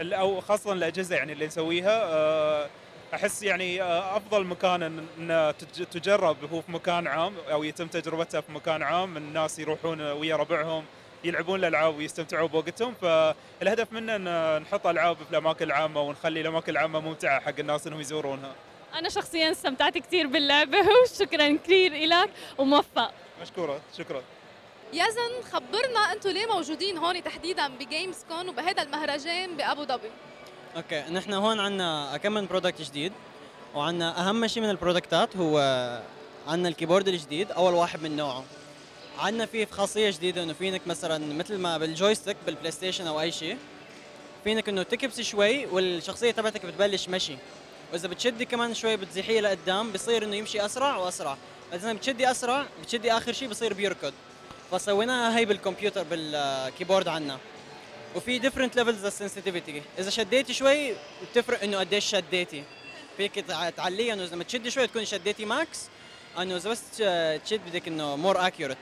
أو 0.00 0.40
خاصة 0.40 0.72
الأجهزة 0.72 1.16
يعني 1.16 1.32
اللي 1.32 1.46
نسويها 1.46 2.02
آه 2.04 2.68
أحس 3.14 3.42
يعني 3.42 3.82
آه 3.82 4.16
أفضل 4.16 4.44
مكان 4.46 4.82
ان 5.18 5.54
تجرب 5.90 6.36
هو 6.52 6.60
في 6.60 6.72
مكان 6.72 7.06
عام 7.06 7.34
أو 7.52 7.64
يتم 7.64 7.86
تجربتها 7.86 8.40
في 8.40 8.52
مكان 8.52 8.82
عام 8.82 9.16
الناس 9.16 9.58
يروحون 9.58 10.00
ويا 10.00 10.36
ربعهم. 10.36 10.84
يلعبون 11.24 11.58
الألعاب 11.58 11.96
ويستمتعوا 11.96 12.48
بوقتهم 12.48 12.94
فالهدف 12.94 13.92
منه 13.92 14.16
إن 14.16 14.62
نحط 14.62 14.86
ألعاب 14.86 15.16
في 15.16 15.30
الأماكن 15.30 15.64
العامة 15.64 16.00
ونخلي 16.02 16.40
الأماكن 16.40 16.72
العامة 16.72 17.00
ممتعة 17.00 17.40
حق 17.40 17.58
الناس 17.58 17.86
إنهم 17.86 18.00
يزورونها. 18.00 18.52
أنا 18.94 19.08
شخصيا 19.08 19.50
استمتعت 19.50 19.98
كثير 19.98 20.26
باللعبة 20.26 20.78
وشكرا 21.02 21.58
كثير 21.64 21.92
لك 22.06 22.30
وموفق. 22.58 23.10
مشكورة 23.42 23.80
شكرا. 23.98 24.22
يزن 24.92 25.50
خبرنا 25.52 26.12
أنتم 26.12 26.30
ليه 26.30 26.46
موجودين 26.46 26.98
هون 26.98 27.22
تحديدا 27.22 27.68
ب 27.68 27.76
Games 27.76 28.16
Con 28.28 28.48
وبهذا 28.48 28.82
المهرجان 28.82 29.56
بأبو 29.56 29.84
ظبي؟ 29.84 30.10
okay 30.76 31.00
نحن 31.00 31.32
هون 31.32 31.60
عندنا 31.60 32.16
كم 32.22 32.32
من 32.32 32.46
product 32.46 32.82
جديد 32.82 33.12
وعندنا 33.74 34.28
أهم 34.28 34.46
شيء 34.46 34.62
من 34.62 34.70
ال 34.70 34.77
product 34.77 35.29
ات 35.29 35.36
هو 35.36 35.58
عندنا 36.48 36.68
ال 36.68 36.72
keyboard 36.72 37.08
الجديد 37.08 37.52
أول 37.52 37.74
واحد 37.74 38.02
من 38.02 38.16
نوعه. 38.16 38.44
عندنا 39.18 39.46
فيه 39.46 39.66
خاصية 39.70 40.10
جديدة 40.10 40.42
إنه 40.42 40.52
فينك 40.52 40.80
مثلا 40.86 41.34
مثل 41.34 41.58
ما 41.58 41.78
بال 41.78 41.90
joystick 41.90 42.36
بال 42.46 42.70
PlayStation 42.70 43.06
أو 43.06 43.20
أي 43.20 43.32
شيء 43.32 43.56
فينك 44.44 44.68
إنه 44.68 44.82
تكبسي 44.82 45.24
شوي 45.24 45.66
والشخصية 45.66 46.30
تبعتك 46.30 46.66
بتبلش 46.66 47.08
مشي. 47.08 47.36
وإذا 47.92 48.08
بتشدي 48.08 48.44
كمان 48.44 48.74
شوي 48.74 48.96
بتزيحيه 48.96 49.40
لقدام 49.40 49.92
بصير 49.92 50.24
إنه 50.24 50.36
يمشي 50.36 50.64
أسرع 50.64 50.96
وأسرع. 50.96 51.36
إذا 51.74 51.92
بتشدي 51.92 52.30
أسرع 52.30 52.66
بتشدي 52.82 53.12
آخر 53.12 53.32
شيء 53.32 53.48
بصير 53.48 53.74
بيركض. 53.74 54.12
فسويناها 54.70 55.38
هي 55.38 55.44
بالكمبيوتر 55.44 56.02
بال 56.02 56.23
keyboard 56.23 57.08
عنا 57.08 57.38
وفي 58.16 58.38
different 58.38 58.76
levels 58.76 59.04
لل 59.04 59.16
sensitivity 59.16 59.82
إذا 59.98 60.10
شديتي 60.10 60.54
شوي 60.54 60.94
بتفرق 61.22 61.62
إنه 61.62 61.78
قديش 61.78 62.04
شديتي. 62.04 62.64
فيك 63.16 63.44
تعليها 63.76 64.14
إنه 64.14 64.24
إذا 64.24 64.36
ما 64.36 64.44
تشدي 64.44 64.70
شوي 64.70 64.86
تكوني 64.86 65.06
شديتي 65.06 65.44
max 65.44 65.80
أنه 66.38 66.56
إذا 66.56 66.70
بس 66.70 66.82
تشد 67.44 67.60
بدك 67.66 67.88
إنه 67.88 68.16
more 68.16 68.46
accurate 68.46 68.78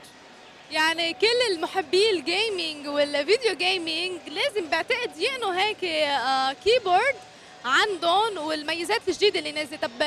يعني 0.73 1.13
كل 1.13 1.53
المحبي 1.55 2.09
ال 2.09 2.20
gaming 2.20 2.87
وال 2.87 3.06
video 3.06 3.55
gaming 3.55 4.19
لازم 4.27 4.69
بعتقد 4.69 5.17
يقنوا 5.17 5.53
هيك 5.53 5.83
آه 5.83 6.53
keyboard 6.53 7.15
عندهم 7.65 8.37
والميزات 8.37 9.01
الجديدة 9.07 9.39
اللي 9.39 9.51
نازلة. 9.51 9.77
طب 9.77 10.01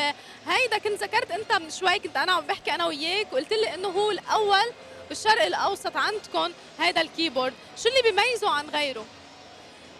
هيدا 0.46 0.78
كنت 0.78 1.02
ذكرت 1.02 1.30
أنت 1.30 1.52
من 1.52 1.70
شوي 1.70 1.98
كنت 1.98 2.16
أنا 2.16 2.32
عم 2.32 2.46
بحكي 2.46 2.74
أنا 2.74 2.86
وياك 2.86 3.32
وقلت 3.32 3.52
لي 3.52 3.74
إنه 3.74 3.88
هو 3.88 4.10
الأول 4.10 4.72
بالشرق 5.08 5.42
الأوسط 5.42 5.96
عندكم 5.96 6.52
هيدا 6.80 7.00
ال 7.00 7.06
keyboard 7.06 7.54
شو 7.82 7.88
اللي 7.88 8.02
بيميزه 8.02 8.50
عن 8.50 8.70
غيره؟ 8.70 9.04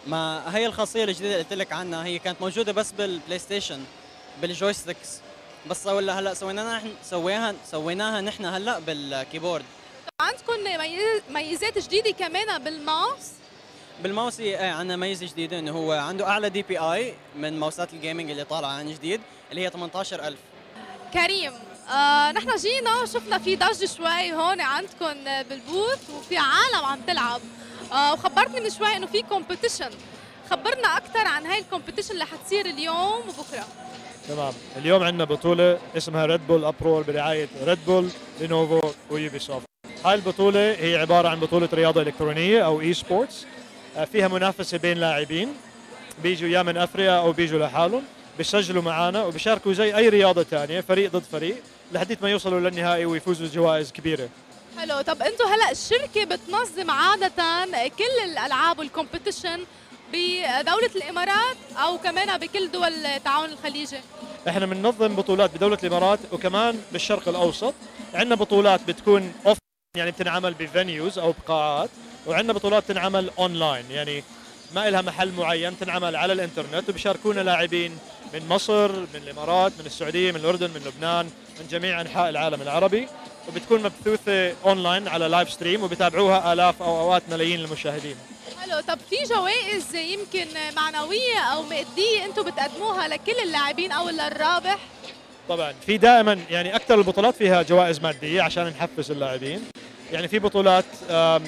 ما 0.07 0.57
هي 0.57 0.65
الخاصية 0.65 1.03
الجديدة 1.03 1.31
اللي 1.33 1.43
قلت 1.43 1.53
لك 1.53 1.71
عنها 1.73 2.05
هي 2.05 2.19
كانت 2.19 2.41
موجودة 2.41 2.71
بس 2.71 2.91
بال 2.91 3.39
PlayStation 3.39 3.83
بال 4.41 4.53
joysticks 4.53 5.09
بس 5.69 5.87
ولا 5.87 6.19
هلأ 6.19 6.33
سويناها 6.33 6.77
نحن 6.77 6.93
سويناها 7.03 7.55
سويناها 7.71 8.21
نحن 8.21 8.45
هلأ 8.45 8.79
بال 8.79 8.96
keyboard 8.96 9.65
عندكم 10.21 10.53
ميزات 11.29 11.77
جديدة 11.77 12.11
كمان 12.11 12.63
بالماوس؟ 12.63 13.31
بالماوس 14.03 14.39
إيه 14.39 14.57
عندنا 14.71 14.95
ميزة 14.95 15.25
جديدة 15.27 15.59
إنه 15.59 15.71
هو 15.71 15.91
عنده 15.91 16.27
أعلى 16.27 16.49
DPI 16.49 17.13
من 17.35 17.59
mouse 17.59 17.87
ات 17.87 17.93
ال 17.93 17.98
gaming 17.98 18.31
اللي 18.31 18.43
طالعة 18.43 18.69
عن 18.69 18.93
جديد 18.93 19.21
اللي 19.51 19.61
هي 19.61 19.69
18000 19.69 20.37
كريم 21.13 21.53
آه 21.93 22.31
نحن 22.31 22.55
جينا 22.55 23.05
شفنا 23.05 23.37
في 23.37 23.55
ضجه 23.55 23.85
شوي 23.85 24.33
هون 24.33 24.61
عندكم 24.61 25.13
بال 25.49 25.66
booth 25.66 26.09
وفي 26.09 26.37
عالم 26.37 26.85
عم 26.85 26.99
تلعب. 27.07 27.41
آه 27.91 28.13
وخبرتني 28.13 28.59
من 28.59 28.69
شوي 28.69 28.95
إنه 28.95 29.07
في 29.07 29.21
competition 29.21 29.89
خبرنا 30.51 30.97
أكثر 30.97 31.27
عن 31.27 31.45
هاي 31.45 31.59
ال 31.59 31.63
competition 31.63 32.11
اللي 32.13 32.25
حتصير 32.25 32.65
اليوم 32.65 33.19
وبكرة. 33.29 33.67
تمام. 34.27 34.53
اليوم 34.77 35.03
عندنا 35.03 35.23
بطولة 35.23 35.79
اسمها 35.97 36.25
Red 36.25 36.47
Bull 36.47 36.65
ابرول 36.65 37.03
برعاية 37.03 37.47
Red 37.63 37.85
Bull 37.85 38.09
Lenovo 38.39 38.81
و 39.09 39.39
Ubisoft 39.39 39.67
هاي 40.05 40.15
البطولة 40.15 40.59
هي 40.59 40.97
عبارة 40.97 41.27
عن 41.29 41.39
بطولة 41.39 41.69
رياضة 41.73 42.01
إلكترونية 42.01 42.65
أو 42.65 42.81
esports 42.81 43.45
آه، 43.97 44.05
فيها 44.05 44.27
منافسة 44.27 44.77
بين 44.77 44.97
لاعبين. 44.97 45.53
بيجوا 46.23 46.49
يا 46.49 46.63
من 46.63 46.77
فريق 46.77 47.17
أو 47.17 47.31
بيجوا 47.31 47.59
لحالهم. 47.59 48.03
بيسجلوا 48.37 48.83
معنا 48.83 49.23
وبيشاركوا 49.25 49.73
زي 49.73 49.95
أي 49.97 50.09
رياضة 50.09 50.43
ثانية 50.43 50.81
فريق 50.81 51.11
ضد 51.11 51.23
فريق 51.31 51.55
لحديت 51.91 52.23
ما 52.23 52.29
يوصلوا 52.29 52.59
للنهائي 52.59 53.05
ويفوزوا 53.05 53.47
بجوائز 53.47 53.91
كبيرة. 53.91 54.29
حلو. 54.77 55.01
طب 55.01 55.21
أنتم 55.21 55.45
هلا 55.45 55.71
الشركة 55.71 56.23
بتنظم 56.23 56.91
عادة 56.91 57.65
كل 57.97 58.23
الألعاب 58.31 58.79
وال 58.79 58.91
competition 58.91 59.59
بدولة 60.13 60.89
الإمارات 60.95 61.57
أو 61.77 61.97
كمان 61.97 62.37
بكل 62.37 62.71
دول 62.71 63.05
التعاون 63.05 63.49
الخليجي؟ 63.49 63.97
إحنا 64.47 64.65
بننظم 64.65 65.15
بطولات 65.15 65.55
بدولة 65.55 65.77
الإمارات 65.83 66.19
وكمان 66.31 66.81
بالشرق 66.91 67.27
الأوسط. 67.27 67.73
عندنا 68.13 68.35
بطولات 68.35 68.81
بتكون 68.87 69.33
off 69.47 69.57
يعني 69.97 70.11
بتنعمل 70.11 70.53
ب 70.53 70.62
venues 70.62 71.19
أو 71.19 71.33
بقاعات 71.45 71.89
وعندنا 72.25 72.53
بطولات 72.53 72.83
تنعمل 72.87 73.31
أونلاين 73.39 73.85
يعني 73.91 74.23
ما 74.75 74.89
لها 74.89 75.01
محل 75.01 75.31
معين 75.31 75.79
تنعمل 75.79 76.15
على 76.15 76.33
الإنترنت 76.33 76.89
وبيشاركونا 76.89 77.41
لاعبين 77.41 77.97
من 78.33 78.47
مصر 78.49 78.91
من 78.91 79.07
الإمارات 79.23 79.71
من 79.79 79.85
السعودية 79.85 80.31
من 80.31 80.39
الأردن 80.39 80.69
من 80.69 80.81
لبنان 80.85 81.25
من 81.59 81.67
جميع 81.67 82.01
أنحاء 82.01 82.29
العالم 82.29 82.61
العربي 82.61 83.07
وبتكون 83.47 83.83
مبثوثة 83.83 84.53
أونلاين 84.65 85.07
على 85.07 85.27
live 85.27 85.49
stream 85.49 85.83
وبتابعوها 85.83 86.53
آلاف 86.53 86.81
أو 86.81 86.99
أوقات 86.99 87.23
ملايين 87.31 87.59
المشاهدين. 87.59 88.15
حلو. 88.61 88.79
طب 88.79 88.99
في 89.09 89.15
جوائز 89.33 89.95
يمكن 89.95 90.47
معنوية 90.75 91.39
أو 91.53 91.63
مادية 91.63 92.25
أنتم 92.25 92.43
بتقدموها 92.43 93.07
لكل 93.07 93.39
اللاعبين 93.43 93.91
أو 93.91 94.09
للرابح؟ 94.09 94.77
طبعا. 95.49 95.73
في 95.85 95.97
دائما 95.97 96.39
يعني 96.49 96.75
أكثر 96.75 96.95
البطولات 96.95 97.35
فيها 97.35 97.61
جوائز 97.61 97.99
مادية 97.99 98.41
عشان 98.41 98.67
نحفز 98.67 99.11
اللاعبين. 99.11 99.61
يعني 100.11 100.27
في 100.27 100.39
بطولات 100.39 100.85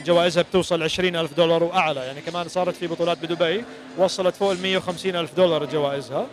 جوائزها 0.06 0.43
بتوصل 0.43 0.84
20 0.84 1.16
ألف 1.16 1.34
دولار 1.34 1.64
وأعلى. 1.64 2.00
يعني 2.00 2.22
كمان 2.22 2.47
صارت 2.47 2.76
في 2.76 2.88
بطولات 2.88 3.18
بدبي 3.18 3.64
وصلت 3.97 4.36
فوق 4.36 4.52
ال 4.52 4.62
150 4.62 5.16
ألف 5.16 5.34
دولار 5.34 5.66
جوائزها. 5.66 6.28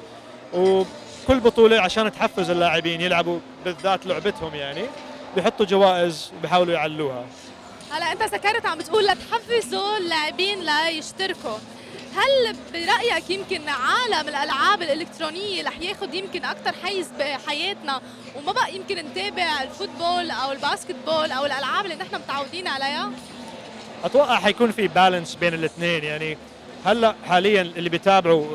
وكل 0.55 1.41
بطولة 1.41 1.81
عشان 1.81 2.12
تحفز 2.12 2.51
اللاعبين 2.51 3.01
يلعبوا 3.01 3.39
بالذات 3.64 4.07
لعبتهم 4.07 4.55
يعني 4.55 4.83
بيحطوا 5.37 5.67
جوائز 5.67 6.33
بيحاولوا 6.43 6.75
يعلوها. 6.75 7.25
هلا 7.91 8.12
أنت 8.12 8.23
ذكرت 8.23 8.67
عم 8.67 8.79
بتقول 8.79 9.07
لتحفزوا 9.07 9.97
اللاعبين 9.99 10.59
ليشتركوا. 10.64 11.59
هل 12.17 12.57
برأيك 12.73 13.31
يمكن 13.31 13.69
عالم 13.69 14.29
الألعاب 14.29 14.83
الإلكترونية 14.83 15.62
رح 15.62 15.81
ياخذ 15.81 16.14
يمكن 16.14 16.45
أكثر 16.45 16.73
حيز 16.85 17.09
بحياتنا؟ 17.19 18.01
وما 18.37 18.53
بقى 18.53 18.75
يمكن 18.77 18.97
نتابع 18.97 19.62
الفوتبول 19.62 20.31
أو 20.31 20.53
الباسكتبول 20.53 21.33
أو 21.33 21.47
الألعاب 21.47 21.85
اللي 21.85 21.97
نحن 21.97 22.14
متعودين 22.14 22.69
عليها؟ 22.69 23.11
أتوقع 24.05 24.37
حيكون 24.41 24.73
في 24.73 24.89
بالانس 24.89 25.35
بين 25.35 25.55
الاثنين. 25.55 26.05
يعني 26.05 26.39
هلأ 26.85 27.14
حاليا 27.29 27.62
اللي 27.62 27.91
بيتابعوا 27.91 28.47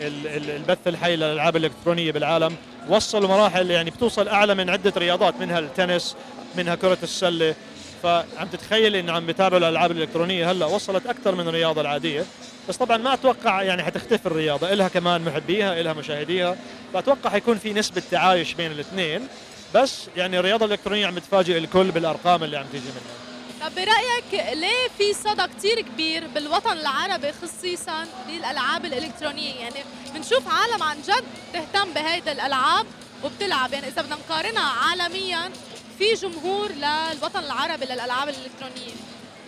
البث 0.00 0.78
الحي 0.86 1.16
للألعاب 1.16 1.56
الإلكترونية 1.56 2.12
بالعالم 2.12 2.56
وصلوا 2.88 3.28
مراحل 3.28 3.70
يعني 3.70 3.90
بتوصل 3.90 4.28
أعلى 4.28 4.54
من 4.54 4.70
عدة 4.70 4.92
رياضات 4.96 5.34
منها 5.40 5.58
التنس 5.58 6.16
منها 6.56 6.74
كرة 6.74 6.98
السلة. 7.02 7.54
فعم 8.02 8.48
تتخيل 8.52 8.96
انه 8.96 9.12
عم 9.12 9.26
بيتابعوا 9.26 9.58
الألعاب 9.58 9.90
الإلكترونية 9.90 10.50
هلأ 10.50 10.66
وصلت 10.66 11.06
أكثر 11.06 11.34
من 11.34 11.48
الرياضة 11.48 11.80
العادية. 11.80 12.24
بس 12.68 12.76
طبعا 12.76 12.96
ما 12.96 13.14
أتوقع 13.14 13.62
يعني 13.62 13.82
حتختفي 13.82 14.26
الرياضة 14.26 14.74
لها 14.74 14.88
كمان 14.88 15.24
محبيها 15.24 15.82
لها 15.82 15.92
مشاهديها. 15.92 16.56
فأتوقع 16.94 17.30
حيكون 17.30 17.58
في 17.58 17.72
نسبة 17.72 18.02
تعايش 18.10 18.54
بين 18.54 18.72
الاثنين. 18.72 19.28
بس 19.74 20.06
يعني 20.16 20.38
الرياضة 20.38 20.66
الإلكترونية 20.66 21.06
عم 21.06 21.18
تفاجئ 21.18 21.58
الكل 21.58 21.90
بالأرقام 21.90 22.44
اللي 22.44 22.56
عم 22.56 22.66
تيجي 22.72 22.84
منها. 22.88 23.68
طب 23.68 23.74
برأيك 23.74 24.56
ليه 24.56 24.88
في 24.98 25.14
صدى 25.14 25.42
كثير 25.58 25.80
كبير 25.80 26.26
بالوطن 26.26 26.72
العربي 26.72 27.32
خصيصا 27.32 28.06
للالعاب 28.28 28.84
الإلكترونية؟ 28.84 29.54
يعني 29.54 29.84
بنشوف 30.14 30.48
عالم 30.48 30.82
عن 30.82 30.96
جد 31.02 31.24
تهتم 31.52 31.92
بهيدا 31.92 32.32
الألعاب 32.32 32.86
وبتلعب. 33.24 33.72
يعني 33.72 33.88
إذا 33.88 34.02
بدنا 34.02 34.16
نقارنها 34.16 34.72
عالميا 34.72 35.50
في 35.98 36.14
جمهور 36.14 36.72
للوطن 36.72 37.44
العربي 37.44 37.84
للألعاب 37.84 38.28
الإلكترونية. 38.28 38.94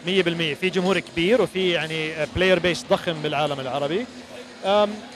100% 0.07 0.55
في 0.55 0.71
جمهور 0.71 0.99
كبير 0.99 1.43
وفي 1.43 1.71
يعني 1.71 2.11
player 2.37 2.59
base 2.59 2.85
ضخم 2.91 3.23
بالعالم 3.23 3.61
العربي. 3.61 4.07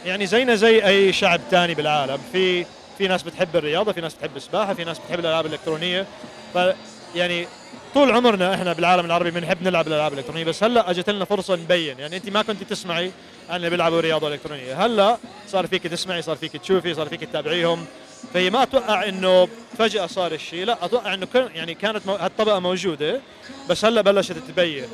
يعني 0.07 0.27
زينا 0.27 0.55
زي 0.55 0.87
أي 0.87 1.13
شعب 1.13 1.41
ثاني 1.51 1.75
بالعالم. 1.75 2.19
في 2.33 2.67
في 2.99 3.09
ناس 3.09 3.23
بتحب 3.23 3.57
الرياضة 3.57 3.93
في 3.93 4.01
ناس 4.01 4.15
بتحب 4.15 4.37
السباحة 4.37 4.75
في 4.75 4.85
ناس 4.85 4.99
بتحب 4.99 5.19
الألعاب 5.19 5.47
الإلكترونية. 5.47 6.07
ف 6.55 6.59
يعني 7.15 7.47
طول 7.95 8.11
عمرنا 8.11 8.55
إحنا 8.55 8.73
بالعالم 8.73 9.07
العربي 9.07 9.31
بنحب 9.31 9.63
نلعب 9.63 9.87
الألعاب 9.87 10.13
الإلكترونية. 10.13 10.45
بس 10.45 10.65
هلأ 10.65 10.91
أجت 10.91 11.11
لنا 11.11 11.25
فرصة 11.25 11.57
نبين. 11.57 11.99
يعني 11.99 12.17
أنت 12.17 12.29
ما 12.29 12.43
كنت 12.43 12.63
تسمعي 12.63 13.11
عن 13.51 13.57
اللي 13.57 13.71
بيلعبوا 13.71 14.01
رياضة 14.01 14.29
إلكترونية. 14.29 14.87
هلأ 14.87 15.19
صار 15.49 15.67
فيك 15.67 15.83
تسمعي 15.83 16.23
صار 16.23 16.37
فيك 16.37 16.53
تشوفي 16.53 16.95
صار 16.95 17.09
فيك 17.09 17.21
تتابعيهم. 17.21 17.87
فهي 18.35 18.51
ما 18.51 18.63
أتوقع 18.63 19.09
إنه 19.09 19.49
فجأة 19.79 20.07
صار 20.07 20.33
الشيء. 20.33 20.65
لا 20.65 20.85
أتوقع 20.85 21.15
إنه 21.15 21.27
كان 21.27 21.51
يعني 21.55 21.75
كانت 21.75 22.09
هالطبقة 22.09 22.59
موجودة 22.59 23.21
بس 23.69 23.85
هلأ 23.85 24.01
بلشت 24.01 24.33
تبين 24.33 24.89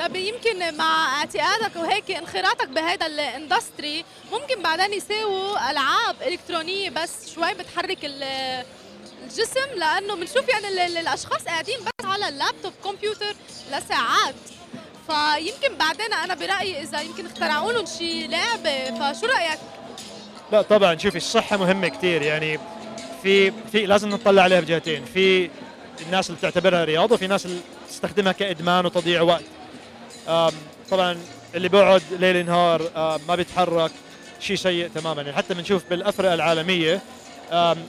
طب 0.00 0.16
يمكن 0.16 0.76
مع 0.76 1.18
اعتقادك 1.18 1.76
وهيك 1.76 2.10
انخراطك 2.10 2.68
بهذا 2.68 3.06
ال 3.06 3.17
industry 3.17 4.04
ممكن 4.32 4.62
بعدين 4.62 4.92
يساووا 4.92 5.70
ألعاب 5.70 6.16
إلكترونية 6.26 6.90
بس 6.90 7.34
شوي 7.34 7.54
بتحرك 7.54 7.98
الجسم؟ 8.04 9.68
لأنه 9.76 10.14
بنشوف 10.14 10.48
يعني 10.48 10.86
الأشخاص 11.00 11.44
قاعدين 11.44 11.78
بس 11.80 12.06
على 12.06 12.28
ال 12.28 12.34
laptop 12.34 12.72
computer 12.84 13.34
لساعات. 13.68 14.34
فيمكن 15.06 15.76
بعدين 15.76 16.12
أنا 16.12 16.34
برأيي 16.34 16.82
إذا 16.82 17.00
يمكن 17.00 17.26
اخترعوا 17.26 17.72
لهم 17.72 17.86
شيء 17.86 18.28
لعبة 18.30 18.84
فشو 19.12 19.26
رأيك؟ 19.26 19.58
لا 20.52 20.62
طبعا. 20.62 20.98
شوفي 20.98 21.16
الصحة 21.16 21.56
مهمة 21.56 21.88
كثير 21.88 22.22
يعني 22.22 22.58
في 23.22 23.52
في 23.72 23.86
لازم 23.86 24.08
نطلع 24.08 24.42
عليها 24.42 24.60
بجهتين 24.60 25.04
في 25.04 25.50
الناس 26.06 26.26
اللي 26.30 26.38
بتعتبرها 26.38 26.84
رياضة 26.84 27.14
وفي 27.14 27.26
ناس 27.26 27.46
اللي 27.46 27.60
تستخدمها 27.88 28.32
كإدمان 28.32 28.86
وتضييع 28.86 29.22
وقت. 29.22 29.44
طبعا 30.90 31.18
اللي 31.54 31.68
بيقعد 31.68 32.02
ليل 32.10 32.46
نهار 32.46 32.82
ما 33.28 33.34
بيتحرك 33.34 33.90
شيء 34.40 34.56
سيء 34.56 34.88
تماما. 34.94 35.22
يعني 35.22 35.36
حتى 35.36 35.54
بنشوف 35.54 35.82
بالافرقه 35.90 36.34
العالمية 36.34 37.00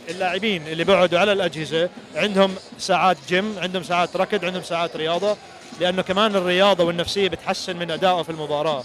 اللاعبين 0.10 0.68
اللي 0.68 0.84
بيقعدوا 0.84 1.20
على 1.20 1.32
الأجهزة 1.32 1.90
عندهم 2.16 2.56
ساعات 2.80 3.18
جيم 3.28 3.56
عندهم 3.60 3.84
ساعات 3.84 4.16
ركض 4.16 4.46
عندهم 4.46 4.64
ساعات 4.64 4.96
رياضة 4.96 5.38
لأنه 5.80 6.02
كمان 6.02 6.36
الرياضة 6.36 6.84
والنفسية 6.84 7.28
بتحسن 7.28 7.76
من 7.78 7.92
أدائه 7.92 8.22
في 8.22 8.30
المباراة. 8.30 8.84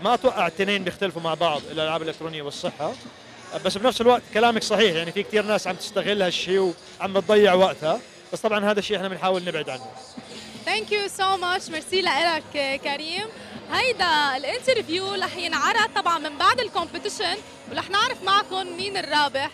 فما 0.00 0.14
أتوقع 0.14 0.46
التنتين 0.46 0.84
بيختلفوا 0.84 1.22
مع 1.22 1.34
بعض 1.34 1.62
الألعاب 1.70 2.02
الإلكترونية 2.02 2.42
والصحة. 2.42 2.92
بس 3.64 3.78
بنفس 3.78 4.00
الوقت 4.00 4.22
كلامك 4.34 4.62
صحيح 4.62 4.94
يعني 4.94 5.12
في 5.12 5.22
كثير 5.22 5.44
ناس 5.44 5.66
عم 5.66 5.76
تستغل 5.76 6.22
هالشيء 6.22 6.74
وعم 7.00 7.12
بتضيع 7.12 7.54
وقتها. 7.54 8.00
بس 8.32 8.40
طبعا 8.40 8.70
هذا 8.70 8.78
الشيء 8.78 8.96
إحنا 8.96 9.08
بنحاول 9.08 9.44
نبعد 9.44 9.70
عنه. 9.70 9.86
thank 10.64 10.92
you 10.92 11.08
so 11.08 11.36
much 11.36 11.68
ميرسي 11.68 12.02
لك 12.02 12.80
كريم. 12.84 13.26
هيدا 13.72 14.36
ال 14.36 14.44
interview 14.44 15.14
رح 15.14 15.36
ينعرض 15.36 15.90
طبعا 15.96 16.18
من 16.18 16.38
بعد 16.38 16.60
ال 16.60 16.66
competition 16.66 17.36
ورح 17.70 17.90
نعرف 17.90 18.22
معكم 18.22 18.76
مين 18.76 18.96
الرابح. 18.96 19.50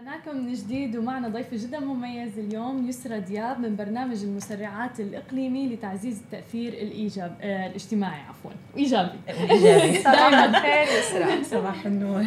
رجعناكم 0.00 0.36
من 0.36 0.54
جديد 0.54 0.96
ومعنا 0.96 1.28
ضيف 1.28 1.54
جدا 1.54 1.80
مميز 1.80 2.38
اليوم 2.38 2.88
يسرى 2.88 3.20
دياب 3.20 3.60
من 3.60 3.76
برنامج 3.76 4.22
المسرعات 4.22 5.00
الإقليمي 5.00 5.68
لتعزيز 5.68 6.20
التأثير 6.20 6.72
الايجاب 6.72 7.36
آه 7.40 7.66
الاجتماعي 7.66 8.20
عفوا. 8.20 8.50
إيجابي. 8.76 9.18
إيجابي. 9.28 9.98
صباح 10.04 10.42
الخير 10.42 10.98
يسرى. 10.98 11.44
صباح 11.44 11.86
النور. 11.86 12.22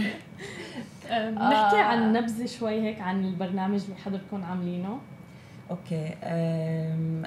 بنحكي 1.09 1.76
آه. 1.76 1.84
عن 1.84 2.13
نبذة 2.13 2.45
شوي 2.45 2.82
هيك 2.82 3.01
عن 3.01 3.26
البرنامج 3.26 3.82
اللي 3.84 3.95
حضرتكم 3.95 4.43
عاملينه. 4.43 4.99
okay. 5.72 6.10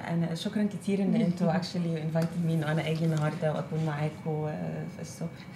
أنا 0.08 0.34
شكرا 0.34 0.64
كثير 0.64 1.02
إن 1.02 1.14
أنتوا 1.14 1.56
actually 1.56 2.02
invited 2.02 2.46
me 2.46 2.54
إنه 2.54 2.72
أنا 2.72 2.90
أجي 2.90 3.04
النهارده 3.04 3.52
وأكون 3.52 3.86
معاكم 3.86 4.30
آه، 4.30 4.84
في 4.96 5.02
الصبح. 5.02 5.46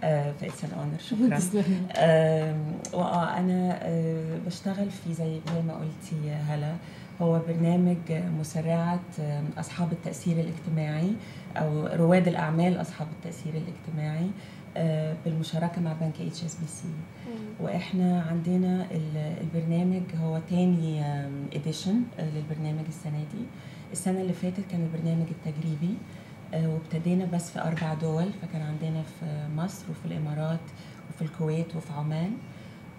في 0.00 0.46
it's 0.46 0.64
an 0.64 0.70
honor 0.78 0.98
شكرا 0.98 1.28
واه 2.94 3.38
أنا 3.38 3.78
آه، 3.82 4.38
بشتغل 4.46 4.90
في 4.90 5.14
زي 5.14 5.40
زي 5.54 5.62
ما 5.66 5.74
قلتي 5.74 6.30
هلا 6.48 6.74
هو 7.22 7.40
برنامج 7.48 7.96
مسرعة 8.38 9.00
أصحاب 9.58 9.92
التأثير 9.92 10.36
الاجتماعي 10.40 11.10
أو 11.56 11.86
رواد 11.86 12.28
الأعمال 12.28 12.80
أصحاب 12.80 13.06
التأثير 13.18 13.52
الاجتماعي 13.54 14.30
آه، 14.76 15.14
بالمشاركة 15.24 15.80
مع 15.80 15.92
بنك 15.92 16.20
HSBC 16.20 16.88
وإحنا 17.60 18.22
عندنا 18.22 18.86
البرنامج 19.40 20.02
هو 20.22 20.40
تاني 20.50 21.02
edition 21.54 22.02
للبرنامج 22.18 22.84
السنة 22.88 23.18
دي. 23.32 23.44
السنة 23.92 24.20
اللي 24.20 24.32
فاتت 24.32 24.60
كان 24.70 24.80
البرنامج 24.82 25.26
التجريبي. 25.30 25.94
آه، 25.94 26.17
وابتدينا 26.54 27.24
بس 27.24 27.50
في 27.50 27.60
أربع 27.60 27.94
دول 27.94 28.30
فكان 28.42 28.62
عندنا 28.62 29.02
في 29.02 29.46
مصر 29.56 29.84
وفي 29.90 30.04
الإمارات 30.06 30.60
وفي 31.10 31.22
الكويت 31.22 31.76
وفي 31.76 31.92
عمان. 31.92 32.30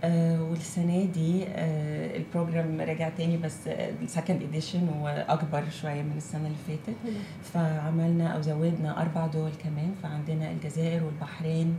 آه 0.03 0.41
والسنة 0.43 1.03
دي 1.05 1.43
آه 1.47 2.17
ال 2.17 2.25
program 2.25 2.82
رجع 2.81 3.09
تاني 3.09 3.37
بس 3.37 3.67
ال 3.67 3.78
second 3.78 4.41
edition 4.43 4.89
وأكبر 5.01 5.63
شوية 5.81 6.01
من 6.01 6.13
السنة 6.17 6.47
اللي 6.47 6.57
فاتت. 6.67 6.97
فعملنا 7.43 8.27
أو 8.27 8.41
زودنا 8.41 9.01
أربع 9.01 9.27
دول 9.27 9.51
كمان. 9.63 9.91
فعندنا 10.03 10.51
الجزائر 10.51 11.03
والبحرين 11.03 11.75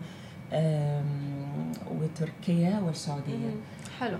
وتركيا 1.91 2.81
والسعودية. 2.87 3.51
حلو. 4.01 4.19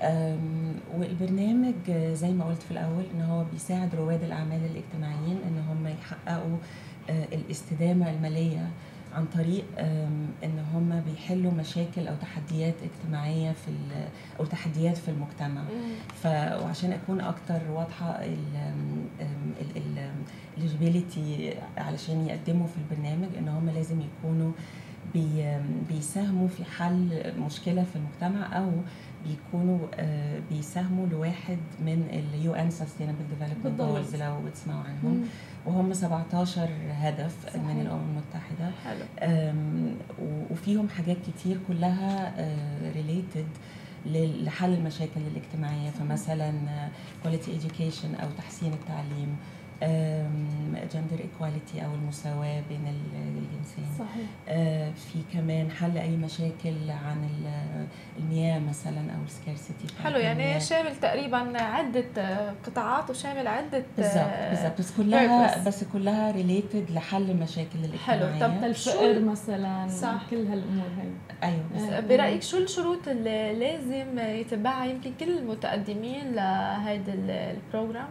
والبرنامج 0.99 1.91
زي 2.13 2.31
ما 2.33 2.45
قلت 2.45 2.63
في 2.63 2.71
الأول 2.71 3.05
إن 3.15 3.23
هو 3.23 3.45
بيساعد 3.53 3.95
رواد 3.95 4.23
الأعمال 4.23 4.61
الاجتماعيين 4.71 5.39
إن 5.49 5.65
هم 5.69 5.87
يحققوا 5.87 6.57
آه، 6.57 6.59
الاستدامة 7.09 8.11
المالية 8.11 8.69
عن 9.15 9.27
طريق 9.27 9.65
إن 10.45 10.65
هم 10.75 11.03
بيحلوا 11.07 11.53
مشاكل 11.53 12.09
أو 12.09 12.15
تحديات 12.21 12.75
اجتماعية 12.83 13.53
في 13.53 13.71
أو 14.41 14.45
تحديات 14.45 14.97
في 14.97 15.09
المجتمع. 15.11 15.63
ف 16.23 16.27
وعشان 16.63 16.93
أكون 16.93 17.21
أكتر 17.21 17.61
واضحة 17.71 18.21
ال 20.57 20.65
eligibility 20.65 21.55
علشان 21.77 22.27
يقدموا 22.27 22.67
في 22.67 22.77
البرنامج 22.79 23.29
إن 23.39 23.49
هم 23.49 23.71
لازم 23.71 24.01
يكونوا 24.01 24.53
بي 25.15 25.59
بيساهموا 25.89 26.49
في 26.49 26.65
حل 26.65 27.33
مشكلة 27.39 27.83
في 27.85 27.97
المجتمع 27.97 28.59
أو 28.59 28.71
بيكونوا 29.27 29.79
آه، 29.95 30.41
بيساهموا 30.51 31.07
لواحد 31.07 31.59
من 31.81 32.09
ال 32.35 32.55
UN 32.55 32.71
Sustainable 32.71 33.15
Development 33.41 33.81
Goals 33.81 34.17
لو 34.17 34.41
بتسمعوا 34.47 34.85
عنهم. 34.85 35.25
وهم 35.67 35.93
17 35.93 36.69
هدف 36.93 37.35
صحيح. 37.47 37.63
من 37.63 37.81
الأمم 37.81 38.01
المتحدة. 38.11 38.71
حلو. 38.85 39.05
وفيهم 40.51 40.89
حاجات 40.89 41.17
كتير 41.27 41.59
كلها 41.69 42.35
related 42.95 43.47
آه، 44.07 44.27
لحل 44.45 44.75
المشاكل 44.75 45.21
الاجتماعية. 45.21 45.91
فمثلا 45.91 46.53
quality 47.23 47.57
education 47.57 48.15
أو 48.15 48.29
تحسين 48.39 48.73
التعليم. 48.73 49.37
gender 50.95 51.21
equality 51.25 51.85
أو 51.85 51.95
المساواة 51.95 52.63
بين 52.69 52.95
الجنسين. 53.15 53.85
صحيح. 53.99 54.27
آه، 54.49 54.91
في 54.91 55.19
كمان 55.33 55.71
حل 55.71 55.99
أي 55.99 56.17
مشاكل 56.17 56.91
عن 56.91 57.29
المياه 58.19 58.59
مثلا 58.59 59.01
أو 59.01 59.25
ال 59.27 59.34
scarcity 59.34 59.95
حلو 60.05 60.19
يعني 60.19 60.61
شامل 60.61 60.97
تقريبا 60.97 61.63
عدة 61.63 62.05
آه، 62.19 62.55
قطاعات 62.67 63.11
وشامل 63.11 63.47
عدة 63.47 63.85
آه، 63.99 64.51
بالضبط 64.51 64.79
بس 64.79 64.97
كلها 64.97 65.65
بس 65.65 65.85
كلها 65.85 66.31
related 66.31 66.91
لحل 66.91 67.31
المشاكل 67.31 67.79
الاجتماعية. 67.85 68.39
حلو. 68.39 68.49
طب 68.49 68.65
الفقر 68.65 69.21
مثلا 69.21 69.89
صح. 69.89 70.23
كل 70.31 70.47
هالأمور 70.47 70.89
هي 70.99 71.11
أيوه 71.43 72.01
برأيك 72.01 72.43
شو 72.43 72.59
الشروط 72.59 73.09
اللي 73.09 73.55
لازم 73.55 74.19
يتبعها؟ 74.19 74.85
يمكن 74.85 75.13
كل 75.21 75.39
المتقدمين 75.39 76.33
لهذا 76.33 77.13
ال 77.13 77.23
program. 77.23 78.09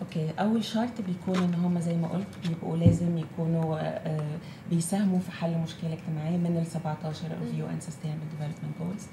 Okay. 0.00 0.30
أول 0.38 0.64
شرط 0.64 1.00
بيكون 1.06 1.36
إن 1.44 1.54
هم 1.54 1.80
زي 1.80 1.94
ما 1.96 2.08
قلت 2.08 2.26
بيبقوا 2.48 2.76
لازم 2.76 3.18
يكونوا 3.18 3.78
آه، 3.80 4.38
بيساهموا 4.70 5.18
في 5.18 5.30
حل 5.30 5.58
مشكلة 5.58 5.92
اجتماعية 5.92 6.36
من 6.36 6.56
ال 6.56 6.66
17 6.66 7.26
أو 7.26 7.58
UN 7.58 7.80
Sustainable 7.80 8.18
Development 8.30 8.78
Goals 8.80 9.06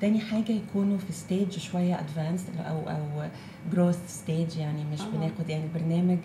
تاني 0.00 0.20
حاجة 0.20 0.52
يكونوا 0.52 0.98
في 0.98 1.12
stage 1.12 1.58
شوية 1.58 2.00
advanced 2.00 2.56
أو 2.60 2.90
أو 2.90 3.28
growth 3.72 3.98
stage 4.08 4.56
يعني 4.56 4.84
مش. 4.84 5.00
بناخد 5.02 5.48
يعني 5.50 5.64
البرنامج 5.64 6.18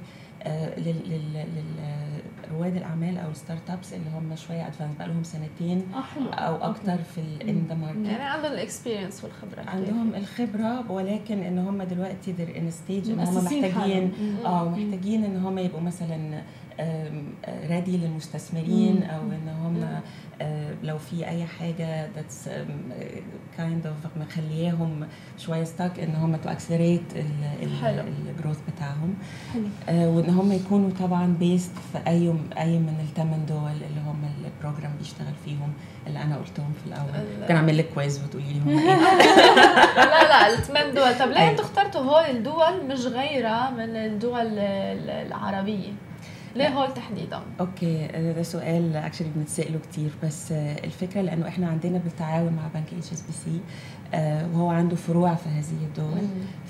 لرواد 2.52 2.76
الأعمال 2.76 3.18
أو 3.18 3.32
ال 3.32 3.70
start-ups 3.70 3.94
اللي 3.94 4.10
هم 4.16 4.36
شوية 4.36 4.68
advanced 4.68 4.96
بقى 4.96 5.08
لهم 5.08 5.24
سنتين 5.24 5.84
آه، 5.94 6.34
أو 6.36 6.56
أكتر 6.56 6.98
في 6.98 7.22
in 7.42 7.66
the 7.70 7.76
market 7.76 8.06
يعني 8.06 8.24
عندهم 8.24 8.52
ال 8.52 8.58
experience 8.58 9.24
والخبره 9.24 9.70
عندهم 9.70 10.16
الخبرة 10.16 10.92
ولكن 10.92 11.44
إن 11.44 11.60
هم 11.60 11.84
دلوقتي 11.84 12.32
they're 12.32 12.58
in 12.58 12.72
stage 12.72 13.10
إن 13.10 13.20
هم 13.20 13.36
محتاجين 13.46 14.12
آه 14.46 14.70
محتاجين 14.70 15.24
إن 15.24 15.38
هم 15.38 15.58
يبقوا 15.58 15.82
مثلا 15.82 16.42
ready 17.70 17.98
للمستثمرين 17.98 19.04
أو 19.04 19.22
إن 19.22 19.50
هم 19.50 20.02
آه، 20.42 20.74
لو 20.84 20.98
في 20.98 21.28
أي 21.28 21.46
حاجة 21.46 22.10
that's 22.16 22.50
kind 23.58 23.88
of 23.88 23.96
مخلياهم 24.18 25.08
شوية 25.38 25.64
stuck 25.64 26.00
إن 26.00 26.16
هم 26.16 26.36
to 26.36 26.50
accelerate 26.50 27.02
ال 28.30 28.34
growth 28.34 28.58
بتاعهم. 28.76 29.14
حلو. 29.54 29.64
آه، 29.90 30.10
وإن 30.10 30.30
هم 30.30 30.52
يكونوا 30.52 30.90
طبعا 31.00 31.36
based 31.40 31.72
في 31.94 31.98
أي 32.08 32.34
أي 32.58 32.80
من 32.80 32.96
الثمان 33.10 33.46
دول 33.46 33.72
اللي 33.72 34.02
هم 34.06 34.24
ال 34.46 34.51
program 34.52 34.92
بيشتغل 34.98 35.34
فيهم 35.46 35.74
اللي 36.08 36.22
أنا 36.22 36.38
قلتهم 36.38 36.74
في 36.84 36.88
الأول. 36.88 37.26
ممكن 37.42 37.56
اعمل 37.56 37.78
لك 37.78 37.90
quiz 37.96 38.24
وتقولي 38.24 38.54
لي 38.54 38.60
هم 38.60 38.70
إيه. 38.70 38.96
لا 40.12 40.24
لا 40.24 40.54
الثمان 40.54 40.94
دول. 40.96 41.20
طب 41.20 41.28
ليه 41.30 41.50
أنتوا 41.52 41.66
اخترتوا 41.66 42.02
هول 42.02 42.38
الدول 42.38 42.86
مش 42.88 43.06
غيرها 43.06 43.70
من 43.72 43.96
الدول 43.96 44.60
العربية؟ 45.28 45.92
ليه 46.56 46.68
هول 46.68 46.94
تحديدا؟ 46.94 47.42
okay 47.60 48.08
ده 48.08 48.44
سؤال 48.44 48.96
actually 48.96 49.28
بنتسأله 49.36 49.80
كتير 49.80 50.12
بس 50.24 50.52
آه، 50.52 50.84
الفكرة 50.86 51.22
لأنه 51.22 51.48
إحنا 51.48 51.68
عندنا 51.68 51.98
بالتعاون 51.98 52.54
مع 52.54 52.68
بنك 52.74 52.94
HSBC 52.98 53.60
وهو 54.54 54.70
عنده 54.70 54.96
فروع 54.96 55.36
في 55.36 55.50
هذه 55.50 55.84
الدول 55.84 56.22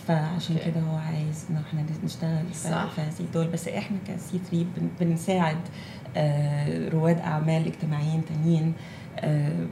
فعشان 0.08 0.56
كده 0.66 0.80
هو 0.82 0.96
عايز 0.98 1.46
ان 1.50 1.56
إحنا 1.58 1.86
نشتغل 2.04 2.46
صح. 2.54 2.86
في 2.92 3.02
هذه 3.02 3.20
الدول. 3.20 3.48
بس 3.48 3.68
إحنا 3.68 3.98
كسي 4.08 4.40
3 4.52 4.66
بنساعد 5.00 5.58
آه، 6.18 6.90
رواد 6.90 7.20
أعمال 7.20 7.66
اجتماعيين 7.68 8.26
تانيين 8.26 8.74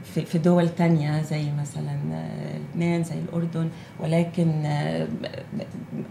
في 0.04 0.24
في 0.26 0.38
دول 0.38 0.68
تانية 0.68 1.22
زي 1.22 1.52
مثلا 1.52 1.98
آه، 2.12 2.58
لبنان 2.58 3.04
زي 3.04 3.18
الأردن 3.18 3.68
ولكن 4.00 4.62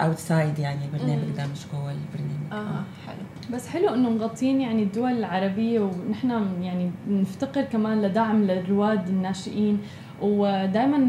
اوتسايد 0.02 0.60
يعني 0.60 0.86
البرنامج 0.86 1.30
ده 1.38 1.48
مش 1.48 1.60
جوه 1.74 1.92
البرنامج. 1.92 2.52
آه. 2.52 2.84
حلو. 3.08 3.24
بس 3.54 3.68
حلو 3.68 3.90
إنه 3.94 4.10
مغطين 4.10 4.62
يعني 4.62 4.84
الدول 4.84 5.12
العربية 5.12 5.80
ونحن 5.80 6.30
يعني 6.62 6.92
نفتقر 7.10 7.62
كمان 7.62 8.02
لدعم 8.02 8.44
للرواد 8.44 9.08
الناشئين. 9.08 9.80
ودائما 10.22 11.08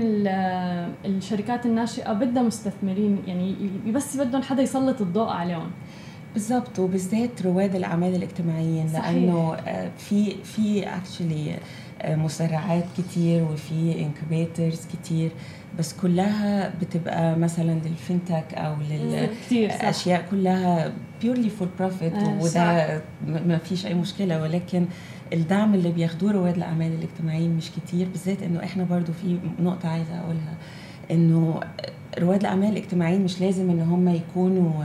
الشركات 1.04 1.66
الناشئة 1.66 2.12
بدها 2.12 2.42
مستثمرين 2.42 3.18
يعني 3.26 3.54
بس 3.92 4.16
بدهم 4.16 4.42
حدا 4.42 4.62
يسلط 4.62 5.00
الضوء 5.00 5.28
عليهم. 5.28 5.70
بالضبط 6.34 6.78
وبالذات 6.78 7.42
رواد 7.42 7.74
الأعمال 7.74 8.14
الاجتماعيين 8.14 8.88
صحيح. 8.88 9.08
لأنه 9.10 9.54
آه، 9.54 9.90
في 9.98 10.30
في 10.44 10.86
actually 10.96 11.56
مسرعات 12.08 12.84
كتير 12.98 13.42
وفي 13.42 14.04
incubators 14.06 14.86
كتير. 14.86 15.30
بس 15.78 15.92
كلها 15.92 16.72
بتبقى 16.80 17.36
مثلا 17.38 17.72
لل 17.84 18.00
fintech 18.00 18.54
أو 18.54 18.74
للاشياء 19.50 20.24
كلها 20.30 20.92
purely 21.22 21.50
for 21.50 21.68
profit 21.78 22.12
وده 22.40 23.02
ما 23.26 23.58
فيش 23.58 23.86
أي 23.86 23.94
مشكلة. 23.94 24.42
ولكن 24.42 24.86
الدعم 25.32 25.74
اللي 25.74 25.92
بياخدوه 25.92 26.32
رواد 26.32 26.56
الأعمال 26.56 26.92
الاجتماعيين 26.92 27.56
مش 27.56 27.70
كتير 27.70 28.08
بالذات 28.08 28.42
إنه 28.42 28.64
إحنا 28.64 28.84
برضو 28.84 29.12
في 29.12 29.38
نقطة 29.60 29.88
عايزة 29.88 30.20
أقولها 30.20 30.54
إنه 31.10 31.60
رواد 32.18 32.40
الأعمال 32.40 32.68
الاجتماعيين 32.68 33.24
مش 33.24 33.40
لازم 33.40 33.70
إن 33.70 33.80
هم 33.80 34.08
يكونوا 34.08 34.84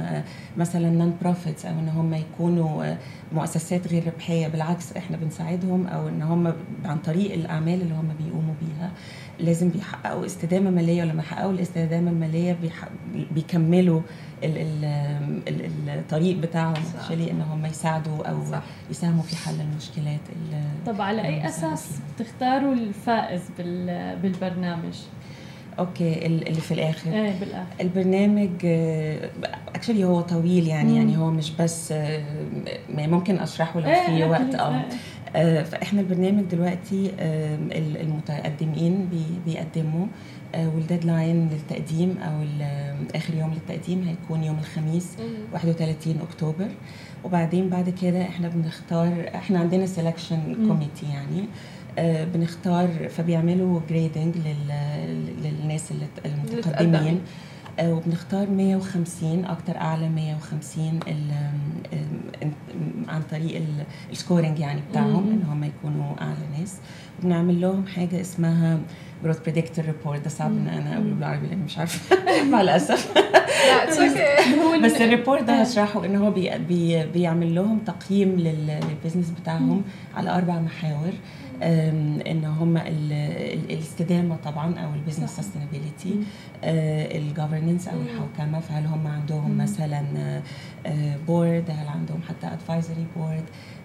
مثلا 0.58 0.90
نون 0.90 1.18
بروفيتس 1.22 1.66
أو 1.66 1.80
إن 1.80 1.90
هم 1.90 2.14
يكونوا 2.14 2.96
مؤسسات 3.34 3.88
غير 3.88 4.08
ربحية 4.08 4.48
بالعكس 4.48 4.94
إحنا 4.98 5.18
بنساعدهم 5.18 5.88
أو 5.88 6.08
إن 6.10 6.22
هم 6.22 6.54
عن 6.86 6.98
طريق 6.98 7.34
الأعمال 7.34 7.82
اللي 7.82 7.94
هم 7.94 8.10
بيقوموا 8.24 8.54
بيها 8.62 8.92
لازم 9.40 9.70
بيحققوا 9.70 10.26
استدامة 10.26 10.70
مالية 10.70 11.04
ولما 11.04 11.22
يحققوا 11.22 11.52
الاستدامة 11.52 12.12
المالية 12.12 12.58
بيكملوا 13.32 14.02
ال 14.44 14.58
ال 15.48 15.90
الطريق 15.90 16.38
بتاعهم 16.38 16.74
actually 17.00 17.32
إن 17.32 17.42
هم 17.42 17.66
يساعدوا 17.66 18.26
أو 18.30 18.46
صح. 18.52 18.64
يساهموا 18.90 19.24
في 19.24 19.36
حل 19.36 19.62
المشكلات 19.62 20.20
طب 20.86 21.02
على 21.02 21.22
أي 21.26 21.48
أساس 21.48 21.90
بتختاروا 22.20 22.74
الفائز 22.74 23.42
بالبرنامج؟ 24.22 24.96
okay 25.80 26.26
اللي 26.26 26.62
في 26.62 26.74
الآخر. 26.74 27.12
إيه 27.14 27.40
بالآخر. 27.40 27.66
البرنامج 27.82 28.50
actually 29.76 30.04
هو 30.04 30.22
طويل 30.22 30.68
يعني 30.68 30.90
مم. 30.92 30.96
يعني 30.98 31.18
هو 31.18 31.32
مش 31.32 31.52
بس 31.52 31.94
ممكن 32.90 33.38
أشرحه 33.40 33.80
لو 33.80 33.90
إيه 33.90 34.06
في 34.06 34.24
وقت 34.24 34.56
آه. 34.56 34.84
فإحنا 35.64 36.02
البرنامج 36.02 36.44
دلوقتي 36.44 37.12
المتقدمين 38.02 39.10
بيقدموا 39.46 40.06
وال 40.56 40.74
deadline 40.74 41.50
للتقديم 41.50 42.18
أو 42.18 42.44
آخر 43.16 43.34
يوم 43.34 43.54
للتقديم 43.54 44.08
هيكون 44.08 44.44
يوم 44.44 44.58
الخميس 44.60 45.08
31 45.54 46.20
أكتوبر. 46.22 46.68
وبعدين 47.24 47.70
بعد 47.70 47.90
كده 47.90 48.22
إحنا 48.22 48.48
بنختار 48.48 49.32
إحنا 49.36 49.60
عندنا 49.60 49.86
selection 49.88 50.56
committee 50.68 51.06
يعني. 51.14 51.40
آه 51.40 51.46
بنختار 52.34 52.88
فبيعملوا 53.10 53.80
grading 53.90 54.36
للناس 55.44 55.92
المتقدمين. 56.26 57.22
آه 57.80 57.94
وبنختار 57.94 58.50
150 58.50 59.46
أكتر 59.46 59.78
أعلى 59.78 60.10
150 60.10 61.00
عن 63.08 63.22
طريق 63.32 63.62
ال 64.12 64.18
scoring 64.18 64.60
يعني 64.60 64.82
بتاعهم 64.90 65.32
إن 65.32 65.44
هم 65.50 65.64
يكونوا 65.64 66.14
أعلى 66.22 66.60
ناس. 66.60 66.78
وبنعمل 67.20 67.62
لهم 67.62 67.88
حاجة 67.88 68.22
اسمها 68.22 68.80
growth 69.24 69.40
predictor 69.40 69.86
report 69.86 70.24
ده 70.24 70.30
صعب 70.30 70.52
إن 70.52 70.68
أنا 70.68 70.94
أقوله 70.94 71.14
بالعربي 71.14 71.48
لأن 71.48 71.60
مش 71.60 71.78
عارفة. 71.78 72.16
مع 72.52 72.62
الأسف. 72.62 73.12
بس 74.84 75.02
ال 75.02 75.08
report 75.08 75.44
ده 75.44 75.54
هشرحه 75.62 76.06
إن 76.06 76.16
هو 76.16 76.32
بي 76.32 76.58
بي 76.58 77.06
بيعمل 77.06 77.56
لهم 77.56 77.80
تقييم 77.80 78.30
لل 78.36 78.54
business 78.54 79.30
بتاعهم 79.42 79.82
على 80.16 80.30
أربع 80.38 80.60
محاور. 80.60 81.14
إن 81.62 82.46
هم 82.46 82.78
الاستدامة 82.78 84.36
طبعا 84.36 84.80
أو 84.80 84.94
ال 84.94 84.98
business 84.98 85.30
sustainability 85.30 86.20
ال 86.64 86.75
governance 86.75 87.88
أو 87.88 88.02
الحوكمة. 88.02 88.60
فهل 88.60 88.86
هم 88.86 89.08
عندهم 89.08 89.58
مثلا 89.58 90.04
board 91.28 91.70
هل 91.70 91.88
عندهم 91.88 92.22
حتى 92.30 92.48
advisory 92.54 93.06
board 93.16 93.44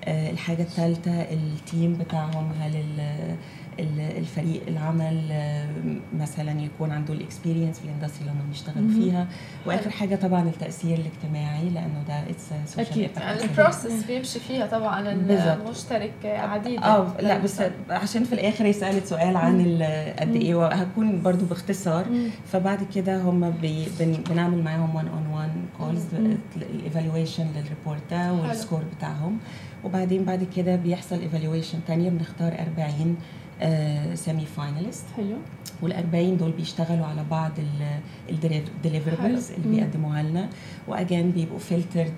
الحاجة 0.08 0.62
الثالثه 0.62 1.20
ال 1.22 1.37
team 1.37 1.94
بتاعهم 1.94 2.52
هل 2.60 2.84
الفريق 4.18 4.62
العمل 4.68 5.20
مثلا 6.18 6.60
يكون 6.60 6.90
عنده 6.90 7.14
ال 7.14 7.20
experience 7.20 7.78
في 7.78 7.84
ال 7.84 7.88
industry 7.88 8.20
اللي 8.20 8.32
هم 8.32 8.48
بيشتغلوا 8.48 8.88
فيها. 8.90 9.26
وآخر 9.66 9.90
حاجة 9.90 10.16
طبعا 10.16 10.42
التأثير 10.42 10.98
الاجتماعي 10.98 11.68
لأنه 11.70 12.02
ده 12.08 12.20
it's 12.30 12.78
أكيد. 12.78 13.10
يعني 13.16 13.42
ال 13.42 13.50
process 13.50 14.04
بيمشي 14.04 14.40
فيها 14.40 14.66
طبعا 14.66 15.12
المشترك 15.12 16.12
عديد. 16.24 16.82
آه 16.82 17.06
لا 17.20 17.38
بس 17.38 17.62
عشان 17.90 18.24
في 18.24 18.32
الآخر 18.32 18.64
هي 18.66 18.72
سألت 18.72 19.06
سؤال 19.06 19.36
عن 19.36 19.60
قد 20.18 20.34
إيه 20.36 20.54
وهكون 20.54 21.22
برضو 21.22 21.44
باختصار. 21.44 22.06
فبعد 22.52 22.78
كده 22.94 23.22
هم 23.22 23.50
بي 23.50 23.86
بنعمل 24.30 24.62
معاهم 24.62 24.94
1 24.94 25.06
on 25.08 25.26
1 25.34 25.50
calls 25.78 26.04
ال 26.56 26.65
evaluation 26.65 27.46
لل 27.56 27.68
report 27.68 28.02
ده 28.10 28.32
وال 28.32 28.47
score 28.47 28.82
بتاعهم. 28.96 29.38
وبعدين 29.84 30.24
بعد 30.24 30.46
كده 30.56 30.76
بيحصل 30.76 31.20
evaluation 31.20 31.78
تانية 31.86 32.10
بنختار 32.10 32.52
40 32.52 33.16
semi-finalist 34.14 35.04
حلو. 35.16 35.36
وال40 35.82 36.38
دول 36.38 36.50
بيشتغلوا 36.52 37.06
على 37.06 37.24
بعض 37.30 37.50
ال 38.30 38.40
deliverables 38.40 39.50
اللي 39.52 39.76
بيقدموها 39.76 40.22
لنا. 40.22 40.48
و 40.88 40.95
again 40.95 41.30
بيبقوا 41.30 41.58
filtered 41.58 42.12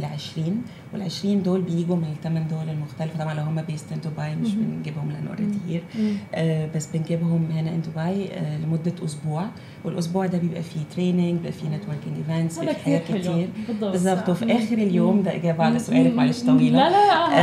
ل 0.00 0.04
20 0.04 0.62
وال20 0.94 1.26
دول 1.44 1.60
بيجوا 1.62 1.96
من 1.96 2.04
الثمان 2.18 2.46
دول 2.50 2.68
المختلفة. 2.68 3.18
طبعا 3.18 3.34
لو 3.34 3.42
هم 3.42 3.62
based 3.62 3.92
in 3.92 4.00
دبي 4.00 4.34
مش 4.48 4.54
بنجيبهم 4.54 5.10
لأن 5.10 5.26
already 5.26 5.58
here 5.68 5.82
آه 6.34 6.68
بس 6.74 6.86
بنجيبهم 6.96 7.48
هنا 7.52 7.70
in 7.70 7.80
دبي 7.82 8.32
آه 8.32 8.58
لمدة 8.58 8.92
أسبوع. 9.04 9.46
والأسبوع 9.84 10.26
ده 10.26 10.38
بيبقى 10.38 10.62
فيه 10.62 10.80
training 10.94 11.34
بيبقى 11.36 11.52
فيه 11.52 11.68
networking 11.68 12.16
events 12.16 12.58
بيبقى 12.58 12.74
حاجات 12.74 13.02
كتير 13.04 13.48
بالظبط 13.80 14.28
وفي 14.28 14.44
آخر 14.56 14.74
اليوم 14.74 15.22
ده 15.22 15.34
إجابة 15.34 15.64
على 15.64 15.78
سؤالك 15.78 16.14
معلش 16.14 16.42
طويلة. 16.42 16.78
لا 16.78 16.90
لا 16.90 16.96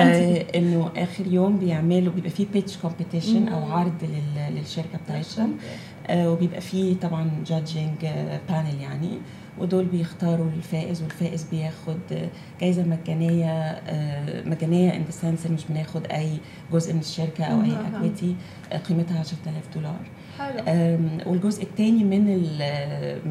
آه 0.03 0.45
إنه 0.57 0.89
آخر 0.97 1.27
يوم 1.27 1.57
بيعملوا 1.57 2.13
بيبقى 2.13 2.29
فيه 2.29 2.45
pitch 2.53 2.77
competition 2.77 3.42
أو 3.47 3.71
عرض 3.71 3.93
للشركة 4.51 4.97
بتاعتهم. 5.05 5.57
آه 6.07 6.29
وبيبقى 6.31 6.61
فيه 6.61 6.95
طبعا 6.99 7.29
judging 7.47 8.05
panel 8.49 8.81
يعني. 8.81 9.09
ودول 9.59 9.85
بيختاروا 9.85 10.49
الفائز 10.57 11.01
والفائز 11.01 11.43
بياخد 11.51 12.29
جايزة 12.61 12.83
مجانية 12.83 13.81
مجانية 14.45 14.95
in 14.95 15.03
sense 15.09 15.47
مش 15.47 15.61
بناخد 15.69 16.05
أي 16.11 16.37
جزء 16.73 16.93
من 16.93 16.99
الشركة 16.99 17.43
أو 17.43 17.61
أي 17.61 17.71
equity 17.88 18.36
قيمتها 18.89 19.19
10000 19.19 19.63
دولار. 19.75 19.99
حلو. 20.39 20.63
والجزء 21.31 21.63
الثاني 21.63 22.03
من 22.03 22.27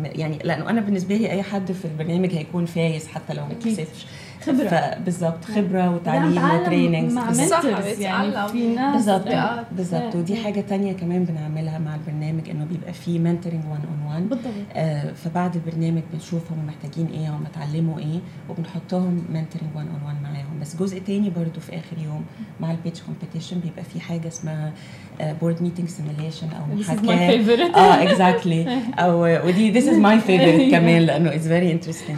يعني 0.04 0.38
لأنه 0.44 0.70
أنا 0.70 0.80
بالنسبة 0.80 1.16
لي 1.16 1.30
أي 1.30 1.42
حد 1.42 1.72
في 1.72 1.84
البرنامج 1.84 2.34
هيكون 2.34 2.66
فايز 2.66 3.06
حتى 3.08 3.34
لو 3.34 3.46
ما 3.46 3.54
كسبش. 3.54 4.06
خبرة. 4.42 4.98
بالظبط 5.04 5.44
خبرة 5.44 5.90
وتعليم 5.94 6.44
و 6.50 6.57
training 6.57 7.12
مع 7.12 7.30
mentors 7.30 8.00
يعني 8.00 8.48
في 8.48 8.74
ناس 8.74 8.94
بالظبط 8.94 9.28
بالظبط 9.76 10.14
ودي 10.16 10.36
حاجة 10.36 10.60
تانية 10.60 10.92
كمان 10.92 11.24
بنعملها 11.24 11.78
مع 11.78 11.94
البرنامج 11.94 12.50
إنه 12.50 12.64
بيبقى 12.64 12.92
في 12.92 13.18
mentoring 13.18 13.62
1 13.70 13.80
on 13.84 14.06
1 14.08 14.28
بالضبط. 14.28 14.44
آه 14.74 15.12
فبعد 15.12 15.54
البرنامج 15.54 16.02
بنشوف 16.12 16.52
هم 16.52 16.66
محتاجين 16.66 17.06
إيه 17.06 17.28
هم 17.30 17.44
اتعلموا 17.46 17.98
إيه 17.98 18.20
وبنحطهم 18.48 19.24
mentoring 19.28 19.70
1 19.76 19.86
on 19.88 20.00
1 20.06 20.22
معاهم. 20.22 20.60
بس 20.60 20.76
جزء 20.76 20.98
تاني 20.98 21.30
برضو 21.30 21.60
في 21.60 21.72
آخر 21.76 21.98
يوم 22.04 22.24
مع 22.60 22.70
ال 22.70 22.75
pitch 22.75 23.00
competition 23.02 23.58
بيبقى 23.60 23.84
في 23.84 24.00
حاجة 24.00 24.28
اسمها 24.28 24.72
board 25.20 25.62
meeting 25.62 25.88
simulation 25.88 26.46
أو 26.50 26.76
محاكاه 26.76 27.74
آه 27.76 28.02
exactly 28.02 28.78
أو 28.98 29.24
ودي 29.46 29.70
this 29.70 29.88
is 29.88 29.96
my 29.96 30.20
favorite 30.20 30.70
كمان 30.70 31.02
لأنه 31.02 31.34
it's 31.34 31.46
very 31.48 31.72
interesting 31.72 32.16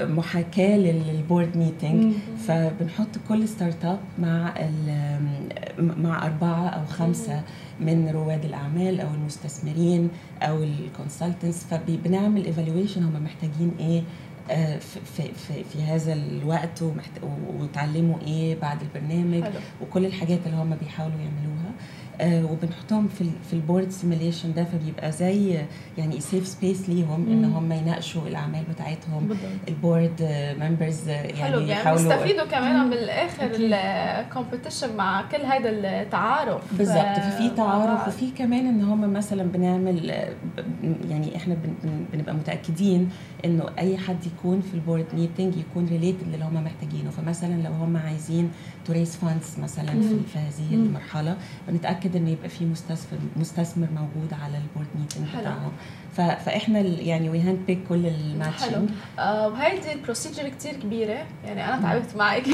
محاكاة 0.00 0.76
لل 0.76 0.92
board 0.92 1.33
meeting 1.54 2.12
فبنحط 2.46 3.08
كل 3.28 3.48
start-up 3.48 3.98
مع 4.18 4.54
مع 5.78 6.26
أربعة 6.26 6.68
أو 6.68 6.86
خمسة 6.86 7.42
من 7.80 8.08
رواد 8.08 8.44
الأعمال 8.44 9.00
أو 9.00 9.08
المستثمرين 9.14 10.08
أو 10.42 10.62
ال 10.62 10.70
consultants 10.70 11.64
فبنعمل 11.64 12.44
evaluation 12.44 13.02
هم 13.02 13.24
محتاجين 13.24 13.72
إيه 13.80 14.02
في, 14.78 15.00
في, 15.22 15.64
في 15.72 15.82
هذا 15.82 16.12
الوقت 16.12 16.84
وتعلموا 17.60 18.16
إيه 18.26 18.60
بعد 18.60 18.78
البرنامج 18.82 19.42
حلو. 19.44 19.52
وكل 19.82 20.06
الحاجات 20.06 20.38
اللي 20.46 20.56
هم 20.56 20.74
بيحاولوا 20.80 21.16
يعملوها. 21.18 21.72
آه 22.20 22.44
وبنحطهم 22.44 23.08
في 23.08 23.24
في 23.46 23.52
ال 23.52 23.58
board 23.58 23.90
simulation 23.90 24.52
ده 24.54 24.64
فبيبقى 24.64 25.12
زي 25.12 25.58
يعني 25.98 26.20
safe 26.20 26.46
space 26.46 26.88
ليهم 26.88 27.26
إن 27.28 27.44
هم 27.44 27.72
يناقشوا 27.72 28.26
الأعمال 28.28 28.64
بتاعتهم. 28.74 29.26
بالضبط. 29.28 29.48
ال 29.68 29.78
board 29.78 30.28
members 30.60 31.08
يعني 31.08 31.32
حلو 31.34 31.58
يعني 31.60 31.72
يحاولوا 31.72 32.02
بيستفيدوا 32.14 32.44
كمان 32.44 32.90
بالآخر 32.90 33.50
ال 33.54 33.66
competition 33.66 34.96
مع 34.96 35.22
كل 35.22 35.42
هذا 35.42 35.70
التعارف. 35.70 36.62
بالظبط. 36.78 36.96
ففي 37.20 37.50
تعارف. 37.56 38.08
وفي 38.08 38.30
كمان 38.30 38.66
إن 38.66 38.82
هم 38.82 39.12
مثلا 39.12 39.42
بنعمل 39.42 40.10
آه، 40.10 40.32
يعني 41.10 41.36
إحنا 41.36 41.54
بن- 41.54 41.74
بن- 41.84 42.04
بنبقى 42.12 42.34
متأكدين 42.34 43.08
إنه 43.44 43.64
أي 43.78 43.96
حد 43.98 44.26
يكون 44.26 44.60
في 44.60 44.74
ال 44.74 44.79
board 44.79 45.06
meeting 45.14 45.54
يكون 45.56 45.86
related 45.86 46.28
للي 46.28 46.44
هم 46.44 46.64
محتاجينه. 46.64 47.10
فمثلا 47.10 47.62
لو 47.62 47.72
هم 47.72 47.96
عايزين 47.96 48.50
to 48.84 48.92
raise 48.92 49.16
funds 49.16 49.56
مثلا 49.62 49.92
في, 50.00 50.18
في 50.32 50.38
هذه 50.38 50.74
المرحلة 50.74 51.36
بنتأكد 51.68 52.16
إن 52.16 52.28
يبقى 52.28 52.48
في 52.48 52.64
مستثمر 52.64 53.18
مستثمر 53.36 53.88
موجود 53.94 54.34
على 54.44 54.58
ال 54.58 54.63
board 54.63 54.86
meeting 54.94 55.28
حلو. 55.28 55.40
بتاعهم. 55.40 55.72
فإحنا 56.16 56.78
يعني 56.80 57.30
we 57.30 57.40
hand-pick 57.40 57.78
كل 57.88 58.02
حلو. 58.02 58.08
ال 58.08 58.17
matching 58.17 58.90
آه 59.18 59.48
وهيدي 59.48 59.92
ال 59.92 59.98
procedure 59.98 60.48
كتير 60.48 60.72
كبيرة. 60.72 61.26
يعني 61.44 61.64
أنا 61.68 61.82
تعبت 61.82 62.16
معك 62.16 62.46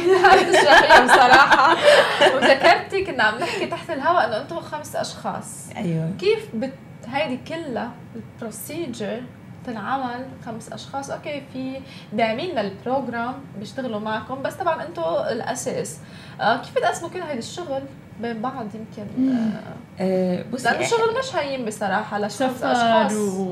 وذكرتك 2.35 2.95
إنه 2.95 3.07
كنا 3.07 3.23
عم 3.23 3.39
نحكي 3.39 3.67
تحت 3.67 3.91
الهواء 3.91 4.27
إنه 4.27 4.37
أنتم 4.43 4.61
خمس 4.61 4.97
أشخاص. 4.97 5.71
أيوه. 5.77 6.11
كيف 6.19 6.49
بت 6.55 6.73
هيدي 7.07 7.37
كلها 7.49 7.91
ال 8.17 8.27
procedure 8.27 9.23
تنعمل 9.67 10.27
خمس 10.47 10.73
أشخاص؟ 10.73 11.11
أوكي 11.11 11.43
في 11.53 11.81
داعمين 12.13 12.55
لل 12.55 12.72
program 12.72 13.35
بيشتغلوا 13.59 14.01
معكم 14.01 14.43
بس 14.43 14.55
طبعا 14.55 14.87
أنتم 14.87 15.03
الأساس. 15.31 15.99
آه 16.41 16.57
كيف 16.57 16.77
بتقسموا 16.77 17.11
كل 17.11 17.21
هيدا 17.21 17.39
الشغل؟ 17.39 17.83
بين 18.23 18.43
بعض 18.43 18.67
يمكن. 18.75 19.33
آه 19.33 19.61
آه 20.01 20.45
بصي 20.53 20.65
لأنه 20.65 20.81
الشغل 20.81 21.19
مش 21.19 21.37
هين 21.37 21.65
بصراحة 21.65 22.29
سفر 22.29 22.73
اشخاص 22.73 23.13
و... 23.13 23.51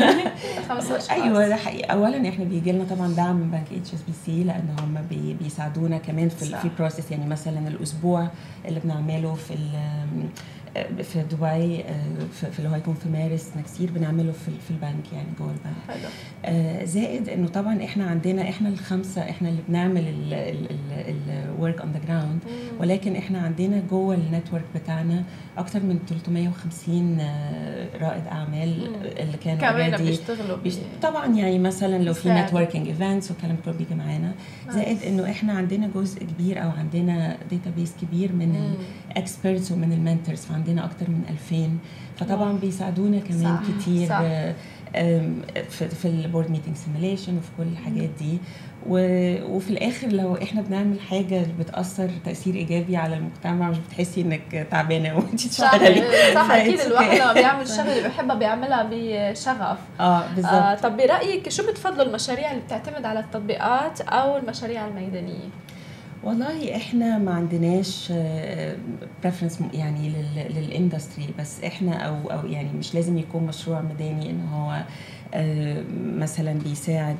خمس 0.68 0.90
أشخاص. 0.90 1.10
أيوه 1.10 1.48
ده 1.48 1.56
حقيقي. 1.56 1.92
أولا 1.92 2.28
إحنا 2.28 2.44
بيجي 2.44 2.72
لنا 2.72 2.84
طبعا 2.84 3.08
دعم 3.14 3.36
من 3.36 3.50
بنك 3.50 3.80
اتش 3.80 3.94
اس 3.94 4.02
بي 4.02 4.12
سي 4.26 4.44
لأن 4.44 4.76
هم 4.80 4.98
بي 5.10 5.34
بيساعدونا 5.42 5.98
كمان 5.98 6.28
في 6.28 6.44
صح. 6.44 6.58
في 6.62 6.68
process 6.78 7.10
يعني 7.10 7.26
مثلا 7.26 7.68
الأسبوع 7.68 8.28
اللي 8.68 8.80
بنعمله 8.80 9.34
في 9.34 9.54
ال- 9.54 10.26
في 11.02 11.22
دبي 11.22 11.80
آه، 11.84 12.24
في 12.32 12.58
اللي 12.58 12.68
هو 12.70 12.74
هيكون 12.74 12.94
في 12.94 13.08
مارس 13.08 13.50
next 13.56 13.73
year 13.73 13.90
بنعمله 13.90 14.32
في 14.32 14.50
في 14.64 14.70
البنك 14.70 15.12
يعني 15.12 15.28
جوه 15.38 15.48
البنك. 15.50 15.74
حلو. 15.88 16.08
آه، 16.44 16.84
زائد 16.84 17.28
إنه 17.28 17.48
طبعا 17.48 17.84
إحنا 17.84 18.04
عندنا 18.06 18.42
إحنا 18.48 18.68
الخمسة 18.68 19.22
إحنا 19.30 19.48
اللي 19.48 19.60
بنعمل 19.68 20.04
ال 21.18 21.30
work 21.30 21.80
on 21.80 21.92
the 21.92 22.00
ground 22.08 22.40
ولكن 22.80 23.16
إحنا 23.16 23.38
عندنا 23.38 23.82
جوه 23.90 24.14
ال 24.14 24.20
network 24.20 24.64
بتاعنا 24.74 25.24
أكتر 25.58 25.80
من 25.82 25.98
350 26.08 27.20
آه، 27.20 27.88
رائد 28.00 28.26
أعمال. 28.26 28.90
اللي 29.18 29.36
كانوا 29.44 29.60
كمان 29.60 29.96
بيشتغلوا 29.96 30.56
بيش... 30.56 30.74
بي- 30.74 30.82
طبعا 31.02 31.26
يعني 31.26 31.58
مثلا 31.58 32.02
لو 32.02 32.12
في. 32.14 32.28
networking 32.30 32.88
events 32.88 33.30
والكلام 33.30 33.56
كله 33.64 33.74
بيجي 33.74 33.94
معانا 33.94 34.32
زائد 34.70 35.02
إنه 35.02 35.30
إحنا 35.30 35.52
عندنا 35.52 35.90
جزء 35.94 36.24
كبير 36.24 36.62
أو 36.64 36.70
عندنا 36.70 37.36
database 37.50 37.92
كبير 38.02 38.32
من 38.32 38.48
مم. 38.48 38.74
ال 39.10 39.18
experts 39.18 39.72
ومن 39.72 39.92
ال 39.92 39.98
mentors 39.98 40.40
فعندنا 40.40 40.84
أكتر 40.84 41.10
من 41.10 41.22
2000 41.30 41.68
فطبعا. 42.16 42.52
بيساعدونا 42.58 43.18
كمان 43.18 43.56
صح، 43.56 43.62
كتير 43.80 44.08
صح. 44.08 44.20
في, 45.70 46.04
ال 46.04 46.12
board 46.12 46.50
meeting 46.50 46.76
simulation 46.76 47.36
وفي 47.36 47.48
كل 47.58 47.62
الحاجات 47.72 48.10
دي. 48.18 48.38
وفي 48.86 49.70
الآخر 49.70 50.08
لو 50.08 50.36
إحنا 50.36 50.60
بنعمل 50.60 51.00
حاجة 51.00 51.46
بتأثر 51.58 52.10
تأثير 52.24 52.54
إيجابي 52.54 52.96
على 52.96 53.16
المجتمع 53.16 53.70
مش 53.70 53.78
بتحسي 53.78 54.20
إنك 54.20 54.66
تعبانة 54.70 55.14
وانت 55.16 55.46
بتشتغلي 55.46 56.34
صح 56.34 56.50
أكيد 56.50 56.80
الواحد. 56.80 57.16
لما 57.16 57.32
بيعمل 57.32 57.62
الشغله 57.62 57.92
اللي 57.92 58.08
بيحبها 58.08 58.36
بيعملها 58.36 58.88
بشغف 58.90 59.78
آه 60.00 60.24
بالظبط 60.34 60.52
آه 60.52 60.74
طب 60.74 60.96
برأيك 60.96 61.48
شو 61.48 61.70
بتفضلوا 61.70 62.06
المشاريع 62.06 62.50
اللي 62.50 62.62
بتعتمد 62.62 63.04
على 63.04 63.20
التطبيقات 63.20 64.00
أو 64.00 64.36
المشاريع 64.36 64.86
الميدانية؟ 64.86 65.48
والله 66.24 66.76
إحنا 66.76 67.18
ما 67.18 67.30
عندناش 67.34 68.12
preference 69.22 69.58
يعني 69.74 70.08
لل- 70.08 70.54
لل 70.56 70.70
industry 70.70 71.28
بس 71.38 71.64
إحنا 71.64 71.92
أو 71.96 72.30
أو 72.30 72.46
يعني 72.46 72.68
مش 72.78 72.94
لازم 72.94 73.18
يكون 73.18 73.42
مشروع 73.46 73.80
مدني 73.82 74.30
إن 74.30 74.48
هو 74.52 74.82
آه، 75.36 75.84
مثلا 76.16 76.52
بيساعد 76.52 77.16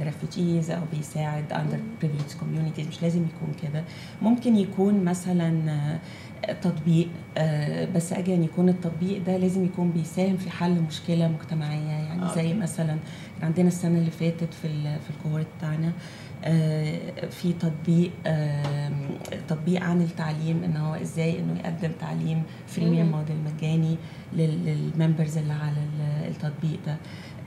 ال 0.00 0.08
refugees 0.08 0.70
أو 0.70 0.80
بيساعد 0.96 1.52
underprivileged 1.52 2.32
communities 2.40 2.86
مش 2.88 3.02
لازم 3.02 3.22
يكون 3.22 3.54
كده 3.62 3.84
ممكن 4.22 4.56
يكون 4.56 5.04
مثلا 5.04 5.70
آه، 5.70 6.52
تطبيق 6.52 7.08
آه، 7.38 7.88
بس 7.94 8.12
أجي 8.12 8.32
يكون 8.44 8.68
التطبيق 8.68 9.22
ده 9.26 9.36
لازم 9.36 9.64
يكون 9.64 9.90
بيساهم 9.90 10.36
في 10.36 10.50
حل 10.50 10.80
مشكلة 10.88 11.28
مجتمعية 11.28 11.90
يعني 11.90 12.34
زي. 12.34 12.54
مثلا 12.54 12.96
عندنا 13.42 13.68
السنة 13.68 13.98
اللي 13.98 14.10
فاتت 14.10 14.54
في 14.62 14.68
في 14.82 15.10
ال 15.10 15.15
cohort 15.15 15.46
بتاعنا 15.58 15.86
آه، 15.86 15.92
في 17.30 17.52
تطبيق 17.60 18.10
آم، 18.26 18.92
تطبيق 19.48 19.82
عن 19.82 20.00
التعليم 20.02 20.64
إن 20.64 20.76
هو 20.76 20.94
إزاي 20.94 21.38
إنه 21.38 21.58
يقدم 21.60 21.90
تعليم 22.00 22.42
freemium 22.66 23.06
مم. 23.06 23.12
موديل 23.12 23.36
مجاني 23.56 23.96
لل- 24.32 24.64
لل 24.64 24.80
members 24.80 25.38
اللي 25.38 25.52
على 25.52 25.72
ال- 25.76 26.28
التطبيق 26.28 26.78
ده. 26.86 26.96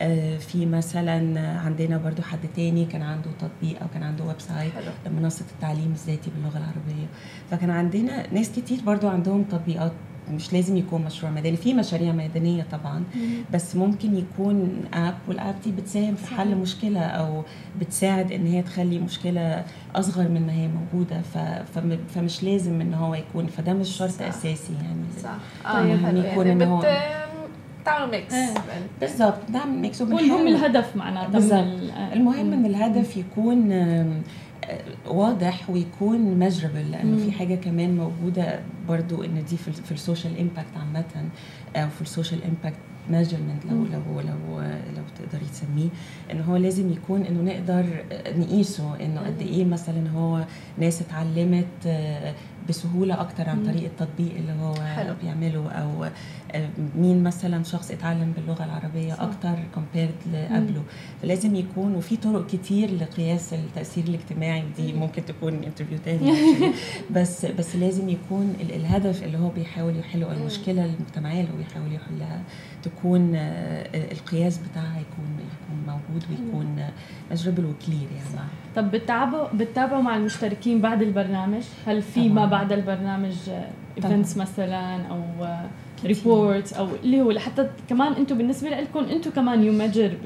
آه، 0.02 0.38
في 0.38 0.66
مثلا 0.66 1.50
عندنا 1.60 1.98
برضو 1.98 2.22
حد 2.22 2.40
تاني 2.56 2.86
كان 2.86 3.02
عنده 3.02 3.30
تطبيق 3.40 3.82
أو 3.82 3.88
كان 3.94 4.04
عنده 4.04 4.24
website 4.24 4.74
حلو. 4.74 4.92
لمنصة 5.06 5.46
التعليم 5.56 5.92
الذاتي 5.92 6.30
باللغة 6.36 6.58
العربية. 6.58 7.08
فكان 7.52 7.70
عندنا 7.70 8.34
ناس 8.34 8.52
كتير 8.52 8.80
برضو 8.86 9.08
عندهم 9.08 9.44
تطبيقات 9.44 9.92
مش 10.32 10.54
لازم 10.54 10.78
يكون 10.78 11.02
مشروع 11.02 11.32
مدني 11.32 11.58
في 11.58 11.74
مشاريع 11.74 12.12
مدنيه 12.12 12.66
طبعا 12.72 13.04
بس 13.54 13.76
ممكن 13.76 14.16
يكون 14.18 14.84
app 14.94 15.14
وال 15.28 15.39
app 15.39 15.56
دي 15.64 15.72
بتساهم 15.72 16.16
في 16.16 16.36
حل 16.36 16.56
مشكلة 16.56 17.00
أو 17.00 17.44
بتساعد 17.82 18.32
إن 18.32 18.46
هي 18.48 18.62
تخلي 18.62 19.00
مشكلة 19.00 19.66
أصغر 19.96 20.30
من 20.30 20.48
ما 20.48 20.54
هي 20.54 20.68
موجودة. 20.68 21.22
فمش 22.16 22.44
لازم 22.44 22.82
إن 22.82 22.94
هو 22.94 23.16
يكون 23.16 23.48
فده 23.48 23.74
مش 23.74 23.90
شرط 23.98 24.10
صح. 24.10 24.26
أساسي 24.28 24.74
يعني 24.74 25.04
صح 25.24 25.70
آه 25.72 25.82
يكون 25.86 26.48
يعني 26.48 26.64
إن 26.64 26.70
هو- 26.70 26.80
بت 26.80 26.88
تعملوا 27.86 28.12
mix 28.12 28.34
إيه. 28.34 28.54
بالظبط 29.02 29.50
نعمل 29.50 29.72
mix 29.78 30.02
وبنحاول 30.02 30.48
الهدف 30.48 30.96
معناتها 30.96 31.28
بالظبط. 31.30 31.54
ال- 31.60 31.92
آه. 31.92 32.14
المهم 32.14 32.54
إن 32.54 32.66
الهدف 32.66 33.18
يكون 33.18 33.72
آه، 33.72 34.06
واضح 35.08 35.70
ويكون 35.70 36.20
measurable 36.20 36.92
لأنه. 36.92 37.18
في 37.26 37.32
حاجة 37.32 37.56
كمان 37.56 37.96
موجودة 37.96 38.60
برضو 38.88 39.24
إن 39.24 39.44
دي 39.50 39.58
في, 39.58 39.92
ال 39.92 39.99
social 39.99 40.40
impact 40.40 40.78
عامة 40.78 41.30
أو 41.76 41.90
في 41.90 42.02
ال 42.02 42.08
social 42.08 42.44
impact 42.44 42.80
measurement 43.10 43.66
لو. 43.66 43.76
لو 43.76 44.22
لو 44.22 44.62
لو 44.98 45.04
تقدري 45.20 45.46
تسميه 45.52 45.90
إن 46.32 46.42
هو 46.42 46.56
لازم 46.56 46.92
يكون 46.92 47.22
إنه 47.22 47.42
نقدر 47.54 47.86
نقيسه 48.38 48.96
إنه 49.06 49.22
قد 49.22 49.42
إيه 49.42 49.66
مثلا 49.66 50.10
هو 50.10 50.46
ناس 50.78 51.02
اتعلمت 51.02 51.66
آه، 51.88 52.34
بسهولة 52.70 53.22
أكتر 53.22 53.50
عن. 53.50 53.66
طريق 53.66 53.84
التطبيق 53.84 54.32
اللي 54.38 54.52
هو 54.62 54.74
حلو. 54.76 55.14
بيعمله 55.24 55.70
أو 55.72 56.04
آه، 56.04 56.70
مين 56.96 57.24
مثلا 57.24 57.64
شخص 57.64 57.92
اتعلم 57.92 58.34
باللغة 58.36 58.66
العربية 58.66 59.14
صح. 59.14 59.22
أكتر 59.22 59.56
compared 59.76 60.16
لقبله 60.34 60.84
فلازم 61.22 61.56
يكون 61.56 61.96
وفي 61.96 62.18
طرق 62.18 62.48
كتير 62.48 62.92
لقياس 62.92 63.54
التأثير 63.54 64.04
الاجتماعي 64.04 64.64
ودي 64.64 64.94
ممكن 64.94 65.26
تكون 65.26 65.54
interview 65.54 65.98
تاني. 66.06 66.34
بس 67.12 67.46
بس 67.46 67.76
لازم 67.76 68.10
يكون 68.10 68.56
ال- 68.62 68.76
الهدف 68.76 69.24
اللي 69.24 69.38
هو 69.38 69.50
بيحاول 69.50 69.98
يحله 70.00 70.32
المشكلة 70.34 70.86
المجتمعية 70.86 71.42
اللي 71.42 71.52
هو 71.54 71.58
بيحاول 71.58 71.94
يحلها 71.94 72.42
تكون 72.84 73.36
آه، 73.36 74.12
القياس 74.12 74.58
بتاعها 74.58 75.00
يكون 75.00 75.26
يكون 75.40 75.78
موجود 75.88 76.26
ويكون 76.30 76.76
measurable 77.32 77.66
و 77.66 77.73
clear 77.73 78.08
يعني 78.16 78.48
طب 78.76 78.92
بتتابعوا 78.92 79.48
بتتابعوا 79.54 80.02
مع 80.02 80.16
المشتركين 80.18 80.82
بعد 80.82 81.02
البرنامج؟ 81.02 81.64
هل 81.88 82.02
في 82.02 82.30
ما. 82.30 82.42
بعد 82.52 82.72
البرنامج 82.72 83.36
events 83.98 84.38
مثلا 84.38 85.02
أو 85.08 85.22
report 86.06 86.74
أو 86.74 86.88
اللي 87.04 87.22
هو 87.22 87.32
لحتى 87.32 87.70
كمان 87.90 88.14
أنتم 88.14 88.38
بالنسبة 88.38 88.70
لكم 88.70 89.00
أنتم 89.00 89.32
كمان 89.32 89.64
you 89.64 89.74
measure 89.74 90.18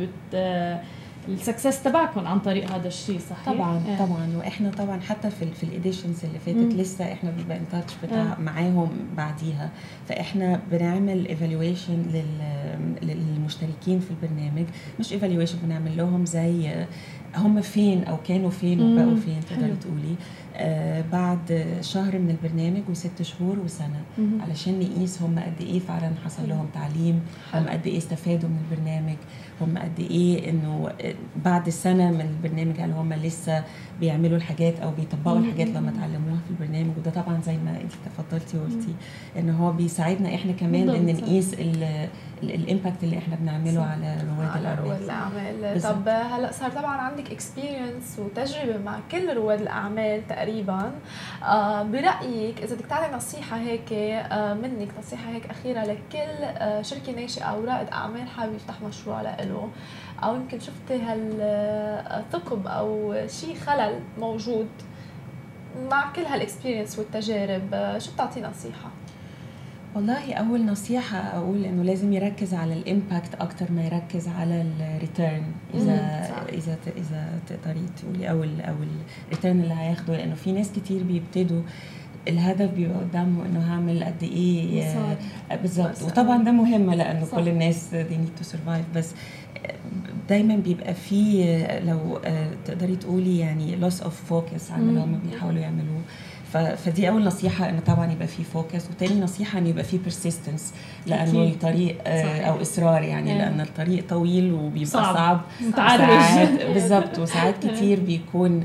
ال 1.27 1.34
success 1.34 1.83
تبعكم 1.83 2.27
عن 2.27 2.39
طريق 2.39 2.71
هذا 2.71 2.87
الشيء 2.87 3.19
صحيح؟ 3.19 3.53
طبعا 3.53 3.81
إيه. 3.87 3.97
طبعا 3.97 4.37
وإحنا 4.37 4.71
طبعا 4.71 4.99
حتى 4.99 5.29
في 5.29 5.45
في 5.51 5.63
ال 5.63 5.70
editions 5.70 6.25
اللي 6.25 6.39
فاتت 6.39 6.73
مم. 6.73 6.81
لسه 6.81 7.11
إحنا 7.13 7.31
بنبقى 7.31 7.57
in 7.57 7.65
touch 7.71 7.93
آه. 8.11 8.39
معاهم 8.39 8.89
بعديها 9.17 9.69
فإحنا 10.09 10.59
بنعمل 10.71 11.27
evaluation 11.27 12.03
للمشتركين 13.01 13.99
في 13.99 14.11
البرنامج 14.11 14.65
مش 14.99 15.13
evaluation 15.13 15.57
بنعمل 15.63 15.97
لهم 15.97 16.25
زي 16.25 16.85
هم 17.37 17.61
فين 17.61 18.03
أو 18.03 18.17
كانوا 18.27 18.49
فين 18.49 18.79
مم. 18.83 18.93
وبقوا 19.01 19.15
فين 19.15 19.33
حلو. 19.33 19.57
تقدري 19.57 19.75
تقولي 19.81 20.15
آه 20.57 21.03
بعد 21.11 21.65
شهر 21.81 22.19
من 22.19 22.29
البرنامج 22.29 22.81
وست 22.89 23.21
شهور 23.21 23.59
وسنة 23.59 24.01
مهم. 24.17 24.41
علشان 24.41 24.79
نقيس 24.79 25.21
هم 25.21 25.39
قد 25.39 25.61
إيه 25.61 25.79
فعلا 25.79 26.11
حصل 26.25 26.49
لهم 26.49 26.65
تعليم 26.73 27.19
هم 27.53 27.67
قد 27.67 27.87
إيه 27.87 27.97
استفادوا 27.97 28.49
من 28.49 28.57
البرنامج 28.71 29.15
هم 29.61 29.77
قد 29.77 29.99
إيه 29.99 30.49
إنه 30.49 30.89
بعد 31.45 31.69
سنه 31.69 32.11
من 32.11 32.21
البرنامج 32.21 32.79
هل 32.79 32.91
هم 32.91 33.13
لسه 33.13 33.63
بيعملوا 33.99 34.37
الحاجات 34.37 34.79
أو 34.79 34.91
بيطبقوا 34.91 35.37
مم. 35.37 35.43
الحاجات 35.45 35.67
لما 35.67 35.89
اتعلموها 35.89 36.39
في 36.47 36.51
البرنامج 36.63 36.91
وده 36.97 37.11
طبعا 37.11 37.41
زي 37.41 37.57
ما 37.57 37.71
انت 37.81 37.91
تفضلتي 38.05 38.57
وقلتي 38.57 38.93
إن 39.39 39.49
هو 39.49 39.71
بيساعدنا 39.71 40.35
إحنا 40.35 40.51
كمان 40.51 40.89
إن. 40.89 41.05
نقيس 41.05 41.53
ال 42.43 42.52
impact 42.52 43.03
اللي 43.03 43.17
إحنا 43.17 43.35
بنعمله 43.35 43.81
صح. 43.81 43.87
على 43.91 44.17
رواد 44.37 44.49
على 44.49 44.75
رواد 44.81 45.01
الأعمال 45.01 45.65
الاعمال. 45.65 45.81
طب 45.81 46.07
هلأ 46.07 46.51
صار 46.51 46.71
طبعا 46.71 46.97
عندك 46.97 47.31
experience 47.31 48.19
وتجربة 48.19 48.77
مع 48.77 48.99
كل 49.11 49.33
رواد 49.33 49.61
الأعمال 49.61 50.27
تقريبا 50.27 50.91
آه 51.43 51.83
برأيك 51.83 52.61
إذا 52.63 52.75
بدك 52.75 52.85
تعطي 52.85 53.15
نصيحة 53.15 53.57
هيك 53.57 53.93
آه 53.93 54.53
منك 54.53 54.87
نصيحة 54.99 55.29
هيك 55.31 55.45
أخيرة 55.49 55.83
لكل 55.83 56.43
آه 56.43 56.81
شركة 56.81 57.11
ناشئة 57.11 57.43
أو 57.43 57.63
رائد 57.63 57.87
أعمال 57.89 58.27
حابب 58.27 58.55
يفتح 58.55 58.81
مشروع 58.81 59.21
له 59.21 59.69
أو 60.23 60.35
يمكن 60.35 60.59
شفتي 60.59 61.01
هال 61.01 61.68
gap 61.68 62.67
أو 62.67 63.15
شيء 63.27 63.55
خلل 63.55 63.99
موجود 64.19 64.67
مع 65.91 66.11
كل 66.15 66.21
هال 66.21 66.34
experience 66.34 66.99
والتجارب 66.99 67.95
شو 67.97 68.11
بتعطي 68.13 68.41
نصيحة 68.41 68.89
والله 69.95 70.33
أول 70.33 70.65
نصيحة 70.65 71.17
أقول 71.17 71.65
إنه 71.65 71.83
لازم 71.83 72.13
يركز 72.13 72.53
على 72.53 72.73
ال 72.73 72.82
impact 72.82 73.35
أكتر 73.35 73.71
ما 73.71 73.85
يركز 73.85 74.27
على 74.27 74.61
ال 74.61 74.73
return 74.73 75.43
إذا 75.73 76.27
صح. 76.29 76.53
إذا 76.53 76.77
إذا 76.97 77.39
تقدري 77.47 77.85
تقولي 78.01 78.29
أو 78.29 78.43
ال 78.43 78.61
أو 78.61 78.75
ال 79.27 79.32
return 79.32 79.61
اللي 79.61 79.73
هياخده. 79.73 80.17
لأنه 80.17 80.35
في 80.35 80.51
ناس 80.51 80.71
كتير 80.71 81.03
بيبتدوا 81.03 81.61
الهدف 82.27 82.71
بيبقى 82.71 82.97
قدامه 82.97 83.45
إنه 83.45 83.73
هعمل 83.73 84.03
قد 84.03 84.23
إيه 84.23 84.95
بالظبط. 85.61 86.01
وطبعا 86.01 86.43
ده 86.43 86.51
مهم 86.51 86.91
لأنه 86.91 87.25
صح. 87.25 87.37
كل 87.37 87.47
الناس 87.47 87.89
they 87.91 88.13
need 88.13 88.43
to 88.43 88.47
survive. 88.51 88.95
بس 88.95 89.11
دايما 90.29 90.55
بيبقى 90.55 90.93
في 90.93 91.45
لو 91.85 92.19
تقدري 92.65 92.95
تقولي 92.95 93.39
يعني 93.39 93.89
loss 93.89 93.93
of 94.03 94.31
focus 94.31 94.71
على 94.71 94.83
اللي 94.83 94.99
هم 94.99 95.19
بيحاولوا 95.31 95.59
يعملوه. 95.59 96.01
فدي 96.57 97.09
أول 97.09 97.23
نصيحة 97.25 97.69
إنه 97.69 97.79
طبعا 97.79 98.11
يبقى 98.11 98.27
في 98.27 98.43
focus 98.43 98.89
وتاني 98.89 99.21
نصيحة 99.21 99.59
إنه 99.59 99.69
يبقى 99.69 99.83
في 99.83 99.97
persistence 99.97 100.73
لأنه. 101.07 101.43
الطريق 101.43 101.97
صحيح. 102.05 102.47
أو 102.47 102.61
إصرار 102.61 103.01
يعني 103.03 103.33
yeah. 103.33 103.37
لأن 103.37 103.61
الطريق 103.61 104.07
طويل 104.09 104.53
وبيبقى 104.53 104.85
صعب, 104.85 105.13
صعب. 105.15 105.41
ساعات 105.75 106.49
بالظبط 106.73 107.19
وساعات 107.19 107.67
كتير 107.67 107.99
بيكون 107.99 108.63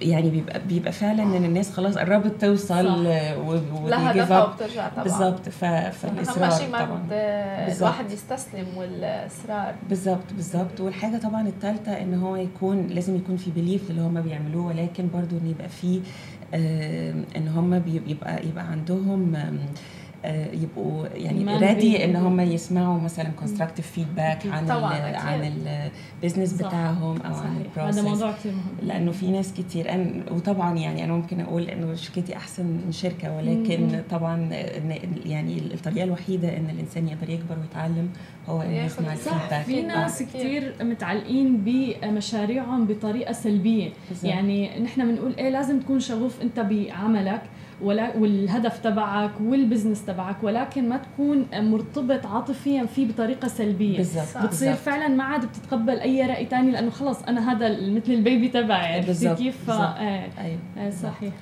يعني 0.00 0.30
بيبقى 0.30 0.60
بيبقى 0.68 0.92
فعلا 0.92 1.22
إن 1.22 1.44
الناس 1.44 1.70
خلاص 1.70 1.98
قربت 1.98 2.40
توصل 2.40 3.04
لهدفها 3.86 4.44
وبترجع 4.44 4.88
طبعا. 4.88 5.04
بالظبط 5.04 5.48
فالإصرار 5.48 6.50
طبعا. 6.72 7.06
الواحد 7.10 8.10
يستسلم 8.10 8.66
والإصرار. 8.76 9.74
بالظبط 9.88 10.32
بالظبط. 10.36 10.80
والحاجة 10.80 11.16
طبعا 11.16 11.48
الثالثه 11.48 11.92
إن 12.02 12.14
هو 12.14 12.36
يكون 12.36 12.86
لازم 12.86 13.16
يكون 13.16 13.36
في 13.36 13.50
belief 13.50 13.90
اللي 13.90 14.02
هم 14.02 14.20
بيعملوه 14.20 14.66
ولكن 14.66 15.08
برضو 15.14 15.36
إن 15.38 15.46
يبقى 15.46 15.68
في 15.68 16.00
إن 16.54 17.48
هم 17.48 17.78
بيبقى 17.78 18.46
يبقى 18.46 18.66
عندهم 18.66 19.36
يبقوا 20.52 21.06
يعني 21.14 21.58
ready 21.58 22.04
إن 22.04 22.16
هم 22.16 22.40
يسمعوا 22.40 23.00
مثلا 23.00 23.28
constructive 23.28 23.90
feedback 23.90 24.46
عن 24.46 24.64
ال 24.70 25.16
عن 25.16 25.52
ال 26.20 26.24
business 26.24 26.52
بتاعهم 26.52 27.20
أو 27.22 27.32
صحيح. 27.32 27.46
عن 27.46 27.56
ال 27.56 27.61
process 27.61 27.98
هذا 27.98 28.08
موضوع 28.08 28.32
كثير 28.32 28.52
مهم. 28.52 28.88
لأنه 28.88 29.12
في 29.12 29.30
ناس 29.30 29.54
كثير 29.58 29.90
أنا 29.94 30.22
وطبعا 30.30 30.78
يعني 30.78 31.04
أنا 31.04 31.12
ممكن 31.12 31.40
أقول 31.40 31.62
إنه 31.62 31.94
شركتي 31.94 32.36
أحسن 32.36 32.66
من 32.66 32.92
شركة 32.92 33.36
ولكن 33.36 33.82
مم. 33.82 34.02
طبعا 34.10 34.48
يعني 35.26 35.58
الطريقة 35.58 36.04
الوحيدة 36.04 36.56
إن 36.56 36.70
الإنسان 36.70 37.08
يقدر 37.08 37.30
يكبر 37.30 37.56
ويتعلم 37.60 38.08
هو 38.48 38.62
إنه 38.62 38.84
يسمع 38.84 39.12
ال 39.12 39.17
feedback. 39.17 39.64
في 39.64 39.82
ناس 39.82 40.22
كثير 40.22 40.74
متعلقين 40.80 41.56
بمشاريعهم 41.56 42.84
بطريقة 42.86 43.32
سلبية. 43.32 43.90
بالزبط. 44.08 44.24
يعني 44.24 44.80
نحن 44.80 45.08
بنقول 45.14 45.34
إيه 45.38 45.48
لازم 45.48 45.80
تكون 45.80 46.00
شغوف 46.00 46.42
أنت 46.42 46.60
بعملك. 46.60 47.42
ولا 47.82 48.16
والهدف 48.16 48.78
تبعك 48.78 49.30
وال 49.40 49.53
business 49.53 50.04
تبعك 50.04 50.36
ولكن 50.42 50.88
ما 50.88 50.96
تكون 50.96 51.46
مرتبط 51.54 52.26
عاطفيا 52.26 52.86
فيه 52.86 53.08
بطريقة 53.08 53.48
سلبية. 53.48 53.96
بالزبط. 53.96 54.24
بتصير 54.44 54.68
بالزبط. 54.68 54.76
فعلا 54.86 55.08
ما 55.08 55.24
عاد 55.24 55.44
بتتقبل 55.44 56.00
أي 56.00 56.26
رأي 56.26 56.46
ثاني 56.46 56.70
لأنه 56.70 56.90
خلص 56.90 57.22
أنا 57.22 57.52
هذا 57.52 57.68
مثل 57.68 58.12
ال 58.12 58.19
baby 58.19 58.48
تبعي. 58.48 58.94
عرفتي 58.96 59.34
كيف؟ 59.34 59.70
إيه 59.70 60.28
أيوه. 60.38 60.90
صحيح. 60.90 61.32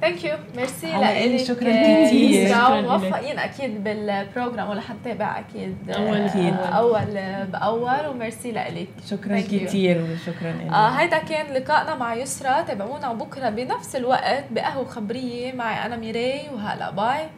thank 0.00 0.24
you 0.24 0.36
merci 0.56 0.86
لك 0.86 1.36
شكرا 1.44 1.70
كثير 2.06 2.82
موفقين 2.82 3.38
أكيد 3.38 3.84
بال 3.84 4.03
program 4.03 4.70
ولا 4.70 4.80
حتتابع 4.80 5.38
أكيد. 5.38 5.76
أول. 5.90 6.16
أكيد. 6.16 6.54
أول 6.54 7.06
بأول 7.52 8.06
وميرسي 8.10 8.52
لك 8.52 8.88
شكرا 9.10 9.40
كثير 9.40 10.02
وشكرا 10.02 10.54
آه 10.70 10.88
هيدا 10.88 11.18
كان 11.18 11.54
لقائنا 11.54 11.94
مع 11.94 12.14
يسرا. 12.14 12.62
تابعونا 12.62 13.12
بكرة 13.12 13.48
بنفس 13.50 13.96
الوقت 13.96 14.44
بقهوة 14.50 14.84
خبرية 14.84 15.52
معي 15.60 15.86
أنا 15.86 15.96
ميراي 15.96 16.48
وهلا 16.54 16.90
bye 16.90 17.28